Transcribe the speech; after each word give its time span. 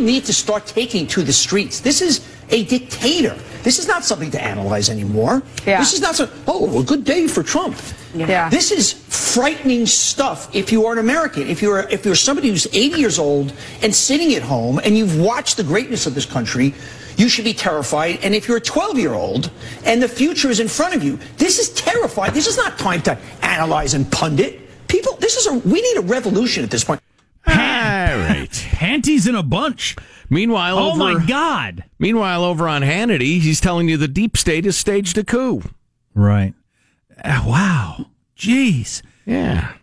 need 0.00 0.24
to 0.26 0.32
start 0.32 0.66
taking 0.66 1.06
to 1.08 1.22
the 1.22 1.32
streets. 1.32 1.80
This 1.80 2.00
is 2.02 2.26
a 2.50 2.64
dictator. 2.64 3.36
This 3.62 3.78
is 3.78 3.86
not 3.86 4.04
something 4.04 4.30
to 4.32 4.42
analyze 4.42 4.88
anymore. 4.88 5.42
Yeah. 5.66 5.78
This 5.78 5.92
is 5.92 6.00
not 6.00 6.16
so, 6.16 6.28
oh, 6.46 6.80
a 6.80 6.84
good 6.84 7.04
day 7.04 7.26
for 7.26 7.42
Trump. 7.42 7.76
Yeah. 8.14 8.48
This 8.48 8.72
is 8.72 8.92
frightening 8.92 9.86
stuff 9.86 10.54
if 10.54 10.72
you 10.72 10.86
are 10.86 10.92
an 10.92 10.98
American. 10.98 11.46
If 11.46 11.62
you're 11.62 11.80
if 11.90 12.04
you're 12.04 12.16
somebody 12.16 12.48
who's 12.48 12.66
80 12.66 12.98
years 12.98 13.18
old 13.18 13.52
and 13.82 13.94
sitting 13.94 14.34
at 14.34 14.42
home 14.42 14.80
and 14.82 14.96
you've 14.96 15.20
watched 15.20 15.56
the 15.56 15.64
greatness 15.64 16.06
of 16.06 16.14
this 16.14 16.26
country, 16.26 16.74
you 17.16 17.28
should 17.28 17.44
be 17.44 17.54
terrified. 17.54 18.18
And 18.22 18.34
if 18.34 18.48
you're 18.48 18.56
a 18.56 18.60
12 18.60 18.98
year 18.98 19.12
old 19.12 19.50
and 19.84 20.02
the 20.02 20.08
future 20.08 20.48
is 20.48 20.58
in 20.58 20.68
front 20.68 20.94
of 20.94 21.04
you, 21.04 21.18
this 21.36 21.58
is 21.58 21.70
terrifying. 21.70 22.32
This 22.32 22.46
is 22.46 22.56
not 22.56 22.78
time 22.78 23.02
to 23.02 23.16
analyze 23.42 23.94
and 23.94 24.10
pundit. 24.10 24.58
People, 24.88 25.16
this 25.16 25.36
is 25.36 25.46
a 25.46 25.54
we 25.68 25.80
need 25.80 25.98
a 25.98 26.02
revolution 26.02 26.64
at 26.64 26.70
this 26.70 26.82
point. 26.82 27.00
Right. 28.52 28.68
Panties 28.72 29.26
in 29.26 29.34
a 29.34 29.42
bunch. 29.42 29.96
Meanwhile, 30.28 30.78
Oh 30.78 30.90
over, 30.90 30.98
my 30.98 31.24
God. 31.26 31.84
Meanwhile, 31.98 32.44
over 32.44 32.68
on 32.68 32.82
Hannity, 32.82 33.40
he's 33.40 33.60
telling 33.60 33.88
you 33.88 33.96
the 33.96 34.08
deep 34.08 34.36
state 34.36 34.64
has 34.64 34.76
staged 34.76 35.18
a 35.18 35.24
coup. 35.24 35.62
Right. 36.14 36.54
Uh, 37.22 37.42
wow. 37.46 38.06
Jeez. 38.36 39.02
Yeah. 39.26 39.74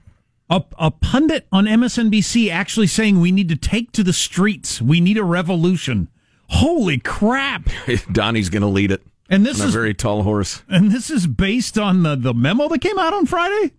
A, 0.50 0.64
a 0.80 0.92
pundit 0.92 1.46
on 1.52 1.66
MSNBC 1.66 2.50
actually 2.50 2.88
saying 2.88 3.20
we 3.20 3.32
need 3.34 3.50
to 3.50 3.56
take 3.58 3.92
to 3.94 4.04
the 4.04 4.14
streets. 4.14 4.82
We 4.82 5.02
need 5.02 5.18
a 5.18 5.24
revolution. 5.24 6.08
Holy 6.50 6.98
crap. 7.00 7.70
Donnie's 8.12 8.50
going 8.50 8.62
to 8.62 8.68
lead 8.68 8.92
it. 8.92 9.04
And 9.30 9.46
this 9.46 9.60
on 9.60 9.68
a 9.68 9.72
very 9.72 9.94
tall 9.94 10.24
horse. 10.24 10.64
and 10.70 10.90
this 10.90 11.10
is 11.10 11.28
based 11.28 11.78
on 11.78 12.04
the, 12.04 12.16
the 12.16 12.34
memo 12.34 12.70
that 12.70 12.80
came 12.80 12.98
out 12.98 13.14
on 13.14 13.26
Friday? 13.26 13.74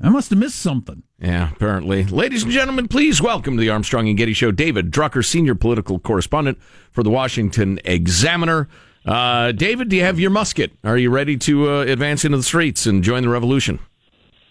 I 0.00 0.08
must 0.08 0.30
have 0.30 0.38
missed 0.38 0.58
something. 0.58 1.02
Yeah, 1.20 1.50
apparently. 1.52 2.04
Ladies 2.04 2.42
and 2.42 2.52
gentlemen, 2.52 2.88
please 2.88 3.22
welcome 3.22 3.56
to 3.56 3.60
the 3.60 3.70
Armstrong 3.70 4.08
and 4.08 4.16
Getty 4.18 4.32
Show 4.32 4.50
David 4.50 4.90
Drucker, 4.90 5.24
senior 5.24 5.54
political 5.54 5.98
correspondent 5.98 6.58
for 6.90 7.02
the 7.02 7.10
Washington 7.10 7.80
Examiner. 7.84 8.68
Uh, 9.06 9.52
David, 9.52 9.88
do 9.88 9.96
you 9.96 10.02
have 10.02 10.18
your 10.18 10.30
musket? 10.30 10.72
Are 10.82 10.98
you 10.98 11.10
ready 11.10 11.36
to 11.38 11.70
uh, 11.70 11.80
advance 11.82 12.24
into 12.24 12.36
the 12.36 12.42
streets 12.42 12.86
and 12.86 13.04
join 13.04 13.22
the 13.22 13.28
revolution? 13.28 13.78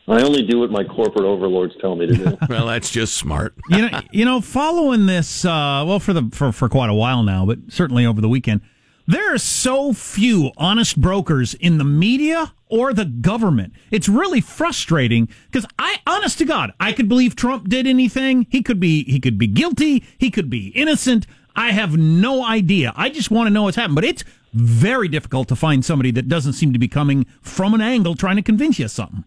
I 0.08 0.22
only 0.22 0.44
do 0.46 0.60
what 0.60 0.70
my 0.70 0.84
corporate 0.84 1.26
overlords 1.26 1.74
tell 1.80 1.96
me 1.96 2.08
to 2.08 2.14
do. 2.14 2.38
Well, 2.50 2.68
that's 2.68 2.90
just 2.90 3.16
smart. 3.16 3.56
you 3.70 3.90
know, 3.90 4.02
you 4.12 4.26
know, 4.26 4.42
following 4.42 5.06
this, 5.06 5.46
uh, 5.46 5.84
well, 5.88 6.00
for 6.00 6.14
the 6.14 6.30
for, 6.34 6.52
for 6.52 6.68
quite 6.68 6.90
a 6.90 6.94
while 6.94 7.24
now, 7.24 7.46
but 7.46 7.60
certainly 7.70 8.06
over 8.06 8.20
the 8.20 8.28
weekend, 8.28 8.62
there 9.06 9.34
are 9.34 9.38
so 9.38 9.94
few 9.94 10.52
honest 10.58 11.00
brokers 11.00 11.54
in 11.56 11.78
the 11.78 11.84
media 11.84 12.54
or 12.70 12.94
the 12.94 13.06
government. 13.06 13.74
It's 13.92 14.08
really 14.08 14.42
frustrating 14.42 15.28
because 15.52 15.66
I, 15.78 15.98
honest 16.08 16.38
to 16.40 16.46
God, 16.46 16.74
I 16.80 16.94
could 16.94 17.10
believe 17.10 17.36
Trump 17.36 17.68
did 17.70 17.86
anything. 17.86 18.48
He 18.50 18.64
could 18.64 18.80
be, 18.80 19.04
he 19.04 19.20
could 19.20 19.38
be 19.38 19.48
guilty. 19.48 20.04
He 20.18 20.32
could 20.32 20.50
be 20.50 20.70
innocent. 20.70 21.28
I 21.56 21.72
have 21.72 21.98
no 21.98 22.46
idea. 22.46 22.94
I 22.96 23.10
just 23.10 23.30
want 23.30 23.48
to 23.48 23.54
know 23.54 23.64
what's 23.64 23.78
happened, 23.78 23.96
but 23.96 24.06
it's 24.06 24.24
very 24.54 25.08
difficult 25.08 25.48
to 25.50 25.56
find 25.56 25.84
somebody 25.84 26.12
that 26.12 26.28
doesn't 26.28 26.54
seem 26.54 26.74
to 26.74 26.80
be 26.80 26.88
coming 26.88 27.26
from 27.42 27.74
an 27.74 27.82
angle 27.82 28.16
trying 28.16 28.38
to 28.38 28.42
convince 28.42 28.80
you 28.80 28.86
of 28.86 28.92
something. 28.92 29.24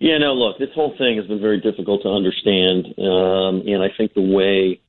Yeah, 0.00 0.18
no, 0.18 0.32
look, 0.32 0.58
this 0.58 0.70
whole 0.74 0.96
thing 0.96 1.16
has 1.16 1.26
been 1.26 1.40
very 1.40 1.60
difficult 1.60 2.02
to 2.02 2.08
understand. 2.08 2.86
Um, 2.98 3.62
and 3.66 3.82
I 3.82 3.88
think 3.96 4.14
the 4.14 4.22
way 4.22 4.80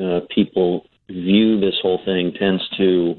uh, 0.00 0.20
people 0.34 0.86
view 1.08 1.60
this 1.60 1.74
whole 1.80 2.00
thing 2.04 2.32
tends 2.38 2.62
to 2.76 3.14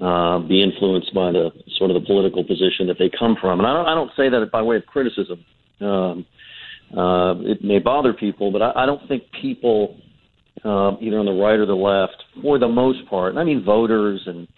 uh, 0.00 0.38
be 0.40 0.62
influenced 0.62 1.12
by 1.14 1.32
the 1.32 1.50
sort 1.76 1.90
of 1.90 2.00
the 2.00 2.06
political 2.06 2.44
position 2.44 2.86
that 2.86 2.98
they 2.98 3.10
come 3.18 3.36
from. 3.40 3.60
And 3.60 3.66
I 3.66 3.74
don't, 3.74 3.86
I 3.86 3.94
don't 3.94 4.10
say 4.16 4.28
that 4.28 4.50
by 4.50 4.62
way 4.62 4.76
of 4.76 4.86
criticism. 4.86 5.44
Um, 5.80 6.26
uh, 6.96 7.34
it 7.40 7.64
may 7.64 7.78
bother 7.78 8.12
people, 8.12 8.50
but 8.52 8.62
I, 8.62 8.82
I 8.82 8.86
don't 8.86 9.06
think 9.08 9.24
people, 9.40 9.96
uh, 10.64 10.92
either 11.00 11.18
on 11.18 11.26
the 11.26 11.32
right 11.32 11.58
or 11.58 11.66
the 11.66 11.74
left, 11.74 12.22
for 12.40 12.58
the 12.58 12.68
most 12.68 13.08
part, 13.08 13.36
I 13.36 13.44
mean 13.44 13.64
voters 13.64 14.22
and 14.26 14.48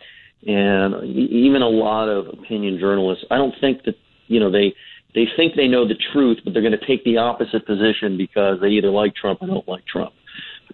and 0.47 1.03
even 1.05 1.63
a 1.63 1.69
lot 1.69 2.09
of 2.09 2.27
opinion 2.27 2.79
journalists, 2.79 3.25
I 3.31 3.37
don't 3.37 3.55
think 3.61 3.85
that 3.85 3.95
you 4.27 4.41
know 4.41 4.51
they 4.51 4.75
they 5.15 5.27
think 5.37 5.55
they 5.55 5.69
know 5.69 5.87
the 5.87 5.95
truth, 6.13 6.39
but 6.45 6.53
they're 6.53 6.63
going 6.63 6.79
to 6.79 6.87
take 6.87 7.05
the 7.05 7.17
opposite 7.17 7.65
position 7.67 8.19
because 8.19 8.61
they 8.61 8.69
either 8.69 8.91
like 8.91 9.15
Trump 9.15 9.43
or 9.43 9.47
don't 9.47 9.69
like 9.69 9.87
Trump, 9.87 10.13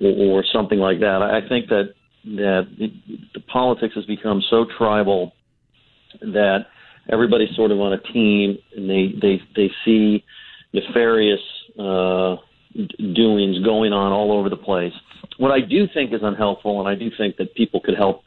or 0.01 0.45
something 0.53 0.79
like 0.79 0.99
that. 1.01 1.23
I 1.23 1.47
think 1.47 1.69
that 1.69 1.95
that 2.25 2.67
it, 2.79 2.93
the 3.35 3.41
politics 3.41 3.95
has 3.95 4.05
become 4.07 4.43
so 4.51 4.67
tribal 4.79 5.33
that 6.21 6.67
everybody's 7.11 7.55
sort 7.57 7.71
of 7.71 7.81
on 7.81 7.93
a 7.93 7.99
team, 8.13 8.59
and 8.77 8.89
they 8.91 9.15
they 9.21 9.41
they 9.57 9.71
see 9.85 10.25
nefarious 10.73 11.41
uh, 11.79 12.37
doings 13.15 13.59
going 13.65 13.93
on 13.93 14.13
all 14.13 14.33
over 14.33 14.49
the 14.49 14.57
place. 14.57 14.93
What 15.39 15.51
I 15.51 15.61
do 15.61 15.87
think 15.93 16.13
is 16.13 16.21
unhelpful, 16.23 16.79
and 16.81 16.89
I 16.89 16.95
do 16.95 17.11
think 17.17 17.37
that 17.39 17.55
people 17.55 17.81
could 17.81 17.97
help 17.97 18.23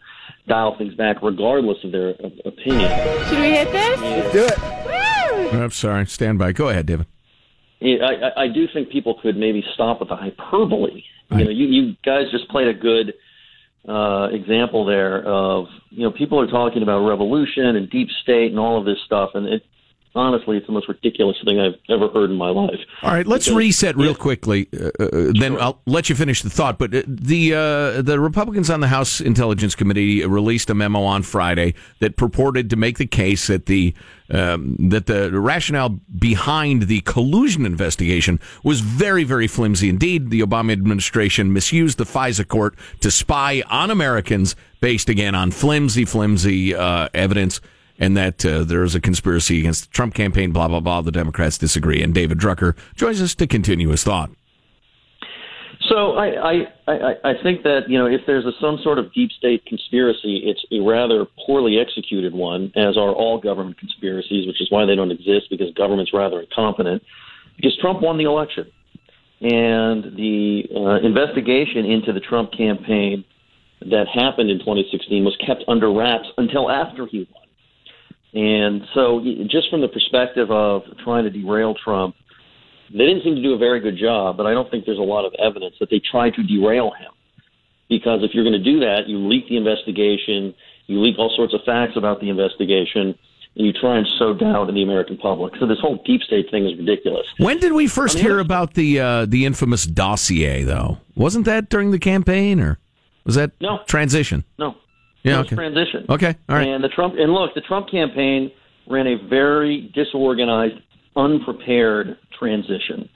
dial 0.48 0.76
things 0.78 0.94
back 0.96 1.18
regardless 1.22 1.78
of 1.84 1.92
their 1.92 2.10
uh, 2.10 2.30
opinion. 2.46 2.90
Should 3.28 3.40
we 3.40 3.52
hit 3.52 3.72
this? 3.72 4.02
Let's 4.02 4.34
Do 4.34 4.46
it. 4.46 5.54
I'm 5.54 5.72
sorry. 5.72 6.06
Stand 6.08 6.40
by. 6.40 6.52
Go 6.52 6.70
ahead, 6.70 6.86
David. 6.88 7.06
Yeah, 7.80 7.98
I, 8.06 8.14
I- 8.30 8.44
I 8.44 8.48
do 8.48 8.68
think 8.74 8.90
people 8.90 9.20
could 9.22 9.38
maybe 9.38 9.64
stop 9.74 10.00
with 10.00 10.10
the 10.10 10.16
hyperbole. 10.16 11.04
You 11.32 11.46
know, 11.46 11.50
you, 11.52 11.66
you 11.68 11.96
guys 12.06 12.26
just 12.32 12.48
played 12.50 12.68
a 12.68 12.74
good 12.74 13.14
uh, 13.88 14.30
example 14.32 14.86
there 14.86 15.24
of 15.26 15.66
you 15.90 16.04
know 16.04 16.12
people 16.12 16.40
are 16.40 16.48
talking 16.48 16.84
about 16.84 17.06
revolution 17.06 17.76
and 17.76 17.90
deep 17.90 18.10
state 18.22 18.52
and 18.52 18.60
all 18.60 18.80
of 18.80 18.86
this 18.86 18.98
stuff, 19.06 19.32
and 19.34 19.48
it 19.48 19.64
honestly 20.16 20.58
it's 20.58 20.68
the 20.68 20.74
most 20.74 20.88
ridiculous 20.88 21.38
thing 21.44 21.60
I've 21.60 21.76
ever 21.90 22.08
heard 22.10 22.30
in 22.30 22.38
my 22.38 22.50
life. 22.50 22.80
All 23.02 23.12
right, 23.12 23.26
let's 23.26 23.46
Because- 23.46 23.58
reset 23.58 23.98
real 23.98 24.16
quickly. 24.16 24.68
Uh, 24.74 24.90
uh, 25.00 25.32
then 25.34 25.60
I'll 25.60 25.82
let 25.86 26.10
you 26.10 26.16
finish 26.16 26.42
the 26.42 26.50
thought. 26.50 26.78
But 26.78 26.94
uh, 26.94 27.02
the 27.08 27.54
uh, 27.54 28.02
the 28.02 28.20
Republicans 28.20 28.70
on 28.70 28.80
the 28.80 28.88
House 28.88 29.20
Intelligence 29.22 29.76
Committee 29.76 30.26
released 30.26 30.70
a 30.70 30.74
memo 30.76 31.04
on 31.04 31.24
Friday 31.24 31.74
that 32.00 32.18
purported 32.18 32.70
to 32.70 32.76
make 32.76 32.98
the 32.98 33.08
case 33.08 33.48
that 33.48 33.66
the 33.66 33.94
um, 34.30 34.76
that 34.80 35.06
the 35.06 35.38
rationale 35.40 36.00
behind 36.18 36.84
the 36.84 37.02
collusion 37.02 37.66
investigation 37.66 38.40
was 38.64 38.80
very, 38.80 39.24
very 39.24 39.48
flimsy 39.48 39.90
indeed. 39.90 40.30
The 40.30 40.42
Obama 40.42 40.72
administration 40.72 41.54
misused 41.54 41.98
the 41.98 42.06
FISA 42.06 42.48
court 42.48 42.76
to 43.02 43.12
spy 43.12 43.64
on 43.70 43.92
Americans 43.92 44.56
based 44.80 45.10
again 45.10 45.36
on 45.36 45.52
flimsy, 45.52 46.06
flimsy 46.06 46.74
uh, 46.74 47.10
evidence 47.14 47.62
and 48.00 48.18
that 48.18 48.46
uh, 48.46 48.64
there 48.64 48.84
is 48.84 48.96
a 48.96 49.02
conspiracy 49.02 49.60
against 49.60 49.86
the 49.86 49.90
Trump 49.92 50.14
campaign, 50.14 50.52
blah, 50.52 50.68
blah, 50.68 50.80
blah. 50.80 51.02
The 51.02 51.12
Democrats 51.12 51.58
disagree. 51.58 52.02
And 52.02 52.14
David 52.14 52.40
Drucker 52.40 52.76
joins 52.96 53.22
us 53.22 53.36
to 53.36 53.48
continue 53.48 53.90
his 53.90 54.04
thought. 54.04 54.32
So 55.90 56.14
I, 56.14 56.28
I, 56.28 56.54
I, 56.88 57.14
I 57.24 57.34
think 57.44 57.64
that 57.64 57.82
you 57.90 58.00
know 58.00 58.06
if 58.06 58.22
there's 58.26 58.46
a, 58.46 58.52
some 58.60 58.80
sort 58.84 59.00
of 59.00 59.14
deep 59.14 59.32
state 59.32 59.66
conspiracy, 59.66 60.42
it's 60.46 60.64
a 60.72 60.80
rather 60.80 61.26
poorly 61.46 61.78
executed 61.78 62.34
one, 62.34 62.72
as 62.76 62.98
are 62.98 63.12
all 63.12 63.40
government 63.40 63.78
conspiracies, 63.78 64.48
which 64.48 64.62
is 64.62 64.72
why 64.72 64.86
they 64.86 64.96
don't 64.96 65.12
exist 65.12 65.50
because 65.50 65.74
government's 65.74 66.14
rather 66.14 66.40
incompetent. 66.40 67.04
Because 67.58 67.78
Trump 67.80 68.02
won 68.02 68.18
the 68.18 68.24
election, 68.24 68.72
and 69.42 70.16
the 70.16 70.64
uh, 70.74 71.06
investigation 71.06 71.86
into 71.86 72.14
the 72.14 72.22
Trump 72.22 72.52
campaign 72.54 73.26
that 73.82 74.08
happened 74.08 74.50
in 74.50 74.60
2016 74.60 75.24
was 75.26 75.36
kept 75.46 75.64
under 75.68 75.92
wraps 75.92 76.28
until 76.38 76.72
after 76.72 77.06
he 77.06 77.28
won. 77.32 77.44
And 78.34 78.82
so, 78.96 79.22
just 79.48 79.70
from 79.70 79.82
the 79.82 79.88
perspective 79.88 80.50
of 80.50 80.82
trying 81.04 81.24
to 81.26 81.30
derail 81.30 81.76
Trump, 81.84 82.16
they 82.92 83.06
didn't 83.06 83.24
seem 83.24 83.36
to 83.36 83.42
do 83.42 83.54
a 83.54 83.58
very 83.58 83.80
good 83.80 83.98
job, 83.98 84.38
but 84.38 84.46
I 84.48 84.54
don't 84.54 84.70
think 84.72 84.86
there's 84.86 84.98
a 84.98 85.02
lot 85.02 85.26
of 85.26 85.34
evidence 85.40 85.76
that 85.80 85.90
they 85.90 86.00
tried 86.12 86.34
to 86.36 86.44
derail 86.44 86.92
him. 86.92 87.12
Because 87.90 88.24
if 88.24 88.32
you're 88.34 88.44
going 88.44 88.58
to 88.58 88.64
do 88.64 88.80
that, 88.80 89.08
you 89.08 89.18
leak 89.20 89.48
the 89.50 89.58
investigation, 89.58 90.54
you 90.88 91.00
leak 91.00 91.20
all 91.20 91.32
sorts 91.36 91.54
of 91.54 91.62
facts 91.66 91.94
about 91.96 92.22
the 92.22 92.30
investigation, 92.30 93.14
and 93.56 93.68
you 93.68 93.72
try 93.74 93.98
and 93.98 94.08
sow 94.18 94.34
doubt 94.34 94.68
in 94.70 94.74
the 94.76 94.82
American 94.82 95.18
public. 95.18 95.54
So 95.60 95.68
this 95.68 95.80
whole 95.80 96.02
deep 96.06 96.22
state 96.22 96.50
thing 96.50 96.66
is 96.66 96.76
ridiculous. 96.78 97.28
When 97.38 97.60
did 97.60 97.74
we 97.74 97.86
first 97.88 98.18
hear 98.18 98.40
about 98.40 98.74
the 98.74 99.00
uh, 99.00 99.26
the 99.28 99.46
infamous 99.46 99.86
dossier, 99.86 100.64
though? 100.64 100.98
Wasn't 101.16 101.46
that 101.46 101.70
during 101.70 101.92
the 101.92 102.00
campaign, 102.00 102.60
or 102.60 102.80
was 103.26 103.36
that 103.36 103.52
No. 103.62 103.80
transition? 103.86 104.44
No, 104.58 104.76
Yeah, 105.24 105.40
okay. 105.40 105.56
transition. 105.56 106.06
Okay, 106.10 106.36
all 106.50 106.56
right. 106.56 106.68
And 106.68 106.84
the 106.84 106.90
Trump 106.90 107.16
and 107.18 107.32
look, 107.32 107.54
the 107.56 107.62
Trump 107.62 107.90
campaign 107.90 108.52
ran 108.90 109.08
a 109.08 109.16
very 109.30 109.92
disorganized, 109.96 110.76
unprepared 111.16 112.18
transition. 112.38 113.10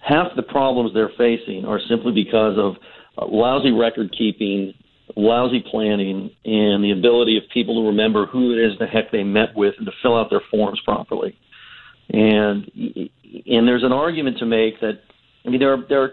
Half 0.00 0.28
the 0.34 0.42
problems 0.42 0.92
they're 0.94 1.12
facing 1.16 1.64
are 1.64 1.78
simply 1.88 2.12
because 2.12 2.58
of 2.58 2.76
uh, 3.18 3.26
lousy 3.26 3.70
record 3.70 4.14
keeping, 4.16 4.72
lousy 5.14 5.62
planning, 5.70 6.30
and 6.44 6.82
the 6.82 6.92
ability 6.96 7.36
of 7.36 7.44
people 7.52 7.82
to 7.82 7.88
remember 7.88 8.26
who 8.26 8.52
it 8.52 8.58
is 8.58 8.78
the 8.78 8.86
heck 8.86 9.12
they 9.12 9.22
met 9.22 9.54
with 9.54 9.74
and 9.76 9.86
to 9.86 9.92
fill 10.02 10.16
out 10.16 10.30
their 10.30 10.42
forms 10.50 10.80
properly. 10.84 11.36
And 12.08 12.70
and 13.46 13.68
there's 13.68 13.84
an 13.84 13.92
argument 13.92 14.38
to 14.38 14.46
make 14.46 14.80
that 14.80 15.00
I 15.46 15.50
mean 15.50 15.60
there 15.60 15.74
are 15.74 15.84
there 15.88 16.02
are, 16.02 16.10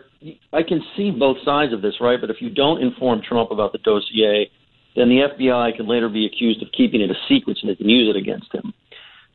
I 0.52 0.64
can 0.64 0.82
see 0.98 1.12
both 1.12 1.38
sides 1.46 1.72
of 1.74 1.82
this, 1.82 1.96
right? 2.02 2.20
But 2.20 2.30
if 2.30 2.42
you 2.42 2.50
don't 2.50 2.82
inform 2.82 3.22
Trump 3.22 3.52
about 3.52 3.72
the 3.72 3.80
dossier, 3.80 4.52
then 4.96 5.10
the 5.10 5.28
FBI 5.38 5.76
can 5.76 5.88
later 5.88 6.10
be 6.10 6.26
accused 6.26 6.62
of 6.62 6.70
keeping 6.76 7.02
it 7.02 7.10
a 7.10 7.16
secret 7.28 7.58
so 7.60 7.68
they 7.68 7.76
can 7.76 7.90
use 7.90 8.14
it 8.14 8.18
against 8.18 8.54
him. 8.54 8.74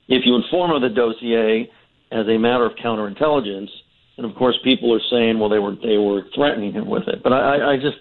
If 0.08 0.26
you 0.26 0.34
inform 0.34 0.72
of 0.72 0.82
the 0.82 0.88
dossier 0.88 1.70
as 2.12 2.26
a 2.28 2.38
matter 2.38 2.66
of 2.66 2.72
counterintelligence, 2.76 3.70
and 4.16 4.26
of 4.26 4.34
course, 4.36 4.56
people 4.62 4.94
are 4.94 5.00
saying, 5.10 5.38
well, 5.38 5.48
they 5.48 5.58
were 5.58 5.74
they 5.82 5.96
were 5.96 6.22
threatening 6.34 6.72
him 6.72 6.88
with 6.88 7.08
it. 7.08 7.22
But 7.22 7.32
I, 7.32 7.72
I 7.72 7.76
just 7.76 7.96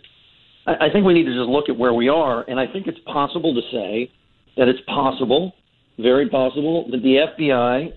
I 0.65 0.89
think 0.91 1.05
we 1.05 1.13
need 1.13 1.25
to 1.25 1.33
just 1.33 1.50
look 1.50 1.69
at 1.69 1.77
where 1.77 1.94
we 1.94 2.09
are, 2.09 2.47
and 2.47 2.59
I 2.59 2.67
think 2.67 2.88
it's 2.88 3.00
possible 3.05 3.53
to 3.53 3.61
say 3.71 4.11
that 4.55 4.67
it's 4.67 4.79
possible, 4.88 5.53
very 5.97 6.29
possible, 6.29 6.88
that 6.91 7.01
the 7.01 7.25
FBI 7.38 7.94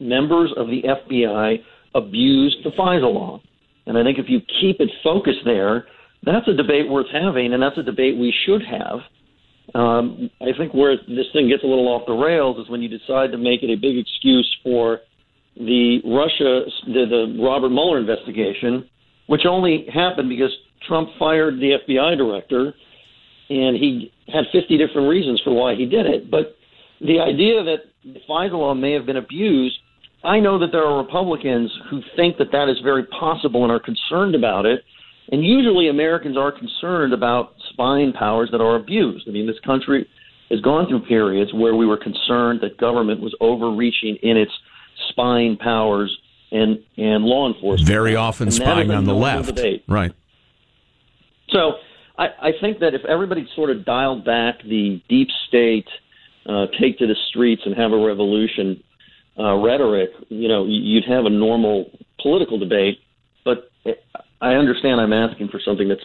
members 0.00 0.52
of 0.56 0.66
the 0.66 0.82
FBI 0.82 1.62
abused 1.94 2.56
the 2.64 2.70
FISA 2.70 3.12
law. 3.12 3.40
And 3.86 3.96
I 3.96 4.02
think 4.02 4.18
if 4.18 4.26
you 4.28 4.40
keep 4.60 4.80
it 4.80 4.90
focused 5.02 5.44
there, 5.44 5.86
that's 6.22 6.46
a 6.48 6.54
debate 6.54 6.88
worth 6.88 7.06
having, 7.12 7.52
and 7.52 7.62
that's 7.62 7.78
a 7.78 7.82
debate 7.82 8.16
we 8.16 8.34
should 8.46 8.62
have. 8.62 9.00
Um, 9.74 10.30
I 10.40 10.56
think 10.56 10.74
where 10.74 10.96
this 10.96 11.26
thing 11.32 11.48
gets 11.48 11.62
a 11.62 11.66
little 11.66 11.88
off 11.88 12.02
the 12.06 12.12
rails 12.12 12.58
is 12.58 12.68
when 12.68 12.82
you 12.82 12.88
decide 12.88 13.32
to 13.32 13.38
make 13.38 13.62
it 13.62 13.72
a 13.72 13.76
big 13.76 13.96
excuse 13.96 14.48
for 14.62 15.00
the 15.56 16.00
Russia, 16.04 16.68
the, 16.86 17.06
the 17.08 17.42
Robert 17.42 17.70
Mueller 17.70 17.98
investigation, 17.98 18.88
which 19.26 19.42
only 19.48 19.86
happened 19.92 20.28
because 20.28 20.50
Trump 20.86 21.08
fired 21.18 21.56
the 21.56 21.78
FBI 21.86 22.16
director, 22.16 22.74
and 23.48 23.76
he 23.76 24.12
had 24.28 24.44
50 24.52 24.78
different 24.78 25.08
reasons 25.08 25.40
for 25.44 25.52
why 25.52 25.74
he 25.74 25.86
did 25.86 26.06
it. 26.06 26.30
But 26.30 26.56
the 27.00 27.20
idea 27.20 27.62
that 27.64 27.84
the 28.04 28.20
FISA 28.28 28.52
law 28.52 28.74
may 28.74 28.92
have 28.92 29.06
been 29.06 29.16
abused, 29.16 29.76
I 30.24 30.40
know 30.40 30.58
that 30.58 30.68
there 30.72 30.84
are 30.84 31.02
Republicans 31.02 31.70
who 31.90 32.00
think 32.16 32.38
that 32.38 32.52
that 32.52 32.68
is 32.68 32.76
very 32.82 33.04
possible 33.06 33.62
and 33.62 33.72
are 33.72 33.80
concerned 33.80 34.34
about 34.34 34.66
it. 34.66 34.82
And 35.30 35.44
usually 35.44 35.88
Americans 35.88 36.36
are 36.36 36.52
concerned 36.52 37.12
about 37.12 37.54
spying 37.72 38.12
powers 38.12 38.50
that 38.52 38.60
are 38.60 38.76
abused. 38.76 39.28
I 39.28 39.30
mean, 39.30 39.46
this 39.46 39.60
country 39.64 40.08
has 40.50 40.60
gone 40.60 40.88
through 40.88 41.06
periods 41.06 41.52
where 41.54 41.74
we 41.74 41.86
were 41.86 41.96
concerned 41.96 42.60
that 42.60 42.76
government 42.76 43.20
was 43.20 43.34
overreaching 43.40 44.16
in 44.22 44.36
its 44.36 44.52
spying 45.08 45.56
powers 45.56 46.16
and 46.50 46.78
and 46.98 47.24
law 47.24 47.52
enforcement. 47.52 47.88
Very 47.88 48.14
often 48.14 48.50
spying 48.50 48.90
on 48.90 49.04
the 49.04 49.14
left. 49.14 49.54
Debate. 49.54 49.84
Right. 49.88 50.12
So 51.48 51.74
I, 52.18 52.26
I 52.40 52.50
think 52.60 52.80
that 52.80 52.94
if 52.94 53.04
everybody 53.06 53.48
sort 53.56 53.70
of 53.70 53.84
dialed 53.84 54.24
back 54.24 54.62
the 54.62 55.02
deep 55.08 55.28
state, 55.48 55.88
uh, 56.46 56.66
take 56.80 56.98
to 56.98 57.06
the 57.06 57.16
streets 57.30 57.62
and 57.64 57.74
have 57.74 57.92
a 57.92 57.96
revolution 57.96 58.82
uh, 59.38 59.54
rhetoric, 59.54 60.10
you 60.28 60.48
know, 60.48 60.66
you'd 60.66 61.04
have 61.06 61.24
a 61.24 61.30
normal 61.30 61.90
political 62.20 62.58
debate. 62.58 62.98
But 63.44 63.70
I 64.42 64.54
understand 64.54 65.00
I'm 65.00 65.12
asking 65.12 65.48
for 65.48 65.60
something 65.64 65.88
that's 65.88 66.04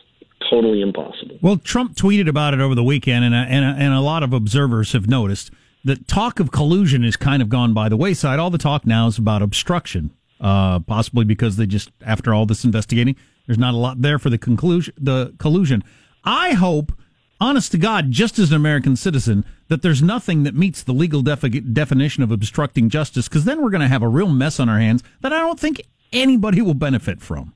totally 0.50 0.81
impossible. 0.81 1.39
Well, 1.42 1.57
Trump 1.57 1.95
tweeted 1.95 2.30
about 2.30 2.54
it 2.54 2.62
over 2.62 2.75
the 2.75 2.84
weekend, 2.84 3.25
and 3.25 3.34
a, 3.34 3.39
and 3.39 3.66
a, 3.66 3.84
and 3.84 3.94
a 3.94 4.00
lot 4.00 4.22
of 4.22 4.31
observers 4.31 4.94
have 4.94 5.10
noticed 5.10 5.51
that 5.84 6.07
talk 6.07 6.39
of 6.39 6.51
collusion 6.51 7.04
has 7.04 7.18
kind 7.18 7.42
of 7.42 7.50
gone 7.50 7.74
by 7.74 7.89
the 7.89 7.98
wayside. 7.98 8.38
All 8.38 8.51
the 8.51 8.57
talk 8.57 8.86
now 8.86 9.07
is 9.07 9.18
about 9.18 9.42
obstruction, 9.42 10.12
uh, 10.39 10.80
possibly 10.81 11.25
because 11.25 11.57
they 11.57 11.66
just, 11.66 11.89
after 12.06 12.34
all 12.34 12.45
this 12.45 12.63
investigating, 12.63 13.16
there's 13.48 13.57
not 13.57 13.74
a 13.74 13.78
lot 13.78 14.01
there 14.01 14.19
for 14.19 14.30
the 14.30 14.38
conclusion, 14.38 14.94
the 14.98 15.33
collusion. 15.40 15.83
I 16.24 16.54
hope, 16.54 16.92
honest 17.42 17.72
to 17.72 17.78
God, 17.80 18.12
just 18.12 18.38
as 18.38 18.51
an 18.51 18.56
American 18.56 18.95
citizen, 18.95 19.45
that 19.69 19.81
there's 19.81 20.04
nothing 20.04 20.44
that 20.44 20.54
meets 20.54 20.83
the 20.83 20.94
legal 20.94 21.24
defi- 21.24 21.62
definition 21.62 22.22
of 22.22 22.31
obstructing 22.31 22.90
justice, 22.90 23.28
because 23.28 23.45
then 23.45 23.63
we're 23.63 23.72
going 23.72 23.81
to 23.81 23.88
have 23.88 24.04
a 24.04 24.07
real 24.07 24.30
mess 24.30 24.60
on 24.60 24.69
our 24.69 24.80
hands 24.80 25.01
that 25.22 25.33
I 25.33 25.40
don't 25.40 25.60
think 25.60 25.81
anybody 26.13 26.62
will 26.62 26.75
benefit 26.75 27.22
from. 27.22 27.56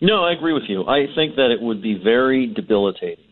No, 0.00 0.24
I 0.24 0.32
agree 0.32 0.52
with 0.52 0.64
you. 0.68 0.84
I 0.86 1.06
think 1.14 1.36
that 1.36 1.50
it 1.50 1.60
would 1.60 1.82
be 1.82 1.98
very 2.02 2.46
debilitating 2.46 3.24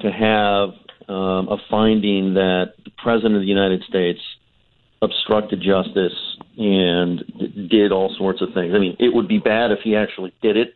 to 0.00 0.10
have 0.10 0.70
um, 1.08 1.48
a 1.48 1.56
finding 1.68 2.34
that 2.34 2.74
the 2.84 2.90
president 3.02 3.34
of 3.36 3.40
the 3.40 3.48
United 3.48 3.82
States 3.88 4.20
obstructed 5.02 5.60
justice 5.60 6.12
and 6.56 7.68
did 7.70 7.90
all 7.90 8.14
sorts 8.18 8.40
of 8.42 8.48
things. 8.54 8.72
I 8.74 8.78
mean, 8.78 8.96
it 8.98 9.12
would 9.14 9.26
be 9.26 9.38
bad 9.38 9.72
if 9.72 9.80
he 9.82 9.96
actually 9.96 10.32
did 10.42 10.56
it. 10.56 10.74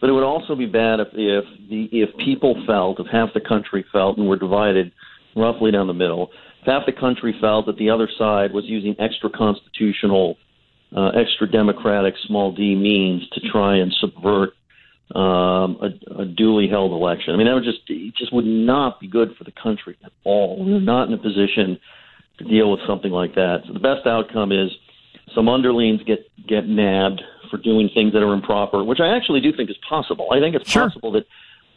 But 0.00 0.10
it 0.10 0.14
would 0.14 0.24
also 0.24 0.56
be 0.56 0.66
bad 0.66 0.98
if 0.98 1.08
if 1.12 1.44
the 1.70 1.88
if 1.92 2.10
people 2.18 2.60
felt, 2.66 2.98
if 2.98 3.06
half 3.06 3.28
the 3.34 3.40
country 3.40 3.84
felt, 3.92 4.18
and 4.18 4.28
were 4.28 4.36
divided 4.36 4.90
roughly 5.36 5.70
down 5.70 5.86
the 5.86 5.94
middle, 5.94 6.30
if 6.60 6.66
half 6.66 6.82
the 6.86 6.92
country 6.92 7.32
felt 7.40 7.66
that 7.66 7.76
the 7.78 7.88
other 7.88 8.08
side 8.18 8.52
was 8.52 8.64
using 8.66 8.96
extra 8.98 9.30
constitutional, 9.30 10.36
uh, 10.96 11.08
extra 11.08 11.50
democratic, 11.50 12.14
small 12.26 12.52
d 12.52 12.74
means 12.74 13.28
to 13.30 13.40
try 13.50 13.76
and 13.76 13.92
subvert 14.00 14.50
um, 15.14 15.78
a, 15.80 16.22
a 16.22 16.24
duly 16.24 16.68
held 16.68 16.92
election. 16.92 17.34
I 17.34 17.36
mean, 17.36 17.46
that 17.46 17.54
would 17.54 17.64
just 17.64 17.80
it 17.88 18.14
just 18.16 18.32
would 18.32 18.46
not 18.46 19.00
be 19.00 19.08
good 19.08 19.34
for 19.36 19.44
the 19.44 19.52
country 19.52 19.96
at 20.04 20.12
all. 20.24 20.64
We're 20.64 20.80
not 20.80 21.08
in 21.08 21.14
a 21.14 21.18
position 21.18 21.78
to 22.38 22.44
deal 22.44 22.70
with 22.70 22.80
something 22.86 23.10
like 23.10 23.34
that. 23.34 23.62
So 23.66 23.72
the 23.72 23.80
best 23.80 24.06
outcome 24.06 24.52
is 24.52 24.70
some 25.34 25.48
underlings 25.48 26.02
get 26.04 26.26
get 26.46 26.66
nabbed 26.66 27.22
for 27.50 27.58
doing 27.58 27.90
things 27.94 28.12
that 28.14 28.22
are 28.22 28.32
improper, 28.32 28.82
which 28.82 29.00
I 29.00 29.14
actually 29.14 29.40
do 29.40 29.52
think 29.54 29.70
is 29.70 29.76
possible. 29.86 30.28
I 30.32 30.40
think 30.40 30.54
it's 30.56 30.70
sure. 30.70 30.88
possible 30.88 31.12
that 31.12 31.26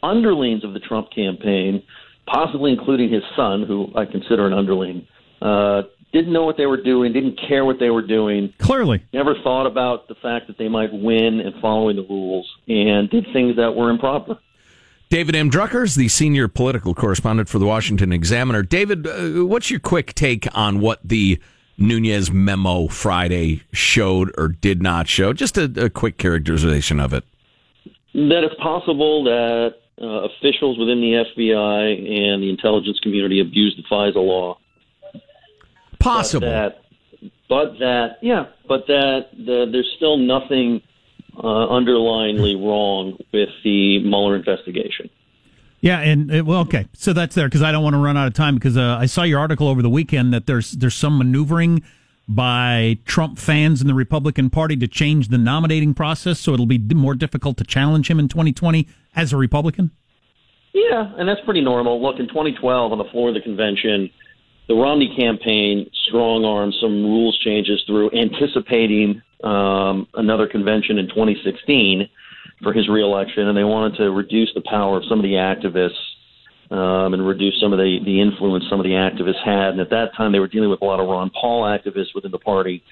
underlings 0.02 0.64
of 0.64 0.72
the 0.72 0.80
Trump 0.80 1.10
campaign, 1.10 1.82
possibly 2.26 2.72
including 2.72 3.12
his 3.12 3.22
son, 3.36 3.64
who 3.66 3.88
I 3.94 4.06
consider 4.06 4.46
an 4.46 4.54
underling, 4.54 5.06
uh, 5.42 5.82
didn't 6.16 6.32
know 6.32 6.44
what 6.44 6.56
they 6.56 6.66
were 6.66 6.82
doing, 6.82 7.12
didn't 7.12 7.38
care 7.46 7.64
what 7.64 7.78
they 7.78 7.90
were 7.90 8.06
doing. 8.06 8.52
Clearly. 8.58 9.04
Never 9.12 9.34
thought 9.42 9.66
about 9.66 10.08
the 10.08 10.14
fact 10.14 10.46
that 10.46 10.56
they 10.56 10.68
might 10.68 10.92
win 10.92 11.40
and 11.40 11.54
following 11.60 11.96
the 11.96 12.06
rules, 12.08 12.50
and 12.66 13.10
did 13.10 13.26
things 13.32 13.56
that 13.56 13.74
were 13.74 13.90
improper. 13.90 14.38
David 15.08 15.36
M. 15.36 15.50
Drucker's, 15.50 15.94
the 15.94 16.08
senior 16.08 16.48
political 16.48 16.94
correspondent 16.94 17.48
for 17.48 17.58
the 17.58 17.66
Washington 17.66 18.12
Examiner. 18.12 18.62
David, 18.62 19.06
uh, 19.06 19.44
what's 19.44 19.70
your 19.70 19.78
quick 19.78 20.14
take 20.14 20.48
on 20.56 20.80
what 20.80 20.98
the 21.04 21.40
Nunes 21.78 22.32
memo 22.32 22.88
Friday 22.88 23.62
showed 23.72 24.32
or 24.36 24.48
did 24.48 24.82
not 24.82 25.06
show? 25.06 25.32
Just 25.32 25.58
a, 25.58 25.70
a 25.84 25.90
quick 25.90 26.18
characterization 26.18 26.98
of 26.98 27.12
it. 27.12 27.24
That 28.14 28.42
it's 28.42 28.60
possible 28.60 29.22
that 29.24 29.74
uh, 30.00 30.28
officials 30.28 30.78
within 30.78 31.00
the 31.00 31.24
FBI 31.36 32.30
and 32.32 32.42
the 32.42 32.50
intelligence 32.50 32.98
community 33.00 33.40
abused 33.40 33.78
the 33.78 33.82
FISA 33.82 34.16
law. 34.16 34.58
Possible. 35.98 36.48
But 36.48 36.78
that, 37.20 37.30
but 37.48 37.78
that 37.78 38.18
yeah, 38.22 38.46
but 38.68 38.86
that 38.86 39.28
the, 39.32 39.66
there's 39.70 39.92
still 39.96 40.16
nothing 40.16 40.82
uh, 41.36 41.42
underlyingly 41.42 42.56
wrong 42.56 43.18
with 43.32 43.48
the 43.64 44.00
Mueller 44.00 44.36
investigation. 44.36 45.10
Yeah, 45.80 46.00
and 46.00 46.34
uh, 46.34 46.44
well, 46.44 46.60
okay, 46.60 46.88
so 46.94 47.12
that's 47.12 47.34
there 47.34 47.46
because 47.46 47.62
I 47.62 47.70
don't 47.70 47.84
want 47.84 47.94
to 47.94 47.98
run 47.98 48.16
out 48.16 48.26
of 48.26 48.34
time 48.34 48.54
because 48.54 48.76
uh, 48.76 48.96
I 48.98 49.06
saw 49.06 49.22
your 49.22 49.38
article 49.38 49.68
over 49.68 49.82
the 49.82 49.90
weekend 49.90 50.32
that 50.32 50.46
there's 50.46 50.72
there's 50.72 50.94
some 50.94 51.18
maneuvering 51.18 51.82
by 52.28 52.98
Trump 53.04 53.38
fans 53.38 53.80
in 53.80 53.86
the 53.86 53.94
Republican 53.94 54.50
Party 54.50 54.76
to 54.76 54.88
change 54.88 55.28
the 55.28 55.38
nominating 55.38 55.94
process, 55.94 56.40
so 56.40 56.54
it'll 56.54 56.66
be 56.66 56.78
more 56.78 57.14
difficult 57.14 57.56
to 57.58 57.64
challenge 57.64 58.10
him 58.10 58.18
in 58.18 58.26
2020 58.28 58.88
as 59.14 59.32
a 59.32 59.36
Republican. 59.36 59.92
Yeah, 60.72 61.12
and 61.16 61.28
that's 61.28 61.40
pretty 61.44 61.60
normal. 61.60 62.02
Look, 62.02 62.18
in 62.18 62.28
2012, 62.28 62.92
on 62.92 62.98
the 62.98 63.04
floor 63.04 63.28
of 63.28 63.34
the 63.34 63.40
convention, 63.40 64.10
the 64.68 64.74
Romney 64.74 65.14
campaign 65.16 65.90
strong 66.08 66.44
armed 66.44 66.74
some 66.80 67.04
rules 67.04 67.38
changes 67.38 67.82
through 67.86 68.10
anticipating 68.12 69.22
um, 69.44 70.08
another 70.14 70.48
convention 70.48 70.98
in 70.98 71.08
2016 71.08 72.08
for 72.62 72.72
his 72.72 72.88
reelection, 72.88 73.48
and 73.48 73.56
they 73.56 73.64
wanted 73.64 73.96
to 73.98 74.10
reduce 74.10 74.50
the 74.54 74.62
power 74.62 74.96
of 74.96 75.04
some 75.08 75.18
of 75.18 75.22
the 75.22 75.34
activists 75.34 75.90
um, 76.70 77.14
and 77.14 77.26
reduce 77.26 77.60
some 77.60 77.72
of 77.72 77.78
the, 77.78 77.98
the 78.04 78.20
influence 78.20 78.64
some 78.68 78.80
of 78.80 78.84
the 78.84 78.90
activists 78.90 79.44
had. 79.44 79.70
And 79.70 79.80
at 79.80 79.90
that 79.90 80.16
time, 80.16 80.32
they 80.32 80.40
were 80.40 80.48
dealing 80.48 80.70
with 80.70 80.82
a 80.82 80.84
lot 80.84 80.98
of 80.98 81.06
Ron 81.06 81.30
Paul 81.30 81.62
activists 81.62 82.14
within 82.14 82.30
the 82.30 82.38
party. 82.38 82.82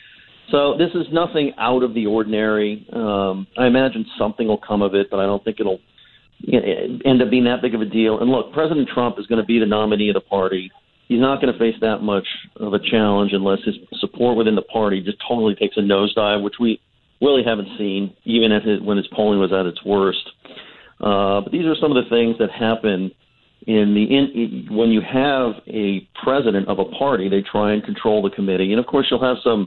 So 0.50 0.76
this 0.76 0.90
is 0.95 1.07
nothing 1.12 1.52
out 1.59 1.83
of 1.83 1.95
the 1.95 2.07
ordinary. 2.07 2.87
Um, 2.93 3.47
I 3.59 3.66
imagine 3.66 4.04
something 4.19 4.47
will 4.47 4.59
come 4.59 4.83
of 4.83 4.95
it, 4.95 5.09
but 5.11 5.19
I 5.19 5.25
don't 5.25 5.43
think 5.43 5.59
it'll 5.59 5.81
end 6.47 7.23
up 7.23 7.31
being 7.31 7.45
that 7.45 7.62
big 7.62 7.75
of 7.75 7.81
a 7.81 7.87
deal. 7.87 8.21
And 8.21 8.31
look, 8.31 8.52
President 8.52 8.88
Trump 8.93 9.19
is 9.19 9.26
going 9.26 9.40
to 9.40 9.47
be 9.47 9.59
the 9.59 9.66
nominee 9.66 10.11
of 10.11 10.14
the 10.14 10.21
party. 10.21 10.71
He's 11.08 11.20
not 11.20 11.40
going 11.40 11.52
to 11.52 11.58
face 11.58 11.75
that 11.80 11.99
much 11.99 12.26
of 12.56 12.73
a 12.73 12.78
challenge 12.78 13.32
unless 13.32 13.58
his 13.64 13.75
support 14.00 14.37
within 14.37 14.54
the 14.54 14.62
party 14.62 15.02
just 15.02 15.18
totally 15.26 15.54
takes 15.54 15.76
a 15.76 15.80
nosedive, 15.80 16.42
which 16.42 16.54
we 16.58 16.80
really 17.20 17.42
haven't 17.44 17.68
seen, 17.78 18.14
even 18.25 18.52
at 18.52 18.62
his, 18.62 18.80
when 18.80 18.96
his 18.96 19.06
polling 19.08 19.38
was 19.38 19.52
at 19.52 19.66
its 19.66 19.84
worst. 19.84 20.30
Uh, 21.00 21.40
but 21.42 21.52
these 21.52 21.66
are 21.66 21.76
some 21.80 21.94
of 21.94 22.02
the 22.02 22.08
things 22.08 22.37
that 22.38 22.50
happen 22.50 23.11
in 23.66 23.94
the 23.94 24.04
in, 24.04 24.76
when 24.76 24.90
you 24.90 25.00
have 25.00 25.54
a 25.66 26.06
president 26.23 26.68
of 26.68 26.78
a 26.78 26.84
party. 26.84 27.28
They 27.28 27.42
try 27.42 27.73
and 27.73 27.82
control 27.82 28.23
the 28.23 28.30
committee, 28.30 28.73
and 28.73 28.80
of 28.80 28.87
course, 28.87 29.06
you'll 29.11 29.25
have 29.25 29.37
some 29.42 29.66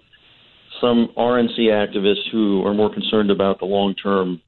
some 0.81 1.09
RNC 1.17 1.59
activists 1.59 2.29
who 2.31 2.65
are 2.65 2.73
more 2.73 2.93
concerned 2.93 3.31
about 3.31 3.59
the 3.59 3.65
long 3.65 3.95
term 3.95 4.41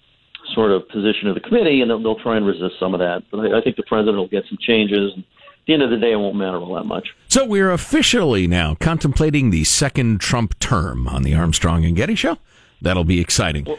sort 0.54 0.72
of 0.72 0.88
position 0.90 1.28
of 1.28 1.36
the 1.36 1.42
committee, 1.42 1.82
and 1.82 1.90
they'll, 1.90 2.02
they'll 2.02 2.20
try 2.20 2.38
and 2.38 2.46
resist 2.46 2.76
some 2.80 2.94
of 2.94 3.00
that. 3.00 3.24
But 3.32 3.40
I, 3.40 3.60
I 3.60 3.62
think 3.62 3.76
the 3.76 3.84
president 3.84 4.18
will 4.18 4.28
get 4.28 4.44
some 4.50 4.58
changes. 4.62 5.12
At 5.16 5.24
the 5.70 5.74
end 5.76 5.84
of 5.84 5.92
the 5.92 5.98
day, 5.98 6.12
it 6.14 6.16
won't 6.16 6.36
matter 6.36 6.58
all 6.58 6.74
that 6.74 6.86
much. 6.86 7.10
So 7.28 7.46
we're 7.46 7.72
officially 7.72 8.48
now 8.48 8.76
contemplating 8.80 9.52
the 9.52 9.64
second 9.64 10.20
Trump 10.20 10.58
term 10.60 11.08
on 11.08 11.22
the 11.22 11.36
Armstrong 11.36 11.86
and 11.86 11.96
Getty 11.96 12.16
show. 12.16 12.38
That'll 12.82 13.04
be 13.04 13.20
exciting. 13.22 13.66
Well, 13.66 13.78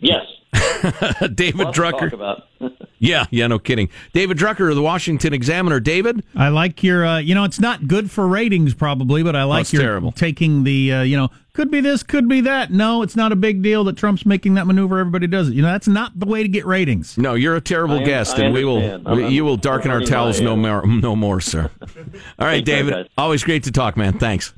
yes. 0.00 0.24
David 1.34 1.66
Lots 1.66 1.78
Drucker. 1.78 2.12
about. 2.12 2.42
Yeah, 2.98 3.26
yeah, 3.32 3.48
no 3.48 3.58
kidding. 3.58 3.88
David 4.12 4.38
Drucker 4.38 4.70
of 4.70 4.76
the 4.76 4.82
Washington 4.82 5.34
Examiner. 5.34 5.80
David, 5.80 6.22
I 6.36 6.50
like 6.50 6.84
your, 6.84 7.04
uh, 7.04 7.18
you 7.18 7.34
know, 7.34 7.42
it's 7.42 7.58
not 7.58 7.88
good 7.88 8.12
for 8.12 8.28
ratings 8.28 8.74
probably, 8.74 9.24
but 9.24 9.34
I 9.34 9.42
like 9.42 9.62
it's 9.62 9.72
your 9.72 9.82
terrible. 9.82 10.12
taking 10.12 10.62
the, 10.62 10.92
uh, 10.92 11.02
you 11.02 11.16
know, 11.16 11.28
could 11.54 11.70
be 11.70 11.80
this, 11.80 12.02
could 12.02 12.28
be 12.28 12.40
that. 12.42 12.70
No, 12.70 13.02
it's 13.02 13.14
not 13.16 13.30
a 13.32 13.36
big 13.36 13.62
deal 13.62 13.84
that 13.84 13.96
Trump's 13.96 14.24
making 14.24 14.54
that 14.54 14.66
maneuver. 14.66 14.98
Everybody 14.98 15.26
does 15.26 15.48
it. 15.48 15.54
You 15.54 15.62
know, 15.62 15.68
that's 15.72 15.88
not 15.88 16.18
the 16.18 16.26
way 16.26 16.42
to 16.42 16.48
get 16.48 16.64
ratings. 16.66 17.16
no, 17.18 17.34
you're 17.34 17.56
a 17.56 17.60
terrible 17.60 17.96
I 17.96 17.98
un- 17.98 18.04
guest, 18.04 18.38
I 18.38 18.44
and 18.44 18.54
we 18.54 18.64
will. 18.64 18.78
I'm- 18.82 19.04
we- 19.16 19.28
you 19.28 19.44
will 19.44 19.56
darken 19.56 19.90
our 19.90 20.00
towels 20.00 20.40
no 20.40 20.56
more, 20.56 20.86
no 20.86 21.14
more, 21.14 21.40
sir. 21.40 21.70
All 22.38 22.46
right, 22.46 22.56
Take 22.56 22.64
David. 22.64 22.90
guys. 22.94 23.06
Always 23.18 23.44
great 23.44 23.64
to 23.64 23.72
talk, 23.72 23.96
man. 23.96 24.18
Thanks. 24.18 24.54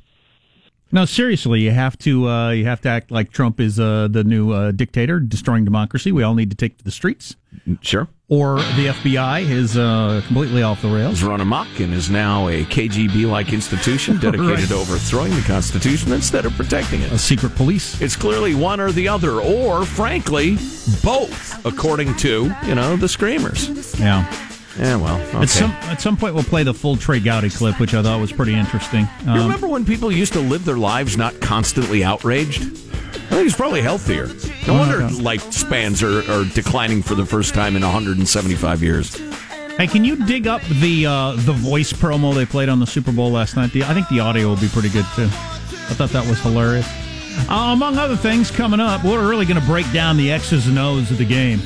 No, 0.95 1.03
seriously, 1.03 1.59
you 1.59 1.71
have 1.71 1.97
to, 1.99 2.29
uh, 2.29 2.51
you 2.51 2.63
have 2.63 2.79
to 2.81 2.87
act 2.89 3.11
like 3.11 3.29
Trump 3.33 3.59
is 3.59 3.81
uh, 3.81 4.07
the 4.09 4.23
new 4.23 4.51
uh, 4.53 4.71
dictator 4.71 5.19
destroying 5.19 5.65
democracy. 5.65 6.13
We 6.13 6.23
all 6.23 6.35
need 6.35 6.49
to 6.51 6.55
take 6.55 6.77
to 6.77 6.85
the 6.85 6.89
streets, 6.91 7.35
Sure. 7.81 8.07
or 8.29 8.59
the 8.77 8.87
FBI 9.03 9.41
is 9.41 9.77
uh, 9.77 10.21
completely 10.25 10.63
off 10.63 10.81
the 10.81 10.87
rails. 10.87 11.19
Has 11.19 11.23
run 11.25 11.41
amok 11.41 11.67
and 11.81 11.93
is 11.93 12.09
now 12.09 12.47
a 12.47 12.63
KGB-like 12.63 13.51
institution 13.51 14.17
dedicated 14.21 14.49
Right. 14.59 14.67
to 14.69 14.75
overthrowing 14.75 15.35
the 15.35 15.41
Constitution 15.41 16.13
instead 16.13 16.45
of 16.45 16.53
protecting 16.53 17.01
it. 17.01 17.11
A 17.11 17.19
secret 17.19 17.55
police. 17.55 17.99
It's 18.01 18.15
clearly 18.15 18.55
one 18.55 18.79
or 18.79 18.93
the 18.93 19.09
other, 19.09 19.41
or 19.41 19.83
frankly, 19.83 20.55
both, 21.03 21.65
according 21.65 22.15
to 22.19 22.55
you 22.65 22.73
know 22.75 22.95
the 22.95 23.09
screamers. 23.09 23.99
Yeah. 23.99 24.23
Yeah, 24.77 24.97
well, 24.97 25.19
okay. 25.29 25.37
At 25.43 25.49
some 25.49 25.71
at 25.71 26.01
some 26.01 26.17
point, 26.17 26.35
we'll 26.35 26.43
play 26.43 26.63
the 26.63 26.73
full 26.73 26.97
Trey 26.97 27.19
Gowdy 27.21 27.49
clip, 27.49 27.79
which 27.79 27.93
I 27.93 28.03
thought 28.03 28.19
was 28.19 28.33
pretty 28.33 28.53
interesting. 28.53 29.07
you 29.23 29.31
Um, 29.31 29.39
remember 29.43 29.67
when 29.67 29.85
people 29.85 30.11
used 30.11 30.33
to 30.33 30.39
live 30.41 30.65
their 30.65 30.77
lives 30.77 31.15
not 31.17 31.39
constantly 31.39 32.03
outraged? 32.03 32.61
I 32.61 33.39
think 33.39 33.47
it's 33.47 33.55
probably 33.55 33.81
healthier. 33.81 34.27
No 34.67 34.73
wonder 34.73 34.99
lifespans 34.99 36.03
are, 36.03 36.29
are 36.31 36.45
declining 36.53 37.01
for 37.01 37.15
the 37.15 37.25
first 37.25 37.53
time 37.53 37.75
in 37.75 37.81
175 37.83 38.83
years. 38.83 39.15
Hey, 39.77 39.87
can 39.87 40.05
you 40.05 40.25
dig 40.25 40.47
up 40.47 40.61
the 40.81 41.05
uh, 41.05 41.31
the 41.37 41.53
voice 41.53 41.93
promo 41.93 42.33
they 42.35 42.45
played 42.45 42.69
on 42.69 42.79
the 42.79 42.87
Super 42.87 43.11
Bowl 43.11 43.31
last 43.31 43.55
night? 43.55 43.71
The, 43.71 43.83
I 43.83 43.93
think 43.93 44.09
the 44.09 44.19
audio 44.19 44.47
will 44.49 44.57
be 44.57 44.67
pretty 44.69 44.89
good 44.89 45.05
too. 45.15 45.23
I 45.25 45.93
thought 45.93 46.09
that 46.09 46.27
was 46.27 46.39
hilarious. 46.41 46.87
Uh, 47.49 47.71
among 47.73 47.97
other 47.97 48.15
things, 48.15 48.49
coming 48.51 48.79
up, 48.79 49.03
we're 49.03 49.27
really 49.29 49.45
going 49.45 49.59
to 49.59 49.65
break 49.67 49.89
down 49.91 50.15
the 50.17 50.31
X's 50.31 50.67
and 50.67 50.79
O's 50.79 51.11
of 51.11 51.17
the 51.17 51.25
game. 51.25 51.59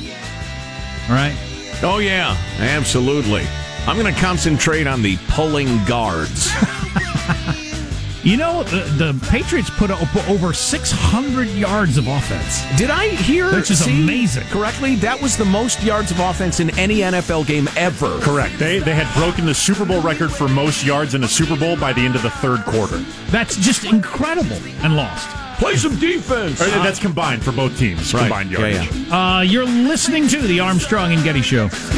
All 1.08 1.14
right. 1.14 1.36
Oh 1.82 1.98
yeah, 1.98 2.36
absolutely. 2.58 3.46
I'm 3.86 3.98
going 3.98 4.12
to 4.12 4.20
concentrate 4.20 4.86
on 4.86 5.02
the 5.02 5.16
pulling 5.28 5.82
guards. 5.84 6.50
You 8.22 8.36
know, 8.36 8.64
the, 8.64 8.82
the 8.98 9.26
Patriots 9.30 9.70
put 9.70 9.90
up 9.90 10.14
over 10.28 10.52
600 10.52 11.48
yards 11.48 11.96
of 11.96 12.06
offense. 12.06 12.62
Did 12.76 12.90
I 12.90 13.08
hear? 13.08 13.50
Which 13.54 13.70
is 13.70 13.86
amazing. 13.86 14.44
Correctly, 14.48 14.96
that 14.96 15.20
was 15.22 15.38
the 15.38 15.46
most 15.46 15.82
yards 15.82 16.10
of 16.10 16.20
offense 16.20 16.60
in 16.60 16.68
any 16.78 16.98
NFL 16.98 17.46
game 17.46 17.66
ever. 17.78 18.18
Correct. 18.20 18.58
They 18.58 18.78
they 18.78 18.94
had 18.94 19.12
broken 19.18 19.46
the 19.46 19.54
Super 19.54 19.86
Bowl 19.86 20.02
record 20.02 20.30
for 20.30 20.48
most 20.48 20.84
yards 20.84 21.14
in 21.14 21.24
a 21.24 21.28
Super 21.28 21.56
Bowl 21.56 21.78
by 21.78 21.94
the 21.94 22.02
end 22.02 22.14
of 22.14 22.20
the 22.20 22.30
third 22.30 22.62
quarter. 22.66 22.98
That's 23.30 23.56
just 23.56 23.84
incredible 23.84 24.58
and 24.82 24.96
lost. 24.96 25.30
Play 25.60 25.76
some 25.76 25.94
defense. 25.96 26.58
Or, 26.62 26.64
that's 26.70 26.98
combined 26.98 27.44
for 27.44 27.52
both 27.52 27.78
teams. 27.78 28.14
Right. 28.14 28.22
Combined 28.22 28.50
Yeah, 28.50 28.82
yeah. 28.82 29.36
Uh, 29.36 29.40
you're 29.42 29.66
listening 29.66 30.26
to 30.28 30.40
the 30.40 30.58
Armstrong 30.58 31.12
and 31.12 31.22
Getty 31.22 31.42
Show. 31.42 31.68
This 31.68 31.92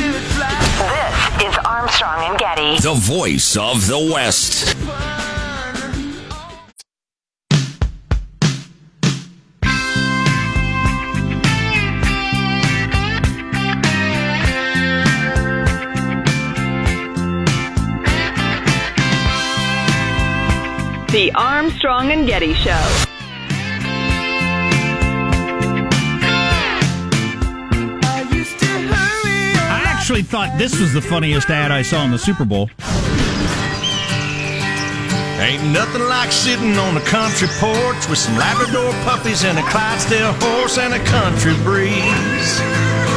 is 1.45 1.57
Armstrong 1.64 2.31
and 2.31 2.38
Getty. 2.40 2.81
The 2.81 2.95
voice 2.95 3.57
of 3.57 3.87
the 3.87 4.11
West. 4.12 4.76
The 21.12 21.31
Armstrong 21.37 22.11
and 22.11 22.26
Getty 22.26 22.54
Show. 22.54 23.12
Actually 30.12 30.28
thought 30.28 30.52
this 30.59 30.78
was 30.78 30.92
the 30.92 31.00
funniest 31.00 31.49
ad 31.49 31.73
I 31.73 31.81
saw 31.81 32.04
in 32.04 32.11
the 32.11 32.21
Super 32.21 32.45
Bowl. 32.45 32.69
Ain't 35.40 35.64
nothing 35.73 36.04
like 36.04 36.28
sitting 36.28 36.76
on 36.76 37.00
a 37.00 37.04
country 37.09 37.49
porch 37.57 38.04
with 38.12 38.21
some 38.21 38.37
Labrador 38.37 38.92
puppies 39.09 39.40
and 39.49 39.57
a 39.57 39.64
Clydesdale 39.73 40.37
horse 40.37 40.76
and 40.76 40.92
a 40.92 41.00
country 41.09 41.57
breeze. 41.64 42.52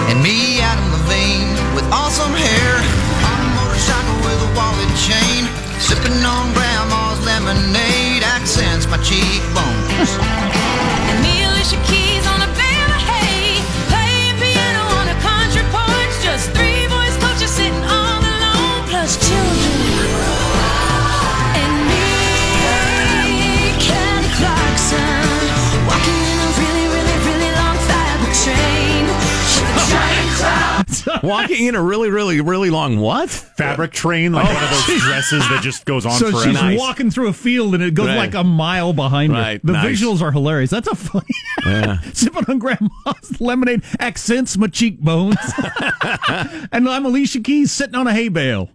And 0.08 0.24
me, 0.24 0.64
Adam 0.64 0.88
Levine, 0.96 1.52
with 1.75 1.84
awesome 1.92 2.32
hair, 2.32 2.72
on 3.28 3.38
a 3.44 3.50
motorcycle 3.60 4.16
with 4.24 4.40
a 4.48 4.52
wallet 4.56 4.88
chain, 4.96 5.52
sipping 5.84 6.24
on 6.24 6.48
grandma's 6.56 7.20
lemonade, 7.28 8.24
accents 8.24 8.88
my 8.88 8.96
cheekbones. 9.04 10.16
And 11.12 11.22
me, 11.22 11.44
Alicia 11.44 11.75
Keys 11.92 12.04
Walking 31.25 31.65
in 31.67 31.75
a 31.75 31.82
really, 31.82 32.10
really, 32.10 32.39
really 32.41 32.70
long 32.70 33.00
what? 33.00 33.29
Fabric 33.29 33.91
train, 33.91 34.34
like 34.34 34.46
oh, 34.48 34.53
one 34.53 34.63
of 34.63 34.70
those 34.70 35.01
dresses 35.01 35.39
that 35.50 35.62
just 35.63 35.86
goes 35.86 36.05
on 36.05 36.13
So 36.13 36.32
forever. 36.32 36.44
she's 36.44 36.53
Nice. 36.53 36.77
walking 36.79 37.10
through 37.12 37.27
a 37.29 37.34
field 37.34 37.74
and 37.74 37.84
it 37.84 37.94
goes 37.94 38.08
Right. 38.08 38.17
like 38.17 38.34
a 38.36 38.44
mile 38.44 38.94
behind 38.94 39.36
her. 39.36 39.60
The 39.63 39.74
nice. 39.74 40.00
visuals 40.01 40.22
are 40.22 40.32
hilarious. 40.32 40.70
That's 40.70 40.88
a 40.88 40.96
funny. 40.96 41.25
Sipping 42.13 42.46
on 42.48 42.60
grandma's 42.60 43.39
lemonade 43.41 43.84
accents 44.00 44.58
my 44.58 44.67
cheekbones. 44.67 45.38
and 46.72 46.88
I'm 46.88 47.05
Alicia 47.05 47.39
Keys 47.41 47.72
sitting 47.72 47.96
on 47.96 48.08
a 48.08 48.13
hay 48.13 48.29
bale. 48.29 48.70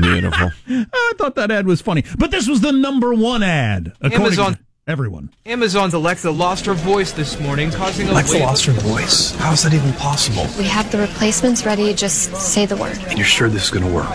Beautiful. 0.00 0.50
I 0.68 1.12
thought 1.18 1.34
that 1.34 1.50
ad 1.50 1.66
was 1.66 1.80
funny. 1.80 2.04
But 2.16 2.30
this 2.30 2.48
was 2.48 2.60
the 2.60 2.72
number 2.72 3.12
one 3.12 3.42
ad. 3.42 3.92
According 4.00 4.26
Amazon- 4.26 4.54
to 4.54 4.60
everyone. 4.88 5.30
Amazon's 5.46 5.94
Alexa 5.94 6.30
lost 6.30 6.66
her 6.66 6.74
voice 6.74 7.12
this 7.12 7.38
morning, 7.40 7.70
causing 7.70 8.08
a 8.08 8.12
Alexa 8.12 8.34
wave- 8.34 8.42
lost 8.42 8.64
her 8.66 8.72
voice. 8.72 9.32
How 9.36 9.52
is 9.52 9.62
that 9.62 9.72
even 9.74 9.92
possible? 9.94 10.46
We 10.58 10.64
have 10.64 10.90
the 10.90 10.98
replacements 10.98 11.64
ready. 11.64 11.92
Just 11.94 12.34
say 12.36 12.66
the 12.66 12.76
word. 12.76 12.98
And 13.08 13.16
you're 13.18 13.24
sure 13.26 13.48
this 13.48 13.64
is 13.64 13.70
going 13.70 13.84
to 13.86 13.92
work? 13.92 14.08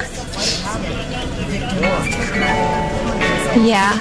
Yeah. 3.65 3.99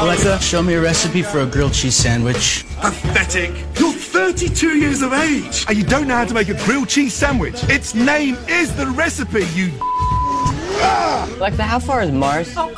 Alexa, 0.00 0.40
show 0.40 0.62
me 0.62 0.74
a 0.74 0.80
recipe 0.80 1.22
for 1.22 1.40
a 1.40 1.46
grilled 1.46 1.72
cheese 1.72 1.94
sandwich. 1.96 2.64
Pathetic. 2.80 3.50
You're 3.78 3.92
32 3.92 4.76
years 4.78 5.00
of 5.02 5.12
age 5.14 5.64
and 5.68 5.76
you 5.76 5.84
don't 5.84 6.06
know 6.06 6.16
how 6.16 6.24
to 6.26 6.34
make 6.34 6.48
a 6.48 6.64
grilled 6.64 6.88
cheese 6.88 7.14
sandwich. 7.14 7.54
Its 7.70 7.94
name 7.94 8.36
is 8.48 8.74
the 8.76 8.86
recipe, 8.88 9.46
you. 9.54 9.72
Alexa, 11.38 11.62
how 11.62 11.78
far 11.78 12.02
is 12.02 12.12
Mars? 12.12 12.52
How 12.54 12.68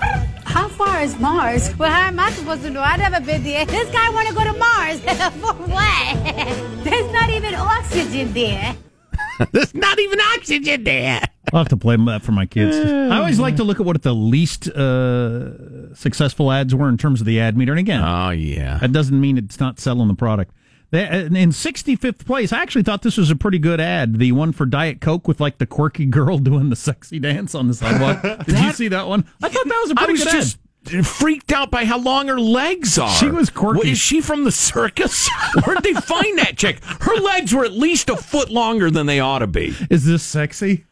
far 0.79 1.03
is 1.03 1.19
Mars? 1.19 1.77
Well, 1.77 1.91
how 1.91 2.07
am 2.07 2.21
I 2.21 2.31
supposed 2.31 2.63
to 2.63 2.71
know? 2.71 2.81
I've 2.81 3.01
never 3.01 3.21
been 3.21 3.43
there. 3.43 3.67
This 3.67 3.91
guy 3.91 4.11
want 4.11 4.29
to 4.29 4.35
go 4.35 4.45
to 4.45 4.53
Mars. 4.53 5.01
For 5.41 5.53
what? 5.69 6.85
There's 6.85 7.13
not 7.13 7.31
even 7.31 7.55
oxygen 7.57 8.33
there. 8.33 8.77
There's 9.53 9.75
not 9.75 9.99
even 9.99 10.21
oxygen 10.21 10.85
there. 10.85 11.21
I'll 11.53 11.59
have 11.59 11.69
to 11.71 11.77
play 11.77 11.97
that 11.97 12.23
for 12.23 12.31
my 12.33 12.47
kids. 12.47 12.77
I 12.91 13.19
always 13.19 13.41
like 13.41 13.57
to 13.57 13.65
look 13.65 13.81
at 13.81 13.87
what 13.87 14.01
the 14.03 14.15
least 14.15 14.69
uh, 14.69 15.95
successful 15.95 16.53
ads 16.53 16.75
were 16.75 16.89
in 16.89 16.97
terms 16.97 17.21
of 17.21 17.27
the 17.27 17.41
ad 17.41 17.57
meter. 17.57 17.73
And 17.73 17.81
again, 17.81 18.03
Oh 18.05 18.31
yeah. 18.31 18.79
that 18.79 18.93
doesn't 18.93 19.21
mean 19.21 19.37
it's 19.37 19.59
not 19.59 19.81
selling 19.81 20.07
the 20.09 20.15
product. 20.15 20.53
In 20.93 21.51
65th 21.51 22.25
place, 22.25 22.53
I 22.53 22.63
actually 22.63 22.83
thought 22.85 23.03
this 23.03 23.17
was 23.17 23.31
a 23.31 23.37
pretty 23.37 23.59
good 23.59 23.81
ad. 23.81 24.19
The 24.19 24.33
one 24.33 24.53
for 24.53 24.65
Diet 24.65 25.01
Coke 25.01 25.27
with 25.29 25.41
like 25.41 25.59
the 25.59 25.67
quirky 25.67 26.07
girl 26.19 26.39
doing 26.39 26.71
the 26.71 26.77
sexy 26.77 27.19
dance 27.19 27.55
on 27.55 27.67
the 27.69 27.75
sidewalk. 27.75 28.23
Did 28.47 28.59
you 28.59 28.73
see 28.73 28.89
that 28.89 29.09
one? 29.09 29.25
I 29.43 29.49
thought 29.49 29.67
that 29.69 29.81
was 29.83 29.91
a 29.91 29.95
pretty 29.97 30.13
was 30.13 30.25
good 30.25 30.33
just 30.33 30.59
freaked 31.05 31.53
out 31.53 31.71
by 31.71 31.85
how 31.85 31.99
long 31.99 32.29
her 32.29 32.41
legs 32.41 32.99
are. 32.99 33.11
She 33.11 33.29
was 33.31 33.51
quirky. 33.51 33.79
What, 33.79 33.87
is 33.87 33.99
she 33.99 34.21
from 34.21 34.45
the 34.45 34.53
circus? 34.53 35.29
Where'd 35.65 35.83
they 35.83 35.93
find 35.95 36.39
that 36.39 36.57
chick? 36.57 36.83
Her 36.83 37.15
legs 37.17 37.55
were 37.55 37.65
at 37.65 37.73
least 37.73 38.09
a 38.09 38.17
foot 38.17 38.51
longer 38.51 38.91
than 38.91 39.07
they 39.07 39.21
ought 39.21 39.41
to 39.41 39.47
be. 39.47 39.75
Is 39.91 40.05
this 40.05 40.23
sexy? 40.23 40.85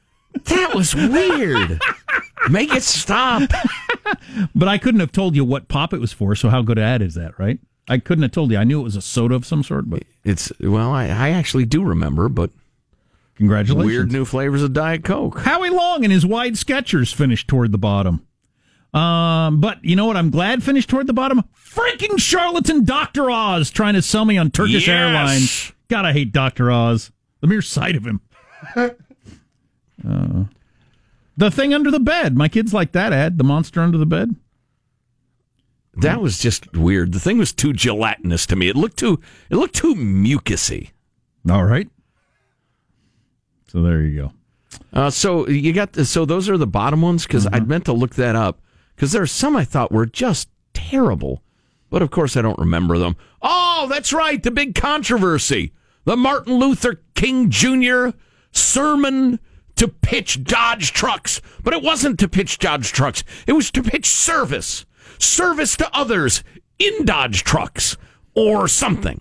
That 0.45 0.75
was 0.75 0.95
weird. 0.95 1.81
Make 2.51 2.73
it 2.75 2.83
stop. 2.83 3.51
But 4.55 4.69
I 4.69 4.77
couldn't 4.79 5.01
have 5.01 5.13
told 5.13 5.35
you 5.35 5.45
what 5.45 5.69
pop 5.69 5.95
it 5.95 6.01
was 6.01 6.13
for. 6.13 6.35
So 6.35 6.51
how 6.51 6.61
good 6.63 6.79
ad 6.79 7.01
is 7.01 7.15
that, 7.15 7.39
right? 7.39 7.59
I 7.89 7.99
couldn't 7.99 8.23
have 8.23 8.33
told 8.33 8.51
you. 8.51 8.59
I 8.59 8.65
knew 8.65 8.81
it 8.81 8.85
was 8.85 8.97
a 8.97 9.01
soda 9.01 9.35
of 9.35 9.47
some 9.47 9.63
sort, 9.63 9.89
but 9.89 10.03
It's 10.25 10.53
well, 10.61 10.91
I, 10.93 11.05
I 11.07 11.31
actually 11.31 11.65
do 11.65 11.83
remember, 11.83 12.29
but 12.29 12.51
congratulations. 13.37 13.87
weird 13.87 14.13
new 14.13 14.25
flavors 14.25 14.63
of 14.63 14.73
Diet 14.73 15.05
Coke. 15.05 15.39
Howie 15.41 15.71
Long 15.71 16.05
and 16.05 16.13
his 16.13 16.27
wide 16.27 16.55
Skechers 16.55 17.15
finished 17.15 17.49
toward 17.49 17.73
the 17.73 17.79
bottom. 17.79 18.27
Um, 18.97 19.61
but 19.61 19.85
you 19.85 19.95
know 19.95 20.07
what? 20.07 20.17
I'm 20.17 20.31
glad 20.31 20.63
finished 20.63 20.89
toward 20.89 21.07
the 21.07 21.13
bottom. 21.13 21.43
Freaking 21.55 22.19
charlatan 22.19 22.85
Doctor 22.85 23.31
Oz 23.31 23.71
trying 23.71 23.95
to 23.95 24.03
sell 24.03 24.25
me 24.25 24.39
on 24.39 24.51
Turkish 24.51 24.87
Yes! 24.87 24.89
Airlines 24.89 25.73
God, 25.89 26.05
I 26.05 26.13
hate 26.13 26.33
Doctor 26.33 26.71
Oz. 26.71 27.13
The 27.41 27.47
mere 27.47 27.63
sight 27.63 27.97
of 27.97 28.07
him. 28.07 28.21
Uh, 30.07 30.45
the 31.37 31.51
thing 31.51 31.75
under 31.75 31.91
the 31.91 31.99
bed. 31.99 32.37
My 32.37 32.49
kids 32.49 32.73
like 32.73 32.93
that 32.93 33.13
ad. 33.13 33.39
The 33.39 33.45
monster 33.45 33.81
under 33.81 33.99
the 33.99 34.07
bed. 34.07 34.37
That 35.97 36.21
was 36.21 36.39
just 36.39 36.77
weird. 36.77 37.13
The 37.13 37.19
thing 37.19 37.39
was 37.39 37.53
too 37.53 37.73
gelatinous 37.73 38.47
to 38.49 38.57
me. 38.57 38.69
It 38.69 38.77
looked 38.77 38.99
too 38.99 39.21
it 39.51 39.57
looked 39.57 39.75
too 39.75 39.95
mucusy. 39.97 40.91
All 41.51 41.65
right. 41.65 41.89
So 43.69 43.83
there 43.83 44.03
you 44.03 44.21
go. 44.21 44.33
Uh, 44.93 45.11
so 45.11 45.49
you 45.49 45.73
got 45.73 45.95
the, 45.95 46.05
so 46.05 46.25
those 46.25 46.49
are 46.49 46.59
the 46.59 46.67
bottom 46.67 47.03
ones 47.03 47.27
because 47.27 47.49
I'd 47.49 47.67
meant 47.67 47.87
to 47.87 47.93
look 47.93 48.15
that 48.17 48.37
up 48.37 48.61
because 48.97 49.13
there 49.13 49.23
are 49.23 49.27
some 49.27 49.55
I 49.55 49.65
thought 49.65 49.93
were 49.93 50.07
just 50.07 50.49
terrible, 50.75 51.43
but 51.91 52.03
of 52.03 52.11
course 52.11 52.37
I 52.37 52.43
don't 52.43 52.59
remember 52.59 52.99
them. 52.99 53.17
Oh, 53.43 53.87
that's 53.89 54.13
right, 54.13 54.43
the 54.43 54.51
big 54.51 54.75
controversy, 54.75 55.73
the 56.05 56.17
Martin 56.17 56.55
Luther 56.55 57.03
King 57.15 57.51
Jr. 57.51 58.09
sermon 58.51 59.39
to 59.77 59.89
pitch 59.89 60.43
Dodge 60.43 60.93
trucks, 60.93 61.43
but 61.63 61.75
it 61.75 61.83
wasn't 61.83 62.19
to 62.21 62.29
pitch 62.29 62.59
Dodge 62.59 62.93
trucks. 62.93 63.23
It 63.47 63.53
was 63.53 63.71
to 63.73 63.83
pitch 63.83 64.07
service, 64.07 64.87
service 65.19 65.77
to 65.77 65.95
others 65.95 66.43
in 66.79 67.05
Dodge 67.05 67.45
trucks 67.45 67.97
or 68.35 68.67
something. 68.69 69.21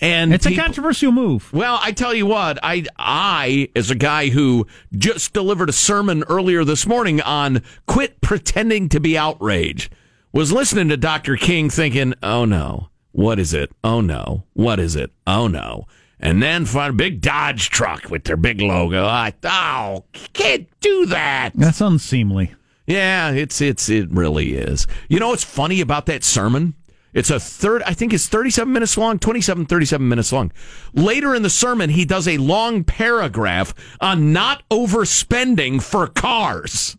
And 0.00 0.32
It's 0.32 0.46
a 0.46 0.54
controversial 0.54 1.10
move. 1.10 1.52
well, 1.52 1.78
I 1.82 1.92
tell 1.92 2.14
you 2.14 2.26
what, 2.26 2.58
I 2.62 2.84
I 2.98 3.68
as 3.74 3.90
a 3.90 3.94
guy 3.96 4.28
who 4.28 4.66
just 4.96 5.32
delivered 5.32 5.68
a 5.68 5.72
sermon 5.72 6.22
earlier 6.28 6.64
this 6.64 6.86
morning 6.86 7.20
on 7.20 7.62
quit 7.86 8.20
pretending 8.20 8.88
to 8.90 9.00
be 9.00 9.18
outraged, 9.18 9.92
was 10.32 10.52
listening 10.52 10.88
to 10.90 10.96
Dr. 10.96 11.36
King 11.36 11.68
thinking, 11.68 12.14
"Oh 12.22 12.44
no, 12.44 12.90
what 13.12 13.38
is 13.40 13.52
it? 13.52 13.72
Oh 13.82 14.00
no, 14.00 14.44
what 14.52 14.78
is 14.78 14.94
it? 14.94 15.10
Oh 15.26 15.48
no." 15.48 15.86
And 16.20 16.42
then 16.42 16.64
find 16.64 16.90
a 16.90 16.96
big 16.96 17.20
Dodge 17.20 17.70
truck 17.70 18.10
with 18.10 18.24
their 18.24 18.36
big 18.36 18.60
logo. 18.60 19.04
I 19.04 19.34
oh, 19.44 20.04
can't 20.32 20.68
do 20.80 21.06
that. 21.06 21.50
That's 21.54 21.80
unseemly. 21.80 22.54
Yeah, 22.86 23.30
it's 23.32 23.60
it's 23.60 23.88
it 23.88 24.10
really 24.10 24.54
is. 24.54 24.86
You 25.08 25.20
know 25.20 25.28
what's 25.28 25.44
funny 25.44 25.80
about 25.80 26.06
that 26.06 26.24
sermon? 26.24 26.74
It's 27.14 27.30
a 27.30 27.40
third 27.40 27.82
I 27.84 27.94
think 27.94 28.12
it's 28.12 28.28
37 28.28 28.72
minutes 28.72 28.96
long, 28.96 29.18
27 29.18 29.66
37 29.66 30.08
minutes 30.08 30.32
long. 30.32 30.52
Later 30.92 31.34
in 31.34 31.42
the 31.42 31.50
sermon 31.50 31.90
he 31.90 32.04
does 32.04 32.28
a 32.28 32.38
long 32.38 32.84
paragraph 32.84 33.74
on 34.00 34.32
not 34.32 34.62
overspending 34.70 35.82
for 35.82 36.06
cars. 36.06 36.96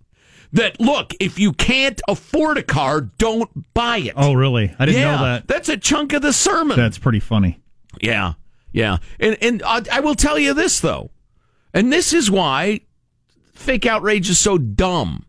That 0.51 0.79
look, 0.79 1.13
if 1.19 1.37
you 1.37 1.53
can't 1.53 2.01
afford 2.07 2.57
a 2.57 2.63
car, 2.63 3.01
don't 3.01 3.71
buy 3.75 3.97
it. 3.99 4.13
Oh, 4.15 4.33
really? 4.33 4.73
I 4.79 4.85
didn't 4.87 5.01
yeah, 5.01 5.15
know 5.15 5.23
that. 5.23 5.47
That's 5.47 5.69
a 5.69 5.77
chunk 5.77 6.11
of 6.13 6.23
the 6.23 6.33
sermon. 6.33 6.75
That's 6.75 6.97
pretty 6.97 7.19
funny. 7.19 7.61
Yeah, 8.01 8.33
yeah, 8.71 8.97
and 9.19 9.37
and 9.41 9.61
I, 9.63 9.83
I 9.91 9.99
will 9.99 10.15
tell 10.15 10.39
you 10.39 10.55
this 10.55 10.79
though, 10.79 11.11
and 11.71 11.93
this 11.93 12.13
is 12.13 12.31
why 12.31 12.81
fake 13.53 13.85
outrage 13.85 14.27
is 14.27 14.39
so 14.39 14.57
dumb. 14.57 15.25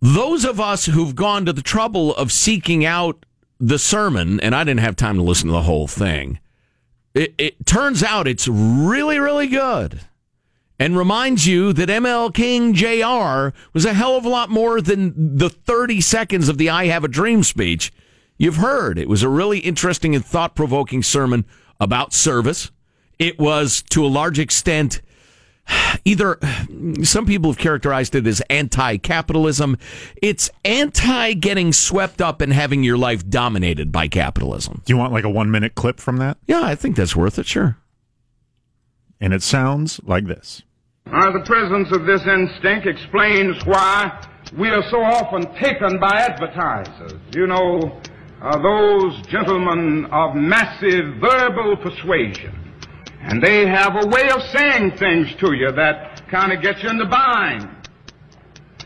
Those 0.00 0.44
of 0.44 0.60
us 0.60 0.86
who've 0.86 1.14
gone 1.14 1.44
to 1.46 1.52
the 1.52 1.62
trouble 1.62 2.14
of 2.14 2.30
seeking 2.30 2.84
out 2.84 3.24
the 3.58 3.78
sermon, 3.78 4.38
and 4.40 4.54
I 4.54 4.64
didn't 4.64 4.80
have 4.80 4.96
time 4.96 5.16
to 5.16 5.22
listen 5.22 5.48
to 5.48 5.52
the 5.52 5.62
whole 5.62 5.88
thing. 5.88 6.38
It, 7.14 7.34
it 7.38 7.66
turns 7.66 8.02
out 8.02 8.28
it's 8.28 8.46
really, 8.46 9.18
really 9.18 9.48
good. 9.48 10.00
And 10.80 10.96
reminds 10.96 11.44
you 11.44 11.72
that 11.72 11.88
ML 11.88 12.32
King 12.32 12.72
Jr. 12.72 13.56
was 13.72 13.84
a 13.84 13.94
hell 13.94 14.16
of 14.16 14.24
a 14.24 14.28
lot 14.28 14.48
more 14.48 14.80
than 14.80 15.36
the 15.36 15.50
30 15.50 16.00
seconds 16.00 16.48
of 16.48 16.56
the 16.56 16.70
I 16.70 16.86
Have 16.86 17.02
a 17.02 17.08
Dream 17.08 17.42
speech 17.42 17.92
you've 18.38 18.56
heard. 18.56 18.96
It 18.96 19.08
was 19.08 19.24
a 19.24 19.28
really 19.28 19.58
interesting 19.58 20.14
and 20.14 20.24
thought 20.24 20.54
provoking 20.54 21.02
sermon 21.02 21.44
about 21.80 22.12
service. 22.12 22.70
It 23.18 23.40
was, 23.40 23.82
to 23.90 24.04
a 24.04 24.08
large 24.08 24.38
extent, 24.38 25.02
either 26.04 26.38
some 27.02 27.26
people 27.26 27.50
have 27.50 27.58
characterized 27.58 28.14
it 28.14 28.26
as 28.26 28.40
anti 28.50 28.96
capitalism. 28.98 29.78
It's 30.22 30.50
anti 30.64 31.34
getting 31.34 31.72
swept 31.72 32.20
up 32.20 32.40
and 32.40 32.52
having 32.52 32.82
your 32.82 32.98
life 32.98 33.28
dominated 33.28 33.92
by 33.92 34.08
capitalism. 34.08 34.82
Do 34.84 34.92
you 34.92 34.96
want 34.96 35.12
like 35.12 35.24
a 35.24 35.30
one 35.30 35.50
minute 35.50 35.74
clip 35.74 36.00
from 36.00 36.18
that? 36.18 36.38
Yeah, 36.46 36.62
I 36.62 36.74
think 36.74 36.96
that's 36.96 37.16
worth 37.16 37.38
it, 37.38 37.46
sure. 37.46 37.78
And 39.20 39.32
it 39.32 39.42
sounds 39.42 40.00
like 40.04 40.26
this. 40.26 40.62
Uh, 41.06 41.32
the 41.32 41.44
presence 41.46 41.90
of 41.92 42.04
this 42.04 42.20
instinct 42.26 42.86
explains 42.86 43.64
why 43.64 44.26
we 44.56 44.68
are 44.68 44.82
so 44.90 45.02
often 45.02 45.42
taken 45.54 45.98
by 45.98 46.10
advertisers. 46.10 47.20
You 47.34 47.46
know, 47.46 48.00
uh, 48.42 48.58
those 48.62 49.26
gentlemen 49.26 50.06
of 50.12 50.34
massive 50.34 51.16
verbal 51.20 51.76
persuasion. 51.76 52.67
And 53.20 53.42
they 53.42 53.66
have 53.66 53.94
a 53.96 54.06
way 54.06 54.30
of 54.30 54.42
saying 54.54 54.96
things 54.98 55.34
to 55.40 55.52
you 55.52 55.72
that 55.72 56.28
kind 56.30 56.52
of 56.52 56.62
gets 56.62 56.82
you 56.82 56.88
in 56.88 56.98
the 56.98 57.06
bind. 57.06 57.68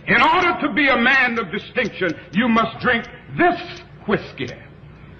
In 0.07 0.21
order 0.21 0.59
to 0.67 0.73
be 0.73 0.89
a 0.89 0.97
man 0.97 1.39
of 1.39 1.53
distinction, 1.53 2.11
you 2.33 2.49
must 2.49 2.81
drink 2.81 3.05
this 3.37 3.83
whiskey. 4.09 4.49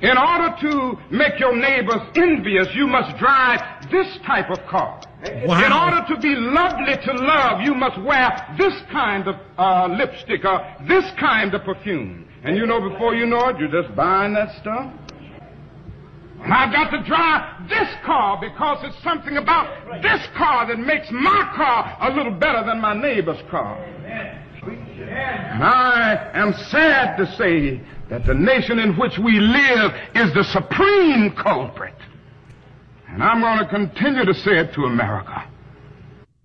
In 0.03 0.19
order 0.19 0.57
to 0.63 0.99
make 1.13 1.39
your 1.39 1.55
neighbors 1.55 2.01
envious, 2.17 2.67
you 2.75 2.89
must 2.89 3.17
drive 3.19 3.61
this 3.91 4.19
type 4.27 4.51
of 4.51 4.59
car. 4.67 5.01
Wow. 5.47 5.65
In 5.65 5.73
order 5.73 6.05
to 6.13 6.21
be 6.21 6.35
lovely 6.35 6.97
to 6.97 7.13
love, 7.13 7.61
you 7.63 7.75
must 7.75 8.01
wear 8.03 8.57
this 8.59 8.75
kind 8.91 9.29
of 9.29 9.37
uh, 9.57 9.87
lipstick 9.87 10.45
or 10.45 10.67
this 10.89 11.05
kind 11.21 11.55
of 11.55 11.63
perfume. 11.63 12.27
And 12.43 12.57
you 12.57 12.67
know, 12.67 12.81
before 12.91 13.15
you 13.15 13.27
know 13.27 13.51
it, 13.51 13.59
you're 13.61 13.83
just 13.83 13.95
buying 13.95 14.35
that 14.35 14.59
stuff. 14.61 14.93
And 16.43 16.53
I've 16.53 16.73
got 16.73 16.91
to 16.91 17.03
drive 17.05 17.69
this 17.69 17.89
car 18.05 18.39
because 18.41 18.85
it's 18.85 19.01
something 19.05 19.37
about 19.37 20.03
this 20.03 20.27
car 20.37 20.67
that 20.67 20.79
makes 20.79 21.09
my 21.13 21.53
car 21.55 21.97
a 22.01 22.17
little 22.17 22.33
better 22.33 22.65
than 22.67 22.81
my 22.81 22.95
neighbor's 22.95 23.41
car. 23.49 23.79
And 23.85 25.63
I 25.63 26.31
am 26.35 26.53
sad 26.53 27.17
to 27.19 27.27
say 27.37 27.81
that 28.09 28.27
the 28.27 28.35
nation 28.35 28.81
in 28.81 28.97
which 28.97 29.19
we 29.19 29.39
live 29.39 29.93
is 30.17 30.35
the 30.35 30.45
supreme 30.45 31.31
culprit. 31.33 31.95
And 33.09 33.23
I'm 33.23 33.41
going 33.41 33.59
to 33.59 33.69
continue 33.69 34.25
to 34.25 34.35
say 34.35 34.59
it 34.59 34.73
to 34.75 34.87
America. 34.87 35.47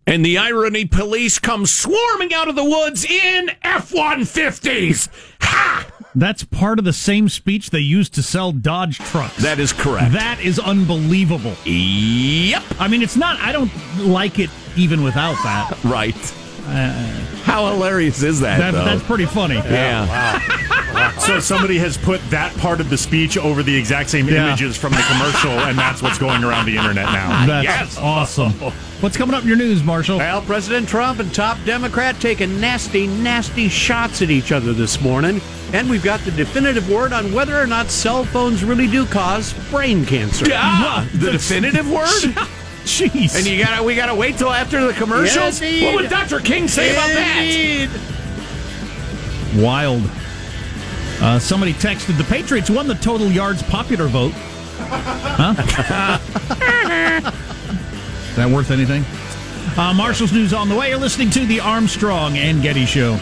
And 0.05 0.23
the 0.23 0.37
irony 0.37 0.85
police 0.85 1.39
come 1.39 1.65
swarming 1.65 2.33
out 2.33 2.47
of 2.47 2.55
the 2.55 2.63
woods 2.63 3.03
in 3.03 3.49
F 3.63 3.91
150s. 3.91 5.09
Ha! 5.41 5.91
That's 6.19 6.43
part 6.43 6.79
of 6.79 6.85
the 6.85 6.93
same 6.93 7.29
speech 7.29 7.69
they 7.69 7.77
used 7.79 8.15
to 8.15 8.23
sell 8.23 8.51
Dodge 8.51 8.97
trucks. 8.97 9.37
That 9.37 9.59
is 9.59 9.71
correct. 9.71 10.13
That 10.13 10.39
is 10.41 10.57
unbelievable. 10.57 11.53
Yep. 11.63 12.63
I 12.79 12.87
mean, 12.87 13.03
it's 13.03 13.15
not, 13.15 13.39
I 13.39 13.51
don't 13.51 13.71
like 13.99 14.39
it 14.39 14.49
even 14.75 15.03
without 15.03 15.35
that. 15.43 15.77
Right. 15.83 16.15
Uh, 16.65 16.91
How 17.43 17.71
hilarious 17.71 18.23
is 18.23 18.39
that, 18.41 18.57
That- 18.57 18.71
though? 18.71 18.83
that's 18.83 19.03
pretty 19.03 19.25
funny. 19.25 19.55
Yeah. 19.55 20.05
Wow. 20.07 21.13
So 21.19 21.39
somebody 21.39 21.77
has 21.77 21.97
put 21.97 22.19
that 22.31 22.55
part 22.57 22.81
of 22.81 22.89
the 22.89 22.97
speech 22.97 23.37
over 23.37 23.61
the 23.63 23.73
exact 23.75 24.09
same 24.09 24.27
Yeah. 24.27 24.47
images 24.47 24.75
from 24.75 24.91
the 24.93 25.03
commercial, 25.07 25.51
and 25.51 25.77
that's 25.77 26.01
what's 26.01 26.17
going 26.17 26.43
around 26.43 26.65
the 26.65 26.75
internet 26.77 27.05
now. 27.05 27.45
That's 27.45 27.97
awesome. 27.97 28.51
What's 29.01 29.15
coming 29.15 29.35
up 29.35 29.43
in 29.43 29.47
your 29.47 29.57
news, 29.57 29.83
Marshall? 29.83 30.17
Well, 30.17 30.41
President 30.41 30.89
Trump 30.89 31.19
and 31.19 31.31
top 31.33 31.57
Democrat 31.65 32.19
taking 32.19 32.59
nasty, 32.59 33.05
nasty 33.07 33.69
shots 33.69 34.21
at 34.23 34.29
each 34.31 34.51
other 34.51 34.73
this 34.73 34.99
morning. 34.99 35.39
And 35.73 35.89
we've 35.89 36.03
got 36.03 36.21
the 36.21 36.31
definitive 36.31 36.89
word 36.89 37.11
on 37.11 37.33
whether 37.33 37.59
or 37.59 37.67
not 37.67 37.89
cell 37.89 38.23
phones 38.23 38.63
really 38.63 38.87
do 38.87 39.05
cause 39.05 39.53
brain 39.69 40.05
cancer. 40.05 40.47
Yeah, 40.47 41.05
the 41.13 41.31
definitive 41.31 41.89
word. 41.91 42.07
Jeez. 42.83 43.35
And 43.37 43.45
you 43.45 43.61
gotta, 43.61 43.83
we 43.83 43.95
gotta 43.95 44.15
wait 44.15 44.37
till 44.37 44.51
after 44.51 44.85
the 44.87 44.93
commercials. 44.93 45.61
Yes, 45.61 45.83
what 45.83 45.95
would. 45.95 46.09
Dr. 46.09 46.39
King 46.39 46.69
say 46.69 46.93
about 46.93 47.07
that? 47.07 47.41
Indeed. 47.41 47.89
Wild. 49.61 50.09
Uh, 51.19 51.37
somebody 51.37 51.73
texted 51.73 52.17
the 52.17 52.23
Patriots 52.23 52.69
won 52.69 52.87
the 52.87 52.95
total 52.95 53.29
yards 53.29 53.61
popular 53.63 54.07
vote. 54.07 54.31
Huh? 54.77 55.53
Is 58.29 58.35
that 58.37 58.49
worth 58.49 58.71
anything? 58.71 59.03
Uh, 59.77 59.93
Marshall's 59.93 60.31
news 60.31 60.53
on 60.53 60.69
the 60.69 60.75
way. 60.75 60.89
You're 60.89 60.99
listening 60.99 61.29
to 61.31 61.45
the 61.45 61.59
Armstrong 61.59 62.37
and 62.37 62.61
Getty 62.61 62.85
Show. 62.85 63.19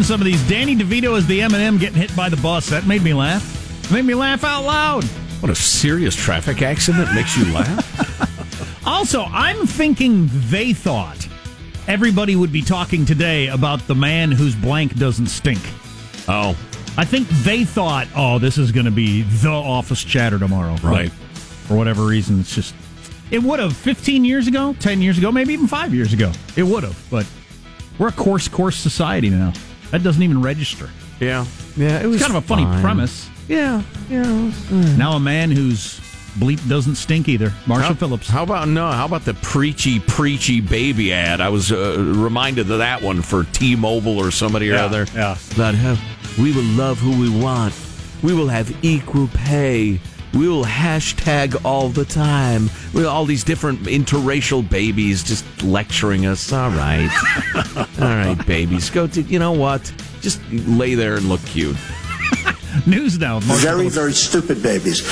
Ah, 0.00 0.04
some 0.04 0.20
of 0.20 0.24
these. 0.24 0.46
Danny 0.48 0.76
DeVito 0.76 1.16
as 1.16 1.26
the 1.26 1.42
M&M 1.42 1.78
getting 1.78 1.98
hit 1.98 2.14
by 2.16 2.28
the 2.28 2.36
bus. 2.38 2.68
That 2.70 2.86
made 2.86 3.02
me 3.02 3.12
laugh. 3.14 3.90
Made 3.92 4.04
me 4.04 4.14
laugh 4.14 4.44
out 4.44 4.64
loud. 4.64 5.04
What 5.40 5.50
a 5.50 5.54
serious 5.54 6.14
traffic 6.14 6.62
accident 6.62 7.12
makes 7.14 7.36
you 7.36 7.52
laugh. 7.52 7.86
Also, 8.86 9.24
I'm 9.24 9.66
thinking 9.66 10.28
they 10.48 10.72
thought 10.72 11.28
everybody 11.86 12.34
would 12.34 12.50
be 12.50 12.62
talking 12.62 13.04
today 13.04 13.48
about 13.48 13.86
the 13.86 13.94
man 13.94 14.32
whose 14.32 14.54
blank 14.54 14.96
doesn't 14.96 15.26
stink. 15.26 15.60
Oh, 16.28 16.56
I 16.96 17.04
think 17.04 17.28
they 17.28 17.64
thought, 17.64 18.08
oh, 18.16 18.38
this 18.38 18.56
is 18.58 18.72
going 18.72 18.86
to 18.86 18.90
be 18.90 19.22
the 19.22 19.50
office 19.50 20.02
chatter 20.02 20.38
tomorrow. 20.38 20.76
right. 20.82 21.12
for 21.12 21.76
whatever 21.76 22.04
reason. 22.06 22.40
It's 22.40 22.54
just 22.54 22.74
it 23.30 23.42
would 23.42 23.60
have 23.60 23.76
15 23.76 24.24
years 24.24 24.48
ago, 24.48 24.74
10 24.80 25.02
years 25.02 25.18
ago, 25.18 25.30
maybe 25.30 25.52
even 25.52 25.66
five 25.68 25.94
years 25.94 26.12
ago. 26.12 26.32
It 26.56 26.62
would 26.64 26.82
have, 26.82 26.98
but 27.10 27.26
we're 27.98 28.08
a 28.08 28.12
coarse 28.12 28.48
coarse 28.48 28.76
society 28.76 29.28
now. 29.30 29.52
That 29.90 30.02
doesn't 30.02 30.22
even 30.22 30.40
register. 30.42 30.88
Yeah, 31.18 31.44
yeah. 31.76 32.00
It 32.00 32.06
was 32.06 32.16
It's 32.16 32.24
kind 32.26 32.36
of 32.36 32.44
a 32.44 32.46
funny 32.46 32.64
fine. 32.64 32.80
premise. 32.82 33.28
Yeah, 33.48 33.82
yeah. 34.08 34.52
Now 34.96 35.12
a 35.12 35.20
man 35.20 35.50
who's 35.50 35.98
bleep 36.38 36.66
doesn't 36.68 36.94
stink 36.94 37.28
either. 37.28 37.52
Marshall 37.66 37.88
how, 37.88 37.94
Phillips. 37.94 38.28
How 38.28 38.44
about 38.44 38.68
no? 38.68 38.90
How 38.90 39.04
about 39.04 39.24
the 39.24 39.34
preachy, 39.34 39.98
preachy 40.00 40.60
baby 40.60 41.12
ad? 41.12 41.40
I 41.40 41.48
was 41.48 41.72
uh, 41.72 41.96
reminded 41.98 42.70
of 42.70 42.78
that 42.78 43.02
one 43.02 43.20
for 43.22 43.44
T-Mobile 43.44 44.18
or 44.18 44.30
somebody 44.30 44.70
or 44.70 44.74
Yeah, 44.74 44.84
other. 44.84 45.06
yeah. 45.14 45.36
About 45.54 45.74
how 45.74 45.96
we 46.40 46.52
will 46.52 46.62
love 46.62 46.98
who 47.00 47.18
we 47.20 47.28
want. 47.28 47.74
We 48.22 48.32
will 48.34 48.48
have 48.48 48.72
equal 48.84 49.28
pay. 49.34 50.00
We 50.32 50.48
will 50.48 50.64
hashtag 50.64 51.64
all 51.64 51.88
the 51.88 52.04
time. 52.04 52.70
With 52.94 53.06
all 53.06 53.24
these 53.24 53.44
different 53.44 53.80
interracial 53.80 54.68
babies 54.68 55.24
just 55.24 55.44
lecturing 55.62 56.26
us. 56.26 56.52
All 56.52 56.70
right, 56.70 57.10
all 57.76 58.08
right, 58.08 58.46
babies, 58.46 58.90
go 58.90 59.06
to. 59.08 59.22
You 59.22 59.38
know 59.38 59.52
what? 59.52 59.92
Just 60.20 60.40
lay 60.50 60.94
there 60.94 61.16
and 61.16 61.28
look 61.28 61.44
cute. 61.46 61.76
News 62.86 63.18
now. 63.18 63.40
Very, 63.40 63.88
very 63.88 64.12
stupid 64.12 64.62
babies. 64.62 65.02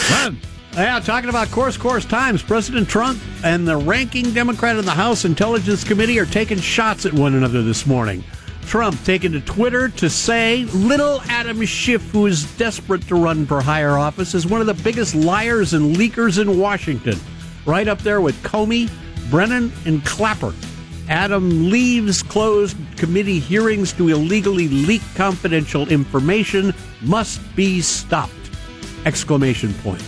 Yeah, 0.74 1.00
talking 1.00 1.28
about 1.28 1.50
coarse, 1.50 1.76
coarse 1.76 2.04
times. 2.04 2.40
President 2.40 2.88
Trump 2.88 3.20
and 3.42 3.66
the 3.66 3.76
ranking 3.76 4.32
Democrat 4.32 4.76
in 4.76 4.84
the 4.84 4.92
House 4.92 5.24
Intelligence 5.24 5.82
Committee 5.82 6.20
are 6.20 6.26
taking 6.26 6.58
shots 6.58 7.04
at 7.04 7.12
one 7.12 7.34
another 7.34 7.62
this 7.62 7.84
morning. 7.84 8.22
Trump 8.68 9.02
taking 9.02 9.32
to 9.32 9.40
Twitter 9.40 9.88
to 9.88 10.10
say 10.10 10.64
little 10.66 11.22
Adam 11.22 11.64
Schiff, 11.64 12.02
who 12.10 12.26
is 12.26 12.44
desperate 12.58 13.00
to 13.08 13.14
run 13.14 13.46
for 13.46 13.62
higher 13.62 13.96
office, 13.96 14.34
is 14.34 14.46
one 14.46 14.60
of 14.60 14.66
the 14.66 14.74
biggest 14.74 15.14
liars 15.14 15.72
and 15.72 15.96
leakers 15.96 16.38
in 16.38 16.58
Washington. 16.58 17.18
Right 17.64 17.88
up 17.88 18.00
there 18.00 18.20
with 18.20 18.36
Comey, 18.42 18.90
Brennan, 19.30 19.72
and 19.86 20.04
Clapper. 20.04 20.52
Adam 21.08 21.70
leaves 21.70 22.22
closed 22.22 22.76
committee 22.98 23.38
hearings 23.38 23.94
to 23.94 24.10
illegally 24.10 24.68
leak 24.68 25.00
confidential 25.14 25.88
information 25.88 26.74
must 27.00 27.40
be 27.56 27.80
stopped. 27.80 28.34
Exclamation 29.06 29.72
point. 29.76 30.04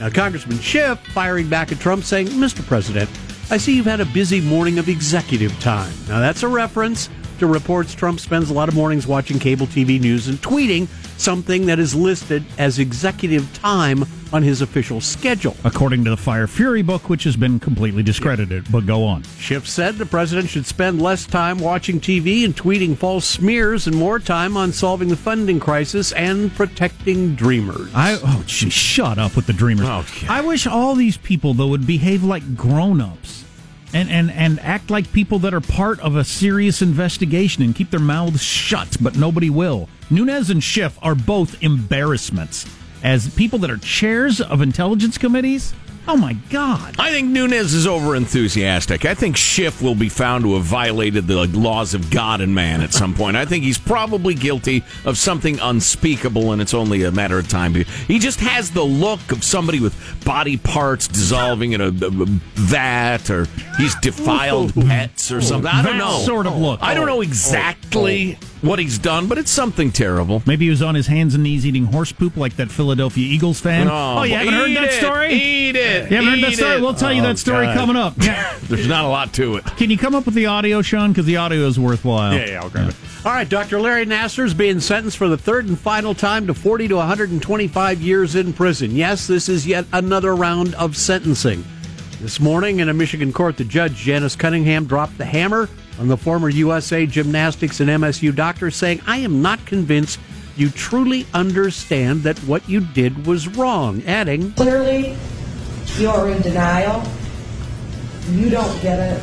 Now, 0.00 0.10
Congressman 0.10 0.58
Schiff 0.58 0.98
firing 1.14 1.48
back 1.48 1.70
at 1.70 1.78
Trump 1.78 2.02
saying, 2.02 2.26
Mr. 2.26 2.66
President, 2.66 3.08
I 3.48 3.58
see 3.58 3.76
you've 3.76 3.86
had 3.86 4.00
a 4.00 4.06
busy 4.06 4.40
morning 4.40 4.80
of 4.80 4.88
executive 4.88 5.56
time. 5.60 5.92
Now, 6.08 6.18
that's 6.18 6.42
a 6.42 6.48
reference 6.48 7.08
to 7.42 7.46
reports 7.46 7.94
Trump 7.94 8.20
spends 8.20 8.50
a 8.50 8.54
lot 8.54 8.68
of 8.68 8.74
mornings 8.74 9.06
watching 9.06 9.38
cable 9.38 9.66
TV 9.66 10.00
news 10.00 10.28
and 10.28 10.38
tweeting 10.38 10.86
something 11.18 11.66
that 11.66 11.78
is 11.78 11.94
listed 11.94 12.44
as 12.56 12.78
executive 12.78 13.52
time 13.54 14.04
on 14.32 14.42
his 14.42 14.62
official 14.62 15.00
schedule. 15.00 15.56
According 15.64 16.04
to 16.04 16.10
the 16.10 16.16
Fire 16.16 16.46
Fury 16.46 16.82
book, 16.82 17.10
which 17.10 17.24
has 17.24 17.36
been 17.36 17.58
completely 17.58 18.02
discredited. 18.02 18.70
But 18.70 18.86
go 18.86 19.04
on. 19.04 19.24
Schiff 19.38 19.68
said 19.68 19.96
the 19.96 20.06
president 20.06 20.48
should 20.48 20.66
spend 20.66 21.02
less 21.02 21.26
time 21.26 21.58
watching 21.58 22.00
TV 22.00 22.44
and 22.44 22.56
tweeting 22.56 22.96
false 22.96 23.26
smears 23.26 23.86
and 23.86 23.96
more 23.96 24.18
time 24.18 24.56
on 24.56 24.72
solving 24.72 25.08
the 25.08 25.16
funding 25.16 25.58
crisis 25.60 26.12
and 26.12 26.54
protecting 26.54 27.34
dreamers. 27.34 27.90
I 27.94 28.18
oh 28.22 28.44
gee, 28.46 28.70
shut 28.70 29.18
up 29.18 29.34
with 29.36 29.46
the 29.46 29.52
dreamers. 29.52 29.88
Okay. 29.88 30.28
I 30.28 30.40
wish 30.40 30.66
all 30.66 30.94
these 30.94 31.16
people 31.16 31.54
though 31.54 31.68
would 31.68 31.86
behave 31.86 32.22
like 32.22 32.56
grown-ups 32.56 33.41
and 33.94 34.10
and 34.10 34.30
and 34.30 34.60
act 34.60 34.90
like 34.90 35.12
people 35.12 35.38
that 35.40 35.54
are 35.54 35.60
part 35.60 36.00
of 36.00 36.16
a 36.16 36.24
serious 36.24 36.82
investigation 36.82 37.62
and 37.62 37.74
keep 37.74 37.90
their 37.90 38.00
mouths 38.00 38.42
shut, 38.42 38.96
but 39.00 39.16
nobody 39.16 39.50
will. 39.50 39.88
Nunes 40.10 40.50
and 40.50 40.62
Schiff 40.62 40.98
are 41.02 41.14
both 41.14 41.62
embarrassments 41.62 42.66
as 43.02 43.34
people 43.34 43.58
that 43.60 43.70
are 43.70 43.78
chairs 43.78 44.40
of 44.40 44.62
intelligence 44.62 45.18
committees. 45.18 45.74
Oh 46.08 46.16
my 46.16 46.32
god. 46.50 46.96
I 46.98 47.10
think 47.12 47.28
Nunes 47.28 47.72
is 47.72 47.86
over 47.86 48.16
enthusiastic. 48.16 49.04
I 49.04 49.14
think 49.14 49.36
Schiff 49.36 49.80
will 49.80 49.94
be 49.94 50.08
found 50.08 50.42
to 50.44 50.54
have 50.54 50.64
violated 50.64 51.28
the 51.28 51.46
laws 51.46 51.94
of 51.94 52.10
God 52.10 52.40
and 52.40 52.52
man 52.54 52.80
at 52.80 52.92
some 52.92 53.14
point. 53.14 53.36
I 53.36 53.44
think 53.44 53.62
he's 53.62 53.78
probably 53.78 54.34
guilty 54.34 54.82
of 55.04 55.16
something 55.16 55.60
unspeakable, 55.60 56.50
and 56.52 56.60
it's 56.60 56.74
only 56.74 57.04
a 57.04 57.12
matter 57.12 57.38
of 57.38 57.46
time. 57.48 57.74
He 57.74 58.18
just 58.18 58.40
has 58.40 58.72
the 58.72 58.82
look 58.82 59.30
of 59.30 59.44
somebody 59.44 59.78
with 59.78 59.94
body 60.24 60.56
parts 60.56 61.06
dissolving 61.06 61.72
in 61.72 61.80
a, 61.80 61.90
vat, 61.92 63.30
or 63.30 63.46
he's 63.78 63.94
defiled 63.96 64.74
pets 64.74 65.30
or 65.30 65.40
something. 65.40 65.70
I 65.70 65.82
don't 65.82 65.98
That 65.98 66.04
know. 66.04 66.18
sort 66.24 66.46
of 66.48 66.56
look. 66.56 66.82
I 66.82 66.94
don't 66.94 67.06
know 67.06 67.18
Oh. 67.18 67.20
exactly 67.22 68.38
oh. 68.42 68.46
What 68.62 68.78
he's 68.78 68.96
done, 68.96 69.26
but 69.26 69.38
it's 69.38 69.50
something 69.50 69.90
terrible. 69.90 70.40
Maybe 70.46 70.66
he 70.66 70.70
was 70.70 70.82
on 70.82 70.94
his 70.94 71.08
hands 71.08 71.34
and 71.34 71.42
knees 71.42 71.66
eating 71.66 71.86
horse 71.86 72.12
poop 72.12 72.36
like 72.36 72.54
that 72.56 72.70
Philadelphia 72.70 73.26
Eagles 73.26 73.58
fan. 73.60 73.88
Oh, 73.88 74.18
oh 74.18 74.22
you 74.22 74.34
haven't 74.36 74.54
heard 74.54 74.76
that 74.76 74.84
it, 74.84 74.92
story? 74.92 75.32
eat 75.34 75.74
it, 75.74 76.08
You 76.08 76.16
haven't 76.18 76.30
heard 76.34 76.42
that 76.44 76.52
story? 76.54 76.76
it. 76.76 76.80
We'll 76.80 76.94
tell 76.94 77.12
you 77.12 77.22
Oh, 77.22 77.24
that 77.26 77.38
story 77.38 77.66
God. 77.66 77.76
coming 77.76 77.96
up. 77.96 78.14
Yeah. 78.18 78.56
There's 78.68 78.86
not 78.86 79.04
a 79.04 79.08
lot 79.08 79.32
to 79.34 79.56
it. 79.56 79.64
Can 79.76 79.90
you 79.90 79.98
come 79.98 80.14
up 80.14 80.26
with 80.26 80.36
the 80.36 80.46
audio, 80.46 80.80
Sean? 80.80 81.10
Because 81.10 81.26
the 81.26 81.38
audio 81.38 81.66
is 81.66 81.76
worthwhile. 81.78 82.34
Yeah, 82.34 82.46
yeah, 82.46 82.60
I'll 82.62 82.70
grab 82.70 82.90
it. 82.90 82.96
All 83.26 83.32
right, 83.32 83.48
Dr. 83.48 83.80
Larry 83.80 84.06
Nassar 84.06 84.44
is 84.44 84.54
being 84.54 84.78
sentenced 84.78 85.16
for 85.16 85.28
the 85.28 85.36
third 85.36 85.66
and 85.66 85.76
final 85.76 86.14
time 86.14 86.46
to 86.46 86.54
40 86.54 86.86
to 86.86 86.96
125 86.96 88.00
years 88.00 88.36
in 88.36 88.52
prison. 88.52 88.92
Yes, 88.92 89.26
this 89.26 89.48
is 89.48 89.66
yet 89.66 89.86
another 89.92 90.36
round 90.36 90.76
of 90.76 90.96
sentencing. 90.96 91.64
This 92.20 92.38
morning 92.38 92.78
in 92.78 92.88
a 92.88 92.94
Michigan 92.94 93.32
court, 93.32 93.56
the 93.56 93.64
judge, 93.64 93.96
Janet 93.96 94.36
Cunningham, 94.38 94.84
dropped 94.86 95.18
the 95.18 95.24
hammer 95.24 95.68
on 95.98 96.08
the 96.08 96.16
former 96.16 96.48
USA 96.48 97.06
gymnastics 97.06 97.80
and 97.80 97.90
MSU 97.90 98.34
doctor, 98.34 98.70
saying, 98.70 99.00
I 99.06 99.18
am 99.18 99.42
not 99.42 99.64
convinced 99.66 100.18
you 100.56 100.70
truly 100.70 101.26
understand 101.32 102.22
that 102.24 102.38
what 102.40 102.68
you 102.68 102.80
did 102.80 103.26
was 103.26 103.48
wrong, 103.48 104.02
adding, 104.04 104.52
Clearly, 104.52 105.16
you're 105.96 106.28
in 106.28 106.42
denial. 106.42 107.02
You 108.30 108.50
don't 108.50 108.82
get 108.82 108.98
it. 108.98 109.22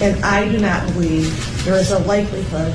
And 0.00 0.24
I 0.24 0.48
do 0.50 0.58
not 0.58 0.86
believe 0.92 1.64
there 1.64 1.74
is 1.74 1.90
a 1.90 1.98
likelihood 2.00 2.72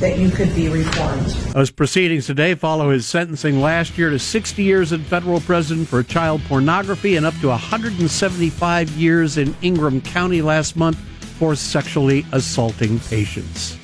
that 0.00 0.18
you 0.18 0.30
could 0.30 0.54
be 0.54 0.68
reformed. 0.68 1.26
Those 1.54 1.70
proceedings 1.70 2.26
today 2.26 2.54
follow 2.54 2.90
his 2.90 3.06
sentencing 3.06 3.60
last 3.60 3.96
year 3.96 4.10
to 4.10 4.18
60 4.18 4.62
years 4.62 4.92
in 4.92 5.02
federal 5.04 5.40
prison 5.40 5.86
for 5.86 6.02
child 6.02 6.42
pornography 6.42 7.16
and 7.16 7.24
up 7.24 7.34
to 7.40 7.48
175 7.48 8.90
years 8.90 9.38
in 9.38 9.56
Ingham 9.62 10.00
County 10.00 10.42
last 10.42 10.76
month 10.76 10.98
for 11.38 11.54
sexually 11.54 12.24
assaulting 12.32 12.98
patients. 13.00 13.76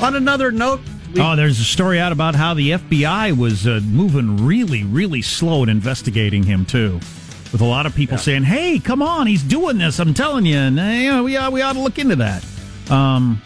On 0.00 0.14
another 0.16 0.50
note, 0.52 0.80
we- 1.14 1.20
Oh, 1.20 1.36
there's 1.36 1.60
a 1.60 1.64
story 1.64 2.00
out 2.00 2.12
about 2.12 2.34
how 2.34 2.54
the 2.54 2.70
FBI 2.72 3.36
was 3.36 3.66
uh, 3.66 3.80
moving 3.84 4.36
really, 4.44 4.82
really 4.84 5.22
slow 5.22 5.62
in 5.62 5.68
investigating 5.68 6.42
him 6.44 6.64
too, 6.64 7.00
with 7.52 7.60
a 7.60 7.64
lot 7.64 7.84
of 7.86 7.94
people 7.94 8.16
saying, 8.18 8.44
"Hey, 8.44 8.78
come 8.78 9.02
on, 9.02 9.26
he's 9.26 9.42
doing 9.42 9.78
this." 9.78 9.98
I'm 9.98 10.14
telling 10.14 10.46
you, 10.46 10.56
and 10.56 10.80
uh, 10.80 10.82
you 10.84 11.10
know, 11.12 11.22
we 11.24 11.36
ought, 11.36 11.52
we 11.52 11.60
ought 11.62 11.74
to 11.74 11.80
look 11.80 11.98
into 11.98 12.16
that, 12.16 12.44
um, 12.90 13.40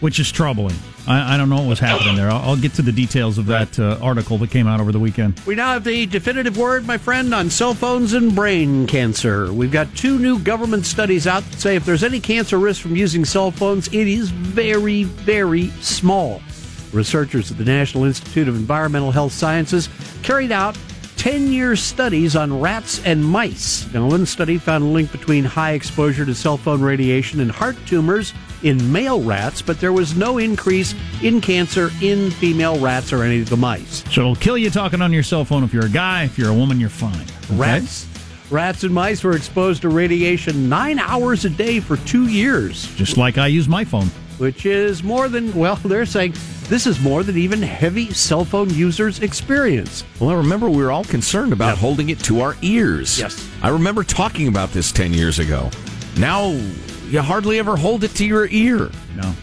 which 0.00 0.18
is 0.20 0.30
troubling. 0.30 0.76
I, 1.10 1.34
I 1.34 1.36
don't 1.36 1.48
know 1.48 1.56
what 1.56 1.66
was 1.66 1.80
happening 1.80 2.14
there. 2.14 2.30
I'll, 2.30 2.50
I'll 2.50 2.56
get 2.56 2.72
to 2.74 2.82
the 2.82 2.92
details 2.92 3.36
of 3.36 3.46
that 3.46 3.76
uh, 3.80 3.98
article 4.00 4.38
that 4.38 4.50
came 4.50 4.68
out 4.68 4.80
over 4.80 4.92
the 4.92 5.00
weekend. 5.00 5.40
We 5.40 5.56
now 5.56 5.72
have 5.72 5.82
the 5.82 6.06
definitive 6.06 6.56
word, 6.56 6.86
my 6.86 6.98
friend, 6.98 7.34
on 7.34 7.50
cell 7.50 7.74
phones 7.74 8.12
and 8.12 8.32
brain 8.32 8.86
cancer. 8.86 9.52
We've 9.52 9.72
got 9.72 9.92
two 9.96 10.20
new 10.20 10.38
government 10.38 10.86
studies 10.86 11.26
out 11.26 11.42
that 11.50 11.58
say 11.58 11.74
if 11.74 11.84
there's 11.84 12.04
any 12.04 12.20
cancer 12.20 12.58
risk 12.58 12.80
from 12.80 12.94
using 12.94 13.24
cell 13.24 13.50
phones, 13.50 13.88
it 13.88 14.06
is 14.06 14.30
very, 14.30 15.02
very 15.02 15.70
small. 15.80 16.40
Researchers 16.92 17.50
at 17.50 17.58
the 17.58 17.64
National 17.64 18.04
Institute 18.04 18.46
of 18.46 18.54
Environmental 18.54 19.10
Health 19.10 19.32
Sciences 19.32 19.88
carried 20.22 20.52
out 20.52 20.78
10 21.16 21.52
year 21.52 21.74
studies 21.74 22.36
on 22.36 22.60
rats 22.60 23.04
and 23.04 23.24
mice. 23.24 23.92
Now, 23.92 24.06
one 24.06 24.26
study 24.26 24.58
found 24.58 24.84
a 24.84 24.86
link 24.86 25.10
between 25.10 25.44
high 25.44 25.72
exposure 25.72 26.24
to 26.24 26.34
cell 26.36 26.56
phone 26.56 26.80
radiation 26.80 27.40
and 27.40 27.50
heart 27.50 27.76
tumors 27.84 28.32
in 28.62 28.92
male 28.92 29.20
rats, 29.22 29.62
but 29.62 29.80
there 29.80 29.92
was 29.92 30.14
no 30.16 30.38
increase 30.38 30.94
in 31.22 31.40
cancer 31.40 31.90
in 32.02 32.30
female 32.30 32.78
rats 32.78 33.12
or 33.12 33.22
any 33.22 33.40
of 33.40 33.48
the 33.48 33.56
mice. 33.56 34.04
So 34.10 34.20
it'll 34.22 34.36
kill 34.36 34.58
you 34.58 34.70
talking 34.70 35.00
on 35.02 35.12
your 35.12 35.22
cell 35.22 35.44
phone. 35.44 35.64
If 35.64 35.72
you're 35.72 35.86
a 35.86 35.90
guy, 35.90 36.24
if 36.24 36.38
you're 36.38 36.50
a 36.50 36.54
woman, 36.54 36.78
you're 36.80 36.88
fine. 36.88 37.14
Okay? 37.44 37.56
Rats, 37.56 38.06
rats 38.50 38.84
and 38.84 38.92
mice 38.94 39.22
were 39.24 39.36
exposed 39.36 39.82
to 39.82 39.88
radiation 39.88 40.68
nine 40.68 40.98
hours 40.98 41.44
a 41.44 41.50
day 41.50 41.80
for 41.80 41.96
two 41.98 42.28
years, 42.28 42.86
just 42.96 43.16
like 43.16 43.38
I 43.38 43.46
use 43.46 43.68
my 43.68 43.84
phone. 43.84 44.08
which 44.38 44.64
is 44.66 45.02
more 45.02 45.28
than 45.28 45.54
well. 45.54 45.76
They're 45.84 46.06
saying 46.06 46.34
this 46.68 46.86
is 46.86 47.00
more 47.00 47.22
than 47.22 47.36
even 47.36 47.60
heavy 47.62 48.12
cell 48.12 48.44
phone 48.44 48.70
users 48.70 49.20
experience. 49.20 50.04
Well, 50.20 50.30
I 50.30 50.34
remember 50.34 50.70
we 50.70 50.82
were 50.82 50.92
all 50.92 51.04
concerned 51.04 51.52
about 51.52 51.78
holding 51.78 52.10
it 52.10 52.20
to 52.20 52.40
our 52.40 52.56
ears. 52.62 53.18
Yes. 53.18 53.46
I 53.62 53.68
remember 53.70 54.04
talking 54.04 54.46
about 54.48 54.70
this 54.70 54.92
10 54.92 55.12
years 55.12 55.38
ago. 55.40 55.70
Now, 56.16 56.50
you 57.10 57.20
hardly 57.20 57.58
ever 57.58 57.76
hold 57.76 58.04
it 58.04 58.14
to 58.16 58.26
your 58.26 58.46
ear. 58.48 58.90
No. 59.16 59.34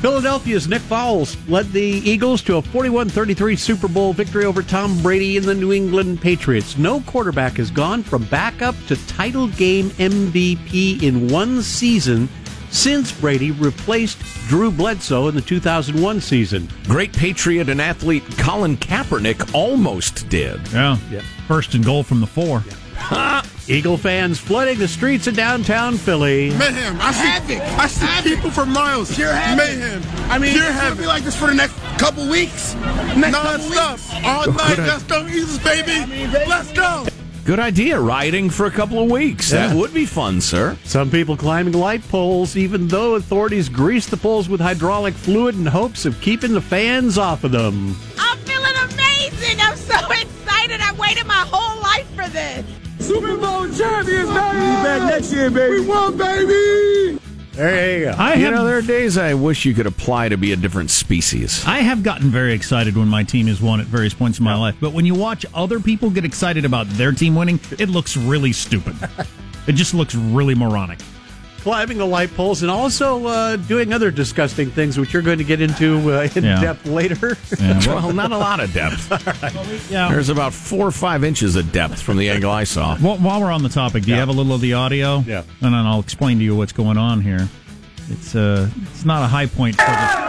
Philadelphia's 0.00 0.68
Nick 0.68 0.82
Foles 0.82 1.36
led 1.48 1.72
the 1.72 1.82
Eagles 1.82 2.40
to 2.42 2.56
a 2.56 2.62
41-33 2.62 3.58
Super 3.58 3.88
Bowl 3.88 4.12
victory 4.12 4.44
over 4.44 4.62
Tom 4.62 5.00
Brady 5.02 5.36
and 5.36 5.44
the 5.44 5.54
New 5.54 5.72
England 5.72 6.20
Patriots. 6.20 6.78
No 6.78 7.00
quarterback 7.00 7.54
has 7.56 7.72
gone 7.72 8.04
from 8.04 8.22
backup 8.26 8.76
to 8.86 9.06
title 9.08 9.48
game 9.48 9.90
MVP 9.90 11.02
in 11.02 11.26
one 11.28 11.62
season 11.62 12.28
since 12.70 13.10
Brady 13.10 13.50
replaced 13.50 14.18
Drew 14.46 14.70
Bledsoe 14.70 15.26
in 15.26 15.34
the 15.34 15.40
2001 15.40 16.20
season. 16.20 16.68
Great 16.84 17.12
patriot 17.12 17.68
and 17.68 17.80
athlete 17.80 18.22
Colin 18.38 18.76
Kaepernick 18.76 19.52
almost 19.52 20.28
did. 20.28 20.60
Yeah. 20.68 20.96
First 21.48 21.74
and 21.74 21.84
goal 21.84 22.04
from 22.04 22.20
the 22.20 22.26
four. 22.26 22.62
Eagle 23.68 23.98
fans 23.98 24.38
flooding 24.38 24.78
the 24.78 24.88
streets 24.88 25.26
of 25.26 25.34
downtown 25.36 25.98
Philly. 25.98 26.50
Mayhem. 26.50 26.96
I 27.00 27.12
see, 27.12 27.56
I 27.58 27.86
see 27.86 28.30
people 28.34 28.50
for 28.50 28.64
miles. 28.64 29.14
Pure 29.14 29.32
havoc. 29.32 29.66
Mayhem. 29.66 30.02
I 30.30 30.38
mean, 30.38 30.52
Pure 30.52 30.64
it's 30.64 30.80
gonna 30.80 30.96
be 30.96 31.06
like 31.06 31.22
this 31.22 31.36
for 31.36 31.48
the 31.48 31.54
next 31.54 31.74
couple 31.98 32.26
weeks. 32.28 32.74
Next 32.74 33.34
couple 33.36 33.68
Non-stop. 33.68 33.92
weeks. 33.92 34.10
All 34.24 34.52
night. 34.52 34.76
Good 34.76 34.86
Let's 34.86 35.02
go, 35.04 35.26
Eagles, 35.26 35.58
baby. 35.58 36.26
Let's 36.48 36.72
go. 36.72 37.06
Good 37.44 37.60
idea, 37.60 37.98
rioting 37.98 38.50
for 38.50 38.66
a 38.66 38.70
couple 38.70 39.02
of 39.02 39.10
weeks. 39.10 39.50
That 39.50 39.74
would 39.74 39.92
be 39.94 40.04
fun, 40.06 40.40
sir. 40.40 40.76
Some 40.84 41.10
people 41.10 41.36
climbing 41.36 41.72
light 41.74 42.06
poles, 42.08 42.56
even 42.56 42.88
though 42.88 43.14
authorities 43.16 43.68
grease 43.70 44.06
the 44.06 44.16
poles 44.18 44.48
with 44.50 44.60
hydraulic 44.60 45.14
fluid 45.14 45.54
in 45.54 45.64
hopes 45.66 46.04
of 46.04 46.18
keeping 46.20 46.52
the 46.52 46.60
fans 46.60 47.16
off 47.18 47.44
of 47.44 47.52
them. 47.52 47.96
I'm 48.18 48.38
feeling 48.40 48.76
amazing. 48.92 49.60
I'm 49.60 49.76
so 49.76 49.94
excited. 50.10 50.80
I 50.82 50.92
waited 50.98 51.26
my 51.26 51.44
whole 51.50 51.80
life 51.82 52.06
for 52.14 52.28
this. 52.30 52.64
Super 53.08 53.38
Bowl 53.38 53.66
champions, 53.70 54.28
baby. 54.28 54.34
back 54.84 55.10
next 55.10 55.32
year, 55.32 55.50
baby. 55.50 55.80
We 55.80 55.86
won, 55.86 56.18
baby. 56.18 57.18
There 57.52 57.98
you 57.98 58.04
go. 58.04 58.10
I 58.18 58.34
you 58.34 58.44
have 58.44 58.54
know, 58.54 58.66
there 58.66 58.76
are 58.76 58.82
days 58.82 59.16
I 59.16 59.32
wish 59.32 59.64
you 59.64 59.72
could 59.72 59.86
apply 59.86 60.28
to 60.28 60.36
be 60.36 60.52
a 60.52 60.56
different 60.56 60.90
species. 60.90 61.64
I 61.66 61.78
have 61.78 62.02
gotten 62.02 62.28
very 62.28 62.52
excited 62.52 62.98
when 62.98 63.08
my 63.08 63.22
team 63.24 63.46
has 63.46 63.62
won 63.62 63.80
at 63.80 63.86
various 63.86 64.12
points 64.12 64.40
in 64.40 64.44
my 64.44 64.54
life, 64.54 64.76
but 64.78 64.92
when 64.92 65.06
you 65.06 65.14
watch 65.14 65.46
other 65.54 65.80
people 65.80 66.10
get 66.10 66.26
excited 66.26 66.66
about 66.66 66.86
their 66.90 67.12
team 67.12 67.34
winning, 67.34 67.58
it 67.78 67.88
looks 67.88 68.14
really 68.14 68.52
stupid. 68.52 68.94
it 69.66 69.72
just 69.72 69.94
looks 69.94 70.14
really 70.14 70.54
moronic. 70.54 70.98
Climbing 71.58 71.98
the 71.98 72.06
light 72.06 72.32
poles 72.34 72.62
and 72.62 72.70
also 72.70 73.26
uh, 73.26 73.56
doing 73.56 73.92
other 73.92 74.10
disgusting 74.10 74.70
things, 74.70 74.96
which 74.98 75.12
you're 75.12 75.22
going 75.22 75.38
to 75.38 75.44
get 75.44 75.60
into 75.60 76.12
uh, 76.12 76.28
in 76.34 76.44
Yeah. 76.44 76.60
depth 76.60 76.86
later. 76.86 77.36
well, 77.86 78.12
not 78.12 78.30
a 78.32 78.38
lot 78.38 78.60
of 78.60 78.72
depth. 78.72 79.08
Yeah. 79.90 80.08
There's 80.10 80.28
about 80.28 80.52
four 80.54 80.86
or 80.86 80.90
five 80.90 81.24
inches 81.24 81.56
of 81.56 81.72
depth 81.72 82.00
from 82.00 82.16
the 82.16 82.28
angle 82.30 82.50
I 82.50 82.64
saw. 82.64 82.96
While, 82.98 83.16
while 83.18 83.40
we're 83.40 83.50
on 83.50 83.62
the 83.62 83.68
topic, 83.68 84.04
do 84.04 84.10
you 84.10 84.16
have 84.16 84.28
a 84.28 84.32
little 84.32 84.54
of 84.54 84.60
the 84.60 84.74
audio? 84.74 85.18
Yeah. 85.20 85.38
And 85.60 85.74
then 85.74 85.86
I'll 85.86 86.00
explain 86.00 86.38
to 86.38 86.44
you 86.44 86.54
what's 86.56 86.72
going 86.72 86.96
on 86.98 87.20
here. 87.22 87.48
It's 88.10 88.34
uh, 88.34 88.70
it's 88.92 89.04
not 89.04 89.22
a 89.22 89.26
high 89.26 89.46
point 89.46 89.76
for 89.76 89.84
the. 89.84 90.28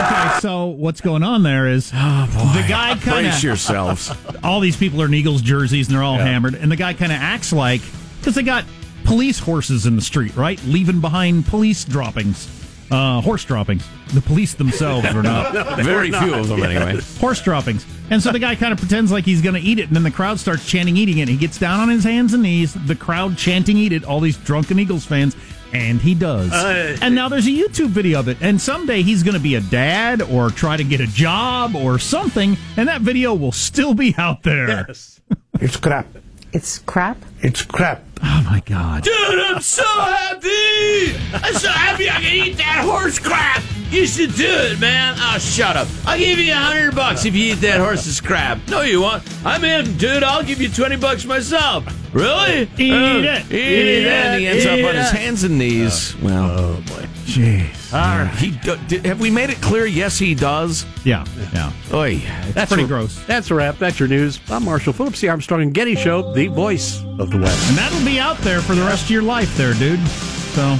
Okay, 0.00 0.38
so 0.40 0.69
what's 0.80 1.02
going 1.02 1.22
on 1.22 1.42
there 1.42 1.68
is 1.68 1.90
the 1.92 2.64
guy 2.68 2.96
kind 2.96 3.26
Brace 3.26 3.38
of 3.38 3.44
yourselves. 3.44 4.10
all 4.42 4.60
these 4.60 4.76
people 4.76 5.02
are 5.02 5.06
in 5.06 5.14
Eagles 5.14 5.42
jerseys 5.42 5.88
and 5.88 5.96
they're 5.96 6.02
all 6.02 6.16
hammered, 6.16 6.54
and 6.54 6.72
the 6.72 6.76
guy 6.76 6.94
kind 6.94 7.12
of 7.12 7.18
acts 7.18 7.52
like 7.52 7.82
because 8.18 8.34
they 8.34 8.42
got 8.42 8.64
police 9.04 9.38
horses 9.38 9.86
in 9.86 9.96
the 9.96 10.02
street, 10.02 10.34
right, 10.36 10.62
leaving 10.64 11.00
behind 11.00 11.46
police 11.46 11.84
droppings, 11.84 12.48
uh, 12.90 13.20
horse 13.20 13.44
droppings. 13.44 13.86
The 14.14 14.20
police 14.20 14.54
themselves 14.54 15.06
are 15.06 15.22
not. 15.22 15.76
Very 15.84 16.10
few 16.10 16.34
of 16.34 16.48
them, 16.48 16.62
anyway. 16.62 17.00
horse 17.20 17.40
droppings. 17.40 17.86
And 18.10 18.20
so 18.20 18.32
the 18.32 18.40
guy 18.40 18.56
kind 18.56 18.72
of 18.72 18.78
pretends 18.78 19.12
like 19.12 19.24
he's 19.24 19.40
going 19.40 19.54
to 19.54 19.60
eat 19.60 19.78
it, 19.78 19.86
and 19.86 19.94
then 19.94 20.02
the 20.02 20.10
crowd 20.10 20.40
starts 20.40 20.66
chanting 20.66 20.96
eating 20.96 21.18
it. 21.18 21.28
He 21.28 21.36
gets 21.36 21.58
down 21.58 21.78
on 21.78 21.88
his 21.88 22.02
hands 22.02 22.34
and 22.34 22.42
knees, 22.42 22.74
the 22.74 22.96
crowd 22.96 23.38
chanting 23.38 23.76
eat 23.76 23.92
it, 23.92 24.04
all 24.04 24.18
these 24.18 24.36
drunken 24.36 24.80
Eagles 24.80 25.06
fans, 25.06 25.36
and 25.72 26.00
he 26.00 26.14
does. 26.14 26.52
Uh, 26.52 26.96
and 27.00 27.14
now 27.14 27.28
there's 27.28 27.46
a 27.46 27.50
YouTube 27.50 27.88
video 27.88 28.20
of 28.20 28.28
it, 28.28 28.38
and 28.40 28.60
someday 28.60 29.02
he's 29.02 29.22
going 29.22 29.34
to 29.36 29.40
be 29.42 29.54
a 29.54 29.60
dad 29.60 30.22
or 30.22 30.50
try 30.50 30.76
to 30.76 30.84
get 30.84 31.00
a 31.00 31.06
job 31.06 31.74
or 31.76 31.98
something, 31.98 32.56
and 32.76 32.88
that 32.88 33.00
video 33.02 33.34
will 33.34 33.52
still 33.52 33.94
be 33.94 34.14
out 34.18 34.42
there. 34.42 34.68
Yes. 34.68 35.20
It's 35.60 35.76
crap. 35.76 36.06
It's 36.52 36.78
crap. 36.78 37.18
It's 37.40 37.62
crap. 37.62 38.02
Oh 38.22 38.42
my 38.48 38.62
God. 38.64 39.02
Dude, 39.02 39.14
I'm 39.14 39.60
so 39.60 39.84
happy! 39.84 41.14
I'm 41.34 41.54
so 41.54 41.68
happy 41.68 42.08
I 42.08 42.14
can 42.14 42.46
eat 42.46 42.56
that 42.56 42.82
horse 42.84 43.18
crap! 43.18 43.62
You 43.90 44.06
should 44.06 44.34
do 44.36 44.46
it, 44.46 44.78
man. 44.78 45.16
Oh, 45.18 45.38
shut 45.38 45.76
up. 45.76 45.88
I'll 46.06 46.16
give 46.18 46.38
you 46.38 46.52
a 46.52 46.56
hundred 46.56 46.94
bucks 46.94 47.24
if 47.24 47.34
you 47.34 47.52
eat 47.52 47.60
that 47.60 47.80
horse's 47.80 48.20
crap. 48.20 48.58
No, 48.68 48.82
you 48.82 49.00
won't. 49.02 49.22
I'm 49.44 49.64
in, 49.64 49.96
dude. 49.96 50.22
I'll 50.22 50.44
give 50.44 50.60
you 50.60 50.68
20 50.68 50.96
bucks 50.96 51.24
myself. 51.24 51.84
Really? 52.14 52.70
Eat 52.78 52.92
Uh, 52.92 53.18
it. 53.18 53.44
Eat, 53.46 53.52
Eat 53.52 54.04
it, 54.04 54.06
and 54.06 54.40
he 54.40 54.46
ends 54.46 54.66
up 54.66 54.78
eat 54.78 54.84
on 54.84 54.94
his 54.94 55.10
hands 55.10 55.42
and 55.44 55.58
knees. 55.58 56.14
well, 56.22 56.50
oh 56.58 56.74
boy. 56.86 57.06
Jeez. 57.24 57.92
All 57.92 58.24
right. 58.24 58.34
He 58.38 58.52
do, 58.52 58.76
did, 58.88 59.06
have 59.06 59.20
we 59.20 59.30
made 59.30 59.50
it 59.50 59.60
clear? 59.60 59.86
Yes, 59.86 60.18
he 60.18 60.34
does. 60.36 60.84
Yeah, 61.04 61.24
yeah. 61.52 61.72
Oy. 61.92 62.22
That's 62.52 62.68
pretty 62.70 62.84
a- 62.84 62.88
gross. 62.88 63.18
That's 63.26 63.50
a 63.50 63.54
wrap. 63.56 63.78
That's 63.78 63.98
your 63.98 64.08
news. 64.08 64.40
I'm 64.50 64.64
Marshall 64.64 64.92
Phillips, 64.92 65.20
the 65.20 65.28
Armstrong 65.28 65.62
and 65.62 65.74
Getty 65.74 65.96
Show, 65.96 66.32
the 66.32 66.46
voice 66.48 67.02
of 67.18 67.30
the 67.30 67.38
West. 67.38 67.68
And 67.68 67.78
that'll 67.78 68.04
be 68.04 68.18
out 68.20 68.38
there 68.38 68.60
for 68.60 68.74
the 68.74 68.82
rest 68.82 69.04
of 69.04 69.10
your 69.10 69.22
life, 69.22 69.56
there, 69.56 69.74
dude. 69.74 70.04
So 70.08 70.76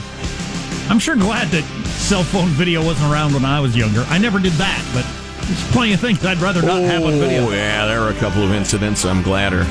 I'm 0.89 0.99
sure 0.99 1.15
glad 1.17 1.49
that 1.49 1.65
cell 2.01 2.25
phone 2.25 2.49
video 2.49 2.85
wasn't 2.85 3.13
around 3.13 3.35
when 3.35 3.45
I 3.45 3.61
was 3.61 3.77
younger. 3.77 4.01
I 4.09 4.19
never 4.19 4.39
did 4.39 4.53
that, 4.55 4.83
but 4.93 5.05
there's 5.47 5.73
plenty 5.73 5.93
of 5.93 6.01
things 6.01 6.25
I'd 6.25 6.39
rather 6.39 6.63
not 6.63 6.83
have 6.83 7.05
on 7.05 7.15
oh, 7.15 7.19
video. 7.19 7.47
Oh, 7.47 7.51
yeah, 7.51 7.87
there 7.87 8.01
were 8.01 8.09
a 8.09 8.15
couple 8.15 8.43
of 8.43 8.53
incidents 8.53 9.05
I'm 9.05 9.23
glad 9.23 9.53
are 9.53 9.65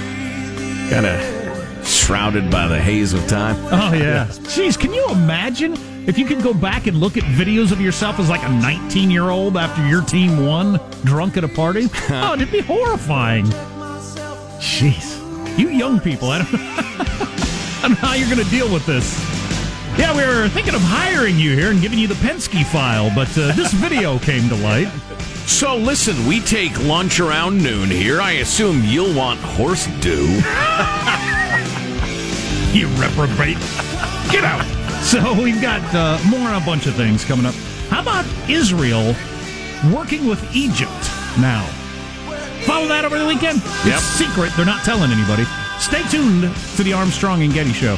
kind 0.89 1.05
of 1.05 1.87
shrouded 1.87 2.51
by 2.51 2.67
the 2.67 2.79
haze 2.79 3.13
of 3.13 3.27
time. 3.27 3.55
Oh 3.71 3.93
yeah. 3.97 4.27
Jeez, 4.27 4.79
can 4.79 4.93
you 4.93 5.05
imagine 5.09 5.73
if 6.07 6.17
you 6.17 6.25
could 6.25 6.41
go 6.41 6.53
back 6.53 6.87
and 6.87 6.97
look 6.97 7.17
at 7.17 7.23
videos 7.23 7.71
of 7.71 7.81
yourself 7.81 8.19
as 8.19 8.29
like 8.29 8.43
a 8.43 8.49
19 8.49 9.09
year 9.09 9.29
old 9.29 9.57
after 9.57 9.85
your 9.87 10.03
team 10.03 10.45
won, 10.45 10.79
drunk 11.03 11.35
at 11.35 11.43
a 11.43 11.47
party? 11.47 11.87
oh, 12.09 12.33
it'd 12.33 12.51
be 12.51 12.61
horrifying. 12.61 13.45
Jeez, 14.59 15.57
you 15.57 15.69
young 15.69 15.99
people, 15.99 16.29
I 16.29 16.37
don't, 16.39 16.49
I 16.53 17.79
don't 17.81 17.91
know 17.91 18.07
how 18.07 18.13
you're 18.13 18.29
going 18.29 18.43
to 18.43 18.51
deal 18.51 18.71
with 18.71 18.85
this. 18.85 19.38
Yeah, 19.99 20.15
we 20.15 20.25
were 20.25 20.47
thinking 20.47 20.73
of 20.75 20.81
hiring 20.81 21.37
you 21.37 21.55
here 21.55 21.71
and 21.71 21.81
giving 21.81 21.99
you 21.99 22.07
the 22.07 22.13
Penske 22.15 22.65
file, 22.65 23.11
but 23.13 23.27
uh, 23.37 23.53
this 23.53 23.73
video 23.73 24.17
came 24.17 24.47
to 24.47 24.55
light. 24.55 24.87
So 25.45 25.75
listen, 25.75 26.25
we 26.25 26.39
take 26.39 26.77
lunch 26.85 27.19
around 27.19 27.61
noon 27.61 27.89
here. 27.89 28.21
I 28.21 28.31
assume 28.33 28.81
you'll 28.85 29.13
want 29.13 29.39
horse 29.39 29.87
dew. 29.99 30.41
You 32.71 32.87
reprobate. 33.01 33.57
Get 34.31 34.43
out. 34.43 34.63
So 35.03 35.33
we've 35.33 35.59
got 35.59 35.81
uh, 35.93 36.19
more 36.29 36.47
on 36.47 36.61
a 36.61 36.63
bunch 36.63 36.85
of 36.85 36.93
things 36.93 37.25
coming 37.25 37.47
up. 37.47 37.55
How 37.89 37.99
about 37.99 38.25
Israel 38.47 39.15
working 39.91 40.27
with 40.27 40.39
Egypt 40.55 40.91
now? 41.39 41.65
Follow 42.67 42.87
that 42.87 43.05
over 43.05 43.17
the 43.17 43.25
weekend. 43.25 43.57
Yep. 43.57 43.97
It's 43.97 44.03
secret. 44.03 44.51
They're 44.55 44.67
not 44.67 44.85
telling 44.85 45.09
anybody. 45.11 45.45
Stay 45.79 46.03
tuned 46.09 46.43
to 46.75 46.83
the 46.83 46.93
Armstrong 46.93 47.41
and 47.41 47.51
Getty 47.51 47.73
Show. 47.73 47.97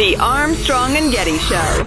The 0.00 0.16
Armstrong 0.16 0.96
and 0.96 1.12
Getty 1.12 1.36
Show. 1.36 1.86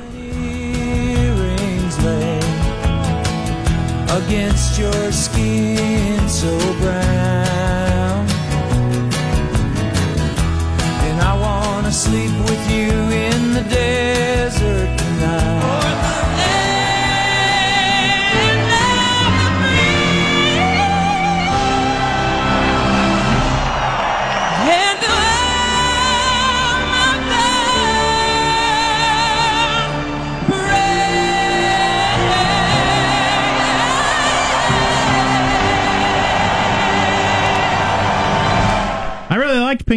against 4.21 4.77
your 4.77 5.11
skin 5.11 6.29
so 6.29 6.55
brown. 6.77 8.27
And 11.07 11.21
I 11.21 11.33
wanna 11.41 11.91
sleep 11.91 12.29
with 12.47 12.69
you 12.69 13.02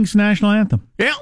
liked 0.07 0.13
Pink's 0.13 0.15
national 0.15 0.51
anthem. 0.53 0.89
Yeah. 0.99 1.15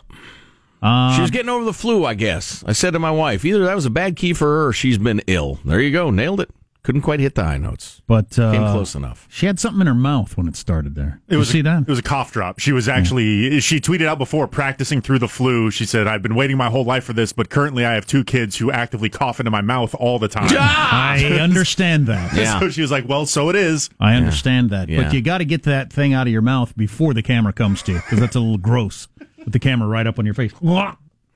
Um, 0.82 1.14
she 1.14 1.22
was 1.22 1.30
getting 1.30 1.48
over 1.48 1.64
the 1.64 1.72
flu, 1.72 2.04
I 2.04 2.14
guess. 2.14 2.62
I 2.66 2.72
said 2.72 2.92
to 2.92 2.98
my 2.98 3.10
wife, 3.10 3.44
either 3.44 3.64
that 3.64 3.74
was 3.74 3.86
a 3.86 3.90
bad 3.90 4.16
key 4.16 4.34
for 4.34 4.46
her 4.46 4.66
or 4.68 4.72
she's 4.72 4.98
been 4.98 5.22
ill. 5.26 5.58
There 5.64 5.80
you 5.80 5.90
go. 5.90 6.10
Nailed 6.10 6.40
it. 6.40 6.50
Couldn't 6.84 7.00
quite 7.00 7.18
hit 7.18 7.34
the 7.34 7.42
high 7.42 7.56
notes. 7.56 8.02
But 8.06 8.38
uh, 8.38 8.52
Came 8.52 8.60
close 8.60 8.94
enough. 8.94 9.26
She 9.30 9.46
had 9.46 9.58
something 9.58 9.80
in 9.80 9.86
her 9.86 9.94
mouth 9.94 10.36
when 10.36 10.46
it 10.46 10.54
started 10.54 10.94
there. 10.94 11.22
It 11.28 11.36
was 11.36 11.48
you 11.48 11.52
see 11.52 11.60
a, 11.60 11.62
that? 11.62 11.82
It 11.82 11.88
was 11.88 11.98
a 11.98 12.02
cough 12.02 12.30
drop. 12.30 12.58
She 12.58 12.72
was 12.72 12.90
actually 12.90 13.58
she 13.60 13.80
tweeted 13.80 14.04
out 14.04 14.18
before 14.18 14.46
practicing 14.46 15.00
through 15.00 15.20
the 15.20 15.26
flu. 15.26 15.70
She 15.70 15.86
said, 15.86 16.06
"I've 16.06 16.20
been 16.20 16.34
waiting 16.34 16.58
my 16.58 16.68
whole 16.68 16.84
life 16.84 17.04
for 17.04 17.14
this, 17.14 17.32
but 17.32 17.48
currently 17.48 17.86
I 17.86 17.94
have 17.94 18.06
two 18.06 18.22
kids 18.22 18.58
who 18.58 18.70
actively 18.70 19.08
cough 19.08 19.40
into 19.40 19.50
my 19.50 19.62
mouth 19.62 19.94
all 19.94 20.18
the 20.18 20.28
time." 20.28 20.48
I 20.50 21.24
understand 21.40 22.06
that. 22.06 22.32
So 22.60 22.68
she 22.68 22.82
was 22.82 22.90
like, 22.90 23.08
"Well, 23.08 23.24
so 23.24 23.48
it 23.48 23.56
is." 23.56 23.88
I 23.98 24.14
understand 24.14 24.68
that, 24.68 24.90
Yeah. 24.90 25.04
but 25.04 25.14
you 25.14 25.22
got 25.22 25.38
to 25.38 25.46
get 25.46 25.62
that 25.62 25.90
thing 25.90 26.12
out 26.12 26.26
of 26.26 26.32
your 26.32 26.42
mouth 26.42 26.76
before 26.76 27.14
the 27.14 27.22
camera 27.22 27.54
comes 27.54 27.82
to 27.84 27.92
you 27.92 27.98
because 27.98 28.20
that's 28.20 28.36
a 28.36 28.40
little 28.40 28.58
gross. 28.58 29.08
With 29.38 29.52
the 29.54 29.58
camera 29.58 29.88
right 29.88 30.06
up 30.06 30.18
on 30.18 30.26
your 30.26 30.34
face, 30.34 30.52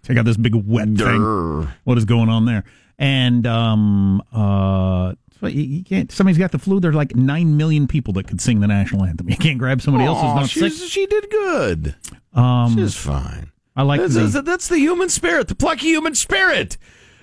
take 0.02 0.18
out 0.18 0.24
this 0.26 0.36
big 0.36 0.54
wet 0.54 0.92
Durr. 0.94 1.62
thing. 1.62 1.68
What 1.84 1.96
is 1.96 2.04
going 2.04 2.28
on 2.28 2.44
there? 2.44 2.64
And 2.98 3.46
um, 3.46 4.22
uh, 4.32 5.14
so 5.40 5.46
you, 5.46 5.84
can't. 5.84 6.10
Somebody's 6.12 6.38
got 6.38 6.52
the 6.52 6.58
flu. 6.58 6.80
There's 6.80 6.94
like 6.94 7.14
nine 7.16 7.56
million 7.56 7.86
people 7.86 8.12
that 8.14 8.26
could 8.26 8.40
sing 8.40 8.60
the 8.60 8.66
national 8.66 9.04
anthem. 9.04 9.28
You 9.28 9.36
can't 9.36 9.58
grab 9.58 9.80
somebody 9.82 10.04
else 10.04 10.18
who's 10.20 10.34
not 10.34 10.48
she's- 10.48 10.76
sick. 10.78 10.88
She 10.90 11.06
did 11.06 11.30
good. 11.30 11.94
Um, 12.34 12.74
She's 12.76 12.94
fine. 12.94 13.50
I 13.76 13.82
like 13.82 14.00
that's, 14.00 14.14
the- 14.14 14.42
that's- 14.42 14.68
the 14.68 14.78
human 14.78 15.08
spirit, 15.08 15.48
the 15.48 15.54
plucky 15.54 15.86
human 15.88 16.14
spirit. 16.14 16.76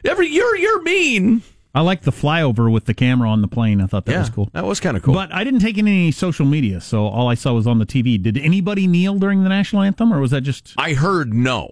Every 0.04 0.28
you're 0.28 0.56
you're 0.56 0.82
mean. 0.84 1.42
I 1.74 1.82
like 1.82 2.04
the 2.04 2.12
flyover 2.12 2.72
with 2.72 2.86
the 2.86 2.94
camera 2.94 3.30
on 3.30 3.42
the 3.42 3.50
plane. 3.50 3.82
I 3.82 3.88
thought 3.88 4.06
that 4.06 4.14
Yeah, 4.14 4.20
was 4.20 4.30
cool. 4.30 4.50
that 4.54 4.64
was 4.64 4.80
kind 4.80 4.96
of 4.96 5.04
cool. 5.04 5.14
But 5.14 5.34
I 5.34 5.44
didn't 5.44 5.60
take 5.60 5.78
in 5.78 5.88
any 5.90 6.12
social 6.12 6.46
media, 6.46 6.80
so 6.80 7.06
all 7.08 7.28
I 7.28 7.34
saw 7.34 7.52
was 7.54 7.68
on 7.68 7.80
the 7.80 7.86
TV. 7.86 8.22
Did 8.22 8.38
anybody 8.38 8.88
kneel 8.88 9.16
during 9.20 9.44
the 9.44 9.50
national 9.50 9.82
anthem, 9.82 10.14
or 10.14 10.22
was 10.22 10.32
that 10.32 10.42
just? 10.42 10.74
I 10.78 10.94
heard 10.94 11.34
no. 11.34 11.72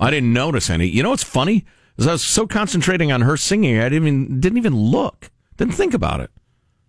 I 0.00 0.10
didn't 0.10 0.32
notice 0.32 0.68
any. 0.68 0.86
You 0.86 1.04
know 1.04 1.10
what's 1.10 1.22
funny? 1.22 1.64
Is 1.98 2.06
I 2.08 2.12
was 2.12 2.22
so 2.22 2.46
concentrating 2.48 3.12
on 3.12 3.20
her 3.20 3.36
singing, 3.36 3.78
I 3.78 3.88
didn't 3.88 4.08
even 4.08 4.40
didn't 4.40 4.58
even 4.58 4.74
look, 4.76 5.30
didn't 5.58 5.74
think 5.74 5.92
about 5.92 6.20
it. 6.20 6.30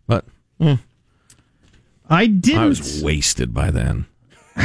But 0.08 0.26
eh, 0.62 0.78
I 2.10 2.26
didn't. 2.26 2.62
I 2.62 2.66
was 2.68 3.04
wasted 3.04 3.54
by 3.54 3.70
then. 3.72 4.06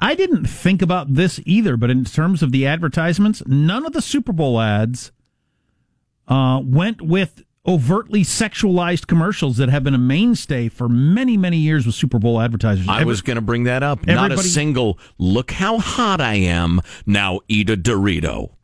I 0.00 0.14
didn't 0.16 0.46
think 0.46 0.82
about 0.82 1.14
this 1.14 1.38
either, 1.44 1.76
but 1.76 1.90
in 1.90 2.04
terms 2.04 2.42
of 2.42 2.50
the 2.50 2.66
advertisements, 2.66 3.42
none 3.46 3.86
of 3.86 3.92
the 3.92 4.02
Super 4.02 4.32
Bowl 4.32 4.60
ads 4.60 5.12
uh, 6.26 6.60
went 6.64 7.00
with 7.02 7.44
overtly 7.64 8.22
sexualized 8.22 9.06
commercials 9.06 9.58
that 9.58 9.68
have 9.68 9.84
been 9.84 9.94
a 9.94 9.98
mainstay 9.98 10.68
for 10.68 10.88
many, 10.88 11.36
many 11.36 11.58
years 11.58 11.86
with 11.86 11.94
Super 11.94 12.18
Bowl 12.18 12.40
advertisers. 12.40 12.88
I 12.88 12.96
Every- 12.96 13.06
was 13.06 13.22
going 13.22 13.36
to 13.36 13.40
bring 13.42 13.64
that 13.64 13.84
up. 13.84 14.04
Not 14.04 14.32
a 14.32 14.38
single. 14.38 14.98
Look 15.18 15.52
how 15.52 15.78
hot 15.78 16.20
I 16.20 16.34
am. 16.34 16.80
Now 17.06 17.40
eat 17.46 17.70
a 17.70 17.76
Dorito, 17.76 18.54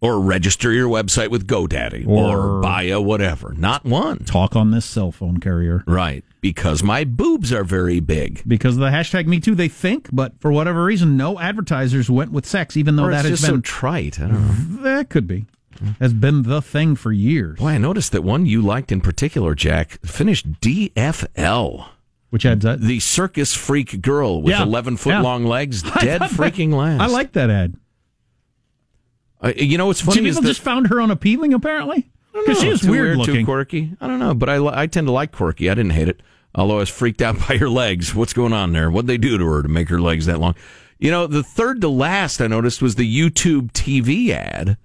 or 0.00 0.20
register 0.20 0.72
your 0.72 0.88
website 0.88 1.28
with 1.30 1.46
GoDaddy, 1.46 2.06
or, 2.06 2.58
Or- 2.58 2.60
buy 2.60 2.84
a 2.84 3.00
whatever. 3.00 3.54
Not 3.56 3.84
one. 3.84 4.18
talk 4.20 4.54
on 4.54 4.70
this 4.70 4.84
cell 4.84 5.10
phone 5.12 5.38
carrier. 5.38 5.82
Right, 5.86 6.24
because 6.40 6.82
my 6.82 7.04
boobs 7.04 7.52
are 7.52 7.64
very 7.64 8.00
big. 8.00 8.42
Because 8.46 8.74
of 8.76 8.80
the 8.80 8.90
hashtag 8.90 9.26
Me 9.26 9.40
Too, 9.40 9.54
they 9.54 9.68
think, 9.68 10.08
but 10.12 10.32
for 10.40 10.52
whatever 10.52 10.84
reason, 10.84 11.16
no 11.16 11.38
advertisers 11.40 12.08
went 12.08 12.30
with 12.32 12.46
sex, 12.46 12.76
even 12.76 12.96
though 12.96 13.04
Or 13.06 13.10
that 13.10 13.20
it's 13.26 13.28
has 13.30 13.38
just 13.40 13.46
so 13.46 13.52
been 13.54 13.62
trite. 13.62 14.20
I 14.20 14.28
don't 14.28 14.76
know. 14.76 14.82
that 14.82 15.08
could 15.10 15.26
be 15.26 15.46
has 16.00 16.12
been 16.12 16.42
the 16.42 16.60
thing 16.60 16.96
for 16.96 17.12
years. 17.12 17.58
Boy, 17.60 17.68
I 17.68 17.78
noticed 17.78 18.10
that 18.10 18.24
one 18.24 18.46
you 18.46 18.60
liked 18.60 18.90
in 18.90 19.00
particular, 19.00 19.54
Jack, 19.54 20.00
finished 20.04 20.60
DFL. 20.60 21.86
Which 22.30 22.44
ad's 22.44 22.64
that? 22.64 22.80
The 22.80 23.00
circus 23.00 23.54
freak 23.54 24.02
girl 24.02 24.42
with 24.42 24.52
Yeah, 24.54 24.64
11 24.64 24.96
foot 24.98 25.10
yeah. 25.10 25.20
long 25.22 25.44
legs, 25.44 25.82
dead 26.00 26.18
thought 26.18 26.30
that- 26.30 26.30
freaking 26.30 26.74
last. 26.74 27.00
I 27.00 27.06
like 27.06 27.32
that 27.32 27.48
ad. 27.50 27.76
Uh, 29.42 29.52
you 29.56 29.78
know 29.78 29.86
what's 29.86 30.00
funny 30.00 30.26
is 30.28 30.36
people 30.36 30.48
just 30.48 30.60
found 30.62 30.88
her 30.88 31.00
unappealing, 31.00 31.54
apparently. 31.54 32.10
Because 32.32 32.60
she 32.60 32.68
is 32.68 32.80
too 32.80 32.90
weird 32.90 33.14
Too 33.14 33.18
looking. 33.18 33.44
quirky. 33.44 33.92
I 34.00 34.06
don't 34.06 34.18
know, 34.18 34.34
but 34.34 34.48
I, 34.48 34.82
I 34.82 34.86
tend 34.86 35.06
to 35.06 35.12
like 35.12 35.32
quirky. 35.32 35.70
I 35.70 35.74
didn't 35.74 35.90
hate 35.92 36.08
it. 36.08 36.20
Although 36.54 36.76
I 36.76 36.80
was 36.80 36.88
freaked 36.88 37.22
out 37.22 37.38
by 37.48 37.56
her 37.56 37.68
legs. 37.68 38.14
What's 38.14 38.32
going 38.32 38.52
on 38.52 38.72
there? 38.72 38.90
What'd 38.90 39.08
they 39.08 39.18
do 39.18 39.38
to 39.38 39.46
her 39.46 39.62
to 39.62 39.68
make 39.68 39.88
her 39.88 40.00
legs 40.00 40.26
that 40.26 40.40
long? 40.40 40.54
You 40.98 41.10
know, 41.10 41.26
the 41.26 41.42
third 41.42 41.80
to 41.82 41.88
last 41.88 42.40
I 42.40 42.46
noticed 42.48 42.82
was 42.82 42.96
the 42.96 43.08
YouTube 43.20 43.72
TV 43.72 44.30
ad. 44.30 44.76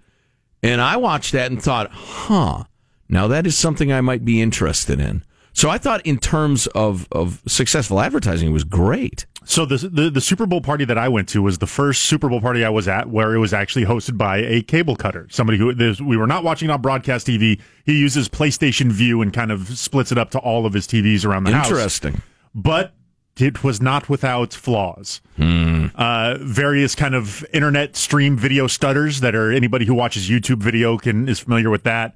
And 0.62 0.80
I 0.80 0.98
watched 0.98 1.32
that 1.34 1.52
and 1.52 1.62
thought, 1.62 1.92
huh, 1.92 2.64
now 3.10 3.28
that 3.28 3.46
is 3.46 3.58
something 3.58 3.92
I 3.92 4.02
might 4.02 4.24
be 4.24 4.42
interested 4.42 5.00
in. 5.00 5.24
So 5.52 5.70
I 5.70 5.78
thought, 5.78 6.02
in 6.06 6.18
terms 6.18 6.68
of, 6.68 7.08
of 7.12 7.42
successful 7.48 8.00
advertising, 8.00 8.50
it 8.50 8.54
was 8.54 8.64
great. 8.64 9.26
So 9.46 9.66
the, 9.66 9.78
the 9.90 10.10
the 10.10 10.22
Super 10.22 10.46
Bowl 10.46 10.62
party 10.62 10.86
that 10.86 10.98
I 10.98 11.10
went 11.10 11.28
to 11.30 11.42
was 11.42 11.58
the 11.58 11.68
first 11.68 12.04
Super 12.04 12.30
Bowl 12.30 12.42
party 12.42 12.64
I 12.64 12.70
was 12.70 12.88
at 12.88 13.10
where 13.10 13.34
it 13.36 13.40
was 13.40 13.54
actually 13.54 13.86
hosted 13.86 14.18
by 14.18 14.38
a 14.38 14.62
cable 14.62 14.96
cutter, 14.96 15.28
somebody 15.30 15.58
who 15.58 15.74
we 16.06 16.18
were 16.18 16.28
not 16.28 16.44
watching 16.44 16.70
on 16.70 16.82
broadcast 16.82 17.28
TV. 17.28 17.60
He 17.86 18.00
uses 18.00 18.30
PlayStation 18.30 18.92
Vue 18.92 19.22
and 19.22 19.34
kind 19.34 19.52
of 19.52 19.68
splits 19.78 20.12
it 20.12 20.18
up 20.18 20.32
to 20.32 20.40
all 20.40 20.66
of 20.66 20.74
his 20.74 20.88
TVs 20.88 21.26
around 21.26 21.44
the 21.44 21.52
house. 21.52 21.68
Interesting. 21.70 22.22
but 22.56 22.94
it 23.38 23.64
was 23.64 23.82
not 23.82 24.10
without 24.10 24.54
flaws. 24.54 25.20
Uh, 25.40 26.38
various 26.40 26.94
kind 26.96 27.16
of 27.16 27.44
internet 27.54 27.96
stream 27.96 28.38
video 28.38 28.68
stutters 28.68 29.20
that 29.22 29.34
are 29.36 29.52
anybody 29.52 29.86
who 29.86 29.94
watches 29.96 30.30
YouTube 30.30 30.60
video 30.62 30.98
can 30.98 31.28
is 31.28 31.40
familiar 31.40 31.70
with 31.70 31.84
that. 31.84 32.16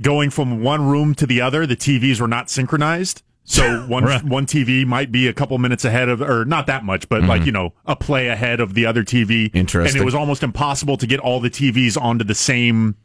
Going 0.00 0.30
from 0.30 0.62
one 0.62 0.86
room 0.86 1.14
to 1.16 1.26
the 1.26 1.40
other, 1.40 1.66
the 1.66 1.74
TVs 1.76 2.20
were 2.20 2.28
not 2.28 2.50
synchronized. 2.50 3.22
So 3.50 3.80
one 3.88 4.04
Right. 4.04 4.22
one 4.22 4.44
TV 4.44 4.84
might 4.86 5.10
be 5.10 5.26
a 5.26 5.32
couple 5.32 5.56
minutes 5.58 5.84
ahead 5.86 6.10
of, 6.10 6.20
or 6.20 6.44
not 6.44 6.66
that 6.66 6.84
much, 6.84 7.08
but 7.08 7.22
like 7.24 7.46
you 7.46 7.52
know, 7.52 7.72
a 7.86 7.96
play 7.96 8.28
ahead 8.28 8.60
of 8.60 8.74
the 8.74 8.84
other 8.84 9.02
TV. 9.04 9.46
Mm-hmm. 9.46 9.56
Interesting. 9.56 9.96
And 9.96 10.02
it 10.02 10.04
was 10.04 10.14
almost 10.14 10.42
impossible 10.42 10.98
to 10.98 11.06
get 11.06 11.18
all 11.18 11.40
the 11.40 11.48
TVs 11.50 12.00
onto 12.00 12.24
the 12.24 12.34
same 12.34 12.96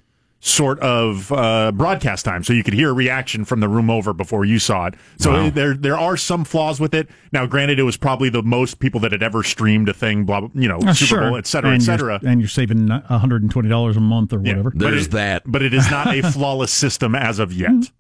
sort 0.42 0.78
of 0.82 1.32
uh, 1.32 1.72
broadcast 1.72 2.26
time, 2.26 2.44
so 2.44 2.52
you 2.52 2.66
could 2.66 2.74
hear 2.74 2.90
a 2.90 2.94
reaction 2.94 3.46
from 3.46 3.62
the 3.62 3.70
room 3.70 3.90
over 3.90 4.12
before 4.12 4.44
you 4.44 4.60
saw 4.60 4.88
it. 4.88 4.96
So 5.18 5.32
Wow. 5.32 5.50
there 5.52 5.74
there 5.76 5.98
are 5.98 6.18
some 6.18 6.44
flaws 6.44 6.82
with 6.82 6.94
it. 6.94 7.08
Now, 7.32 7.46
granted, 7.46 7.80
it 7.80 7.84
was 7.84 7.96
probably 7.96 8.28
the 8.28 8.44
most 8.44 8.80
people 8.80 9.00
that 9.00 9.14
had 9.14 9.24
ever 9.24 9.42
streamed 9.44 9.88
a 9.88 9.94
thing, 9.94 10.26
blah, 10.26 10.42
blah 10.42 10.50
you 10.54 10.68
know, 10.68 10.80
Uh, 10.80 10.94
Super 10.94 11.08
sure. 11.08 11.22
Bowl, 11.22 11.38
et 11.38 11.48
cetera, 11.48 11.72
et 11.72 11.76
and 11.76 11.84
cetera. 11.84 12.20
You're, 12.22 12.32
and 12.32 12.42
you're 12.42 12.50
saving 12.50 12.90
$120 12.90 13.96
a 13.96 14.00
month 14.02 14.34
or 14.34 14.42
Yeah, 14.44 14.52
whatever. 14.52 14.72
but 14.72 14.80
There's 14.80 15.06
it- 15.06 15.12
that. 15.12 15.44
But 15.46 15.62
it 15.62 15.74
is 15.74 15.90
not 15.90 16.14
a 16.14 16.22
flawless 16.32 16.74
system 16.74 17.16
as 17.16 17.40
of 17.40 17.54
yet. 17.54 17.92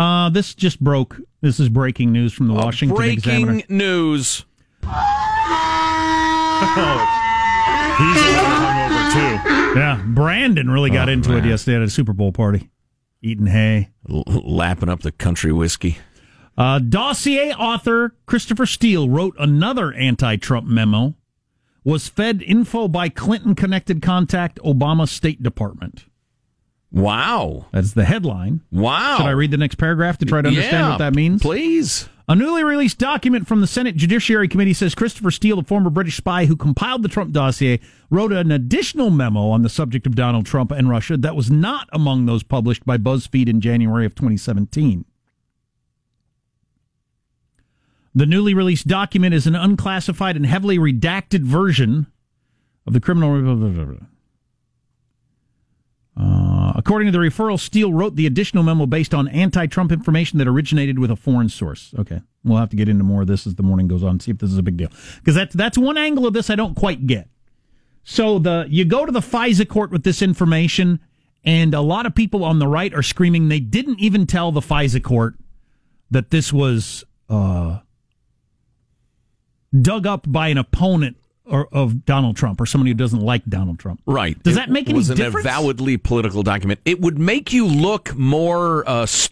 Uh, 0.00 0.30
this 0.30 0.54
just 0.54 0.80
broke. 0.80 1.20
This 1.42 1.60
is 1.60 1.68
breaking 1.68 2.10
news 2.10 2.32
from 2.32 2.46
the 2.48 2.54
Washington 2.54 2.96
Breaking 2.96 3.18
Examiner. 3.18 3.52
Breaking 3.52 3.76
news. 3.76 4.46
Oh, 4.82 4.88
he's 7.98 8.22
a 8.22 8.26
little 8.26 8.56
hungover 8.56 9.12
too. 9.12 9.38
Yeah, 9.78 10.02
Brandon 10.06 10.70
really 10.70 10.90
got 10.90 11.08
Oh, 11.08 11.12
into 11.12 11.36
it 11.36 11.44
yesterday 11.44 11.76
at 11.76 11.82
a 11.82 11.90
Super 11.90 12.12
Bowl 12.12 12.32
party, 12.32 12.70
eating 13.22 13.46
hay. 13.46 13.90
L- 14.08 14.24
lapping 14.26 14.88
up 14.88 15.00
the 15.00 15.12
country 15.12 15.52
whiskey. 15.52 15.98
Uh, 16.56 16.78
dossier 16.78 17.52
author 17.52 18.14
Christopher 18.26 18.66
Steele 18.66 19.08
wrote 19.08 19.34
another 19.38 19.92
anti-Trump 19.92 20.66
memo. 20.66 21.14
Was 21.84 22.08
fed 22.08 22.42
info 22.42 22.88
by 22.88 23.08
Clinton-connected 23.08 24.02
contact 24.02 24.58
Obama 24.64 25.08
State 25.08 25.42
Department. 25.42 26.04
Wow. 26.92 27.66
That's 27.72 27.92
the 27.92 28.04
headline. 28.04 28.62
Wow. 28.72 29.18
Should 29.18 29.26
I 29.26 29.30
read 29.30 29.50
the 29.50 29.56
next 29.56 29.76
paragraph 29.76 30.18
to 30.18 30.26
try 30.26 30.42
to 30.42 30.48
understand 30.48 30.72
Yeah, 30.72 30.88
what 30.90 30.98
that 30.98 31.14
means? 31.14 31.40
Please. 31.42 32.08
A 32.28 32.34
newly 32.34 32.62
released 32.62 32.98
document 32.98 33.48
from 33.48 33.60
the 33.60 33.66
Senate 33.66 33.96
Judiciary 33.96 34.46
Committee 34.46 34.72
says 34.72 34.94
Christopher 34.94 35.32
Steele, 35.32 35.56
the 35.56 35.66
former 35.66 35.90
British 35.90 36.16
spy 36.16 36.46
who 36.46 36.54
compiled 36.54 37.02
the 37.02 37.08
Trump 37.08 37.32
dossier, 37.32 37.80
wrote 38.08 38.32
an 38.32 38.52
additional 38.52 39.10
memo 39.10 39.48
on 39.50 39.62
the 39.62 39.68
subject 39.68 40.06
of 40.06 40.14
Donald 40.14 40.46
Trump 40.46 40.70
and 40.70 40.88
Russia 40.88 41.16
that 41.16 41.34
was 41.34 41.50
not 41.50 41.88
among 41.92 42.26
those 42.26 42.42
published 42.44 42.86
by 42.86 42.98
BuzzFeed 42.98 43.48
in 43.48 43.60
January 43.60 44.06
of 44.06 44.14
2017. 44.14 45.04
The 48.14 48.26
newly 48.26 48.54
released 48.54 48.86
document 48.88 49.34
is 49.34 49.46
an 49.46 49.54
unclassified 49.54 50.36
and 50.36 50.46
heavily 50.46 50.78
redacted 50.78 51.42
version 51.42 52.06
of 52.86 52.92
the 52.92 53.00
criminal. 53.00 54.00
According 56.90 57.12
to 57.12 57.16
the 57.16 57.24
referral, 57.24 57.56
Steele 57.56 57.92
wrote 57.92 58.16
the 58.16 58.26
additional 58.26 58.64
memo 58.64 58.84
based 58.84 59.14
on 59.14 59.28
anti-Trump 59.28 59.92
information 59.92 60.40
that 60.40 60.48
originated 60.48 60.98
with 60.98 61.12
a 61.12 61.14
foreign 61.14 61.48
source. 61.48 61.94
Okay, 61.96 62.20
we'll 62.42 62.58
have 62.58 62.70
to 62.70 62.74
get 62.74 62.88
into 62.88 63.04
more 63.04 63.20
of 63.20 63.28
this 63.28 63.46
as 63.46 63.54
the 63.54 63.62
morning 63.62 63.86
goes 63.86 64.02
on. 64.02 64.18
See 64.18 64.32
if 64.32 64.38
this 64.38 64.50
is 64.50 64.58
a 64.58 64.62
big 64.64 64.76
deal 64.76 64.88
because 65.18 65.36
that's 65.36 65.54
that's 65.54 65.78
one 65.78 65.96
angle 65.96 66.26
of 66.26 66.32
this 66.32 66.50
I 66.50 66.56
don't 66.56 66.74
quite 66.74 67.06
get. 67.06 67.28
So 68.02 68.40
the 68.40 68.66
you 68.68 68.84
go 68.84 69.06
to 69.06 69.12
the 69.12 69.20
FISA 69.20 69.68
court 69.68 69.92
with 69.92 70.02
this 70.02 70.20
information, 70.20 70.98
and 71.44 71.74
a 71.74 71.80
lot 71.80 72.06
of 72.06 72.14
people 72.16 72.42
on 72.42 72.58
the 72.58 72.66
right 72.66 72.92
are 72.92 73.04
screaming 73.04 73.50
they 73.50 73.60
didn't 73.60 74.00
even 74.00 74.26
tell 74.26 74.50
the 74.50 74.60
FISA 74.60 75.00
court 75.00 75.36
that 76.10 76.30
this 76.30 76.52
was 76.52 77.04
uh, 77.28 77.78
dug 79.80 80.08
up 80.08 80.24
by 80.26 80.48
an 80.48 80.58
opponent 80.58 81.18
or, 81.50 81.68
of 81.72 82.04
Donald 82.04 82.36
Trump 82.36 82.60
or 82.60 82.66
somebody 82.66 82.90
who 82.90 82.94
doesn't 82.94 83.20
like 83.20 83.44
Donald 83.46 83.78
Trump. 83.78 84.00
Right. 84.06 84.40
Does 84.42 84.54
It 84.54 84.60
that 84.60 84.70
make 84.70 84.88
any 84.88 84.98
difference? 85.00 85.20
was 85.34 85.44
an 85.44 85.50
avowedly 85.50 85.96
political 85.96 86.42
document. 86.42 86.80
It 86.84 87.00
would 87.00 87.18
make 87.18 87.52
you 87.52 87.66
look 87.66 88.14
more 88.16 88.88
uh, 88.88 89.02
s- 89.02 89.28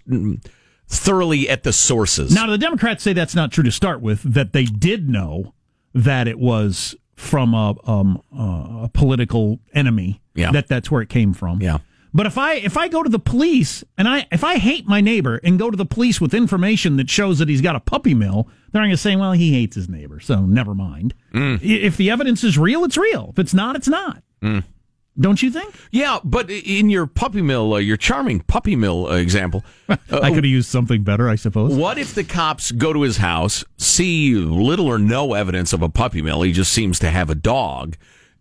thoroughly 0.87 1.49
at 1.49 1.63
the 1.63 1.73
sources. 1.73 2.35
Now, 2.35 2.47
the 2.47 2.59
Democrats 2.59 3.03
say 3.03 3.13
that's 3.13 3.35
not 3.35 3.53
true 3.53 3.65
to 3.65 3.73
start 3.73 4.01
with, 4.01 4.23
that 4.23 4.53
they 4.53 4.65
did 4.65 5.09
know 5.09 5.55
that 5.95 6.29
it 6.29 6.39
was 6.39 6.95
from 7.15 7.53
a, 7.55 7.75
um, 7.85 8.23
uh, 8.37 8.85
a 8.85 8.91
political 8.93 9.59
enemy, 9.75 10.21
Yeah. 10.35 10.53
that 10.53 10.69
that's 10.69 10.91
where 10.91 11.03
it 11.03 11.09
came 11.09 11.33
from. 11.33 11.61
Yeah. 11.61 11.79
But 12.19 12.27
if 12.27 12.37
I 12.37 12.55
if 12.55 12.77
I 12.77 12.89
go 12.89 13.05
to 13.05 13.09
the 13.09 13.21
police 13.21 13.85
and 13.97 14.09
I 14.09 14.27
if 14.33 14.43
I 14.43 14.59
hate 14.59 14.89
my 14.89 15.01
neighbor 15.01 15.37
and 15.45 15.57
go 15.57 15.71
to 15.71 15.77
the 15.77 15.87
police 15.87 16.21
with 16.21 16.35
information 16.35 16.97
that 16.97 17.09
shows 17.09 17.39
that 17.39 17.49
he's 17.49 17.61
got 17.61 17.77
a 17.77 17.81
puppy 17.81 18.13
mill, 18.13 18.49
they're 18.73 18.83
going 18.83 18.91
to 18.91 18.97
say, 18.97 19.15
"Well, 19.15 19.31
he 19.35 19.53
hates 19.53 19.77
his 19.77 19.89
neighbor, 19.89 20.19
so 20.19 20.45
never 20.45 20.75
mind." 20.75 21.15
I- 21.33 21.61
If 21.63 21.97
the 21.97 22.11
evidence 22.11 22.43
is 22.43 22.59
real, 22.59 22.83
it's 22.83 22.97
real. 22.97 23.29
If 23.35 23.39
it's 23.39 23.55
not, 23.55 23.77
it's 23.77 23.87
not. 23.87 24.25
Don't 24.43 25.41
you 25.45 25.51
think? 25.53 25.73
Yeah, 25.93 26.19
but 26.25 26.51
in 26.51 26.91
your 26.91 27.07
puppy 27.07 27.41
mill, 27.41 27.75
uh, 27.75 27.79
your 27.79 27.97
charming 27.97 28.41
puppy 28.41 28.75
mill 28.75 29.07
uh, 29.07 29.15
example, 29.15 29.65
I 29.89 29.97
could 30.31 30.43
have 30.43 30.45
used 30.45 30.71
something 30.71 31.05
better, 31.05 31.29
I 31.29 31.37
suppose. 31.37 31.73
What 31.77 31.99
if 31.99 32.17
the 32.17 32.25
cops 32.25 32.73
go 32.73 32.93
to 32.93 33.03
his 33.03 33.19
house, 33.19 33.65
see 33.77 34.35
little 34.35 34.89
or 34.89 34.99
no 34.99 35.35
evidence 35.35 35.73
of 35.73 35.83
a 35.83 35.89
puppy 35.89 36.21
mill? 36.23 36.43
He 36.43 36.53
just 36.53 36.73
seems 36.73 36.99
to 36.99 37.11
have 37.11 37.31
a 37.31 37.37
dog. 37.37 37.97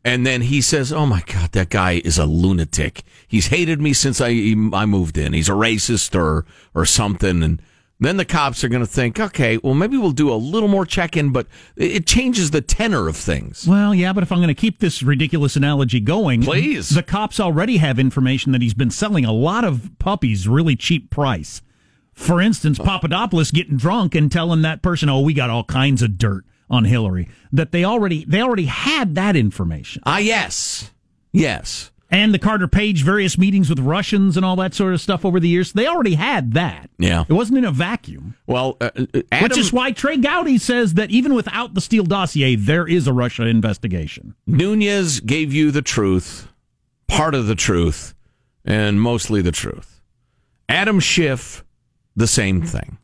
And 0.07 0.25
then 0.25 0.43
he 0.43 0.61
says, 0.61 0.93
Oh 0.93 1.05
my 1.05 1.21
God, 1.25 1.51
that 1.51 1.69
guy 1.69 2.01
is 2.05 2.17
a 2.17 2.25
lunatic. 2.25 3.03
He's 3.27 3.47
hated 3.47 3.81
me 3.81 3.91
since 3.91 4.21
I, 4.21 4.29
I 4.71 4.85
moved 4.85 5.17
in. 5.17 5.33
He's 5.33 5.49
a 5.49 5.53
racist 5.53 6.17
or, 6.17 6.45
or 6.73 6.85
something. 6.85 7.43
And 7.43 7.61
then 7.99 8.15
the 8.15 8.23
cops 8.23 8.63
are 8.63 8.69
going 8.69 8.81
to 8.81 8.87
think, 8.87 9.19
okay, 9.19 9.57
well, 9.57 9.73
maybe 9.73 9.97
we'll 9.97 10.11
do 10.11 10.31
a 10.31 10.35
little 10.35 10.69
more 10.69 10.85
check 10.85 11.17
in, 11.17 11.33
but 11.33 11.45
it 11.75 11.91
it 11.91 12.07
changes 12.07 12.51
the 12.51 12.61
tenor 12.61 13.09
of 13.09 13.17
things. 13.17 13.67
Well, 13.67 13.93
yeah, 13.93 14.13
but 14.13 14.23
if 14.23 14.31
I'm 14.31 14.37
going 14.37 14.47
to 14.47 14.53
keep 14.53 14.79
this 14.79 15.03
ridiculous 15.03 15.57
analogy 15.57 15.99
going, 15.99 16.41
Please. 16.43 16.87
The 16.87 17.03
cops 17.03 17.37
already 17.37 17.75
have 17.77 17.99
information 17.99 18.53
that 18.53 18.61
he's 18.61 18.73
been 18.73 18.91
selling 18.91 19.25
a 19.25 19.33
lot 19.33 19.65
of 19.65 19.89
puppies 19.99 20.47
really 20.47 20.77
cheap 20.77 21.09
price. 21.09 21.61
For 22.13 22.39
instance, 22.39 22.79
Papadopoulos 22.79 23.51
getting 23.51 23.75
drunk 23.75 24.15
and 24.15 24.31
telling 24.31 24.61
that 24.61 24.81
person, 24.81 25.09
"Oh, 25.09 25.19
we 25.19 25.33
got 25.33 25.49
all 25.49 25.65
kinds 25.65 26.01
of 26.01 26.17
dirt 26.17 26.45
on 26.69 26.85
Hillary." 26.85 27.29
That 27.51 27.71
they 27.71 27.83
already 27.83 28.25
they 28.25 28.41
already 28.41 28.65
had 28.65 29.15
that 29.15 29.35
information. 29.35 30.03
Ah, 30.05 30.17
yes, 30.17 30.91
yes. 31.31 31.91
And 32.09 32.33
the 32.33 32.39
Carter 32.39 32.69
Page 32.69 33.03
various 33.03 33.37
meetings 33.37 33.69
with 33.69 33.79
Russians 33.79 34.37
and 34.37 34.45
all 34.45 34.55
that 34.57 34.73
sort 34.73 34.93
of 34.93 35.01
stuff 35.01 35.25
over 35.25 35.41
the 35.41 35.49
years, 35.49 35.73
they 35.73 35.87
already 35.87 36.15
had 36.15 36.53
that. 36.53 36.89
Yeah. 36.97 37.25
It 37.27 37.33
wasn't 37.33 37.57
in 37.57 37.65
a 37.65 37.71
vacuum. 37.71 38.35
Well, 38.45 38.77
uh, 38.79 38.91
uh, 38.95 39.21
Adam, 39.29 39.43
Which 39.43 39.57
is 39.57 39.73
why 39.73 39.91
Trey 39.91 40.15
Gowdy 40.15 40.57
says 40.57 40.93
that 40.93 41.11
even 41.11 41.33
without 41.33 41.73
the 41.73 41.81
Steele 41.81 42.05
dossier, 42.05 42.55
there 42.55 42.87
is 42.87 43.07
a 43.07 43.13
Russia 43.13 43.45
investigation. 43.45 44.35
Nunes 44.45 45.19
gave 45.19 45.53
you 45.53 45.69
the 45.69 45.81
truth, 45.81 46.47
part 47.09 47.35
of 47.35 47.47
the 47.47 47.55
truth, 47.55 48.13
and 48.63 49.01
mostly 49.01 49.41
the 49.41 49.51
truth. 49.51 49.99
Adam 50.69 51.01
Schiff, 51.01 51.65
the 52.15 52.27
same 52.27 52.61
thing. 52.61 52.97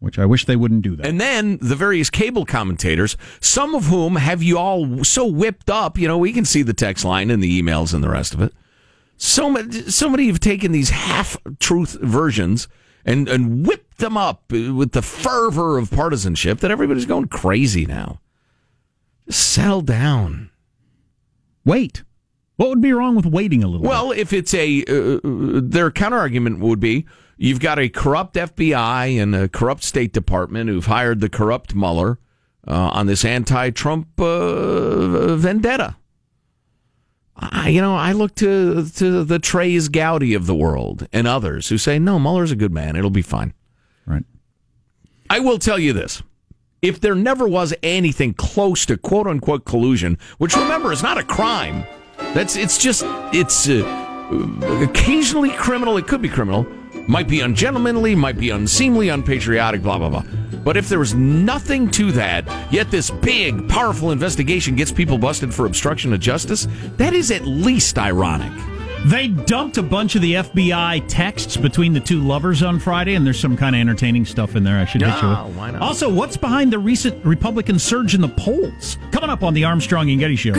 Which 0.00 0.18
I 0.18 0.26
wish 0.26 0.44
they 0.44 0.54
wouldn't 0.54 0.82
do 0.82 0.94
that. 0.96 1.06
And 1.06 1.20
then 1.20 1.58
the 1.60 1.74
various 1.74 2.08
cable 2.08 2.44
commentators, 2.44 3.16
some 3.40 3.74
of 3.74 3.86
whom 3.86 4.14
have 4.16 4.42
you 4.42 4.56
all 4.56 5.02
so 5.02 5.26
whipped 5.26 5.68
up, 5.68 5.98
you 5.98 6.06
know, 6.06 6.18
we 6.18 6.32
can 6.32 6.44
see 6.44 6.62
the 6.62 6.72
text 6.72 7.04
line 7.04 7.30
and 7.30 7.42
the 7.42 7.60
emails 7.62 7.92
and 7.92 8.02
the 8.02 8.08
rest 8.08 8.32
of 8.32 8.40
it. 8.40 8.52
So 9.16 9.50
many, 9.50 9.72
so 9.90 10.08
many 10.08 10.28
have 10.28 10.38
taken 10.38 10.70
these 10.70 10.90
half 10.90 11.36
truth 11.58 11.98
versions 12.00 12.68
and, 13.04 13.28
and 13.28 13.66
whipped 13.66 13.98
them 13.98 14.16
up 14.16 14.52
with 14.52 14.92
the 14.92 15.02
fervor 15.02 15.78
of 15.78 15.90
partisanship 15.90 16.60
that 16.60 16.70
everybody's 16.70 17.06
going 17.06 17.26
crazy 17.26 17.84
now. 17.84 18.20
Just 19.26 19.52
settle 19.52 19.82
down. 19.82 20.50
Wait. 21.64 22.04
What 22.56 22.68
would 22.68 22.80
be 22.80 22.92
wrong 22.92 23.16
with 23.16 23.26
waiting 23.26 23.64
a 23.64 23.68
little 23.68 23.86
Well, 23.86 24.12
if 24.12 24.32
it's 24.32 24.54
a, 24.54 24.82
uh, 24.82 25.20
their 25.24 25.90
counter 25.90 26.18
argument 26.18 26.60
would 26.60 26.80
be 26.80 27.06
you've 27.38 27.60
got 27.60 27.78
a 27.78 27.88
corrupt 27.88 28.34
FBI 28.34 29.20
and 29.20 29.34
a 29.34 29.48
corrupt 29.48 29.84
State 29.84 30.12
Department 30.12 30.68
who've 30.68 30.86
hired 30.86 31.20
the 31.20 31.30
corrupt 31.30 31.74
Mueller 31.74 32.18
uh, 32.66 32.72
on 32.92 33.06
this 33.06 33.24
anti 33.24 33.70
Trump 33.70 34.08
uh, 34.20 35.36
vendetta. 35.36 35.96
I, 37.40 37.68
you 37.68 37.80
know, 37.80 37.94
I 37.94 38.12
look 38.12 38.34
to, 38.36 38.84
to 38.96 39.24
the 39.24 39.38
Trey's 39.38 39.88
Gowdy 39.88 40.34
of 40.34 40.46
the 40.46 40.56
world 40.56 41.06
and 41.12 41.28
others 41.28 41.68
who 41.68 41.78
say, 41.78 41.98
no, 41.98 42.18
Mueller's 42.18 42.50
a 42.50 42.56
good 42.56 42.72
man. 42.72 42.96
It'll 42.96 43.10
be 43.10 43.22
fine. 43.22 43.54
Right. 44.06 44.24
I 45.30 45.38
will 45.38 45.58
tell 45.58 45.78
you 45.78 45.92
this. 45.92 46.20
If 46.82 47.00
there 47.00 47.14
never 47.14 47.46
was 47.46 47.74
anything 47.82 48.34
close 48.34 48.86
to 48.86 48.96
quote 48.96 49.26
unquote 49.26 49.64
collusion, 49.64 50.18
which 50.38 50.56
remember 50.56 50.92
is 50.92 51.02
not 51.02 51.18
a 51.18 51.24
crime, 51.24 51.84
that's 52.34 52.56
it's 52.56 52.78
just 52.78 53.02
it's 53.32 53.68
uh, 53.68 53.82
occasionally 54.80 55.50
criminal. 55.50 55.96
It 55.96 56.06
could 56.06 56.22
be 56.22 56.28
criminal, 56.28 56.66
might 57.08 57.26
be 57.26 57.40
ungentlemanly, 57.40 58.14
might 58.14 58.38
be 58.38 58.50
unseemly, 58.50 59.08
unpatriotic, 59.08 59.82
blah 59.82 59.98
blah 59.98 60.10
blah. 60.10 60.24
But 60.62 60.76
if 60.76 60.88
there 60.88 60.98
was 60.98 61.14
nothing 61.14 61.90
to 61.92 62.12
that, 62.12 62.46
yet 62.72 62.90
this 62.90 63.10
big, 63.10 63.68
powerful 63.68 64.10
investigation 64.10 64.76
gets 64.76 64.92
people 64.92 65.16
busted 65.16 65.52
for 65.52 65.66
obstruction 65.66 66.12
of 66.12 66.20
justice, 66.20 66.68
that 66.98 67.14
is 67.14 67.30
at 67.30 67.46
least 67.46 67.98
ironic. 67.98 68.52
They 69.06 69.28
dumped 69.28 69.78
a 69.78 69.82
bunch 69.82 70.16
of 70.16 70.22
the 70.22 70.34
FBI 70.34 71.04
texts 71.08 71.56
between 71.56 71.92
the 71.92 72.00
two 72.00 72.20
lovers 72.20 72.64
on 72.64 72.80
Friday, 72.80 73.14
and 73.14 73.24
there's 73.24 73.38
some 73.38 73.56
kind 73.56 73.76
of 73.76 73.80
entertaining 73.80 74.24
stuff 74.24 74.56
in 74.56 74.64
there 74.64 74.76
I 74.78 74.84
should 74.86 75.02
hit 75.02 75.22
you 75.22 75.28
with. 75.28 75.56
why 75.56 75.70
not? 75.70 75.80
Also, 75.80 76.12
what's 76.12 76.36
behind 76.36 76.72
the 76.72 76.80
recent 76.80 77.24
Republican 77.24 77.78
surge 77.78 78.14
in 78.16 78.20
the 78.20 78.28
polls? 78.28 78.98
Coming 79.12 79.30
up 79.30 79.44
on 79.44 79.54
the 79.54 79.64
Armstrong 79.64 80.10
and 80.10 80.18
Getty 80.18 80.34
Show. 80.34 80.52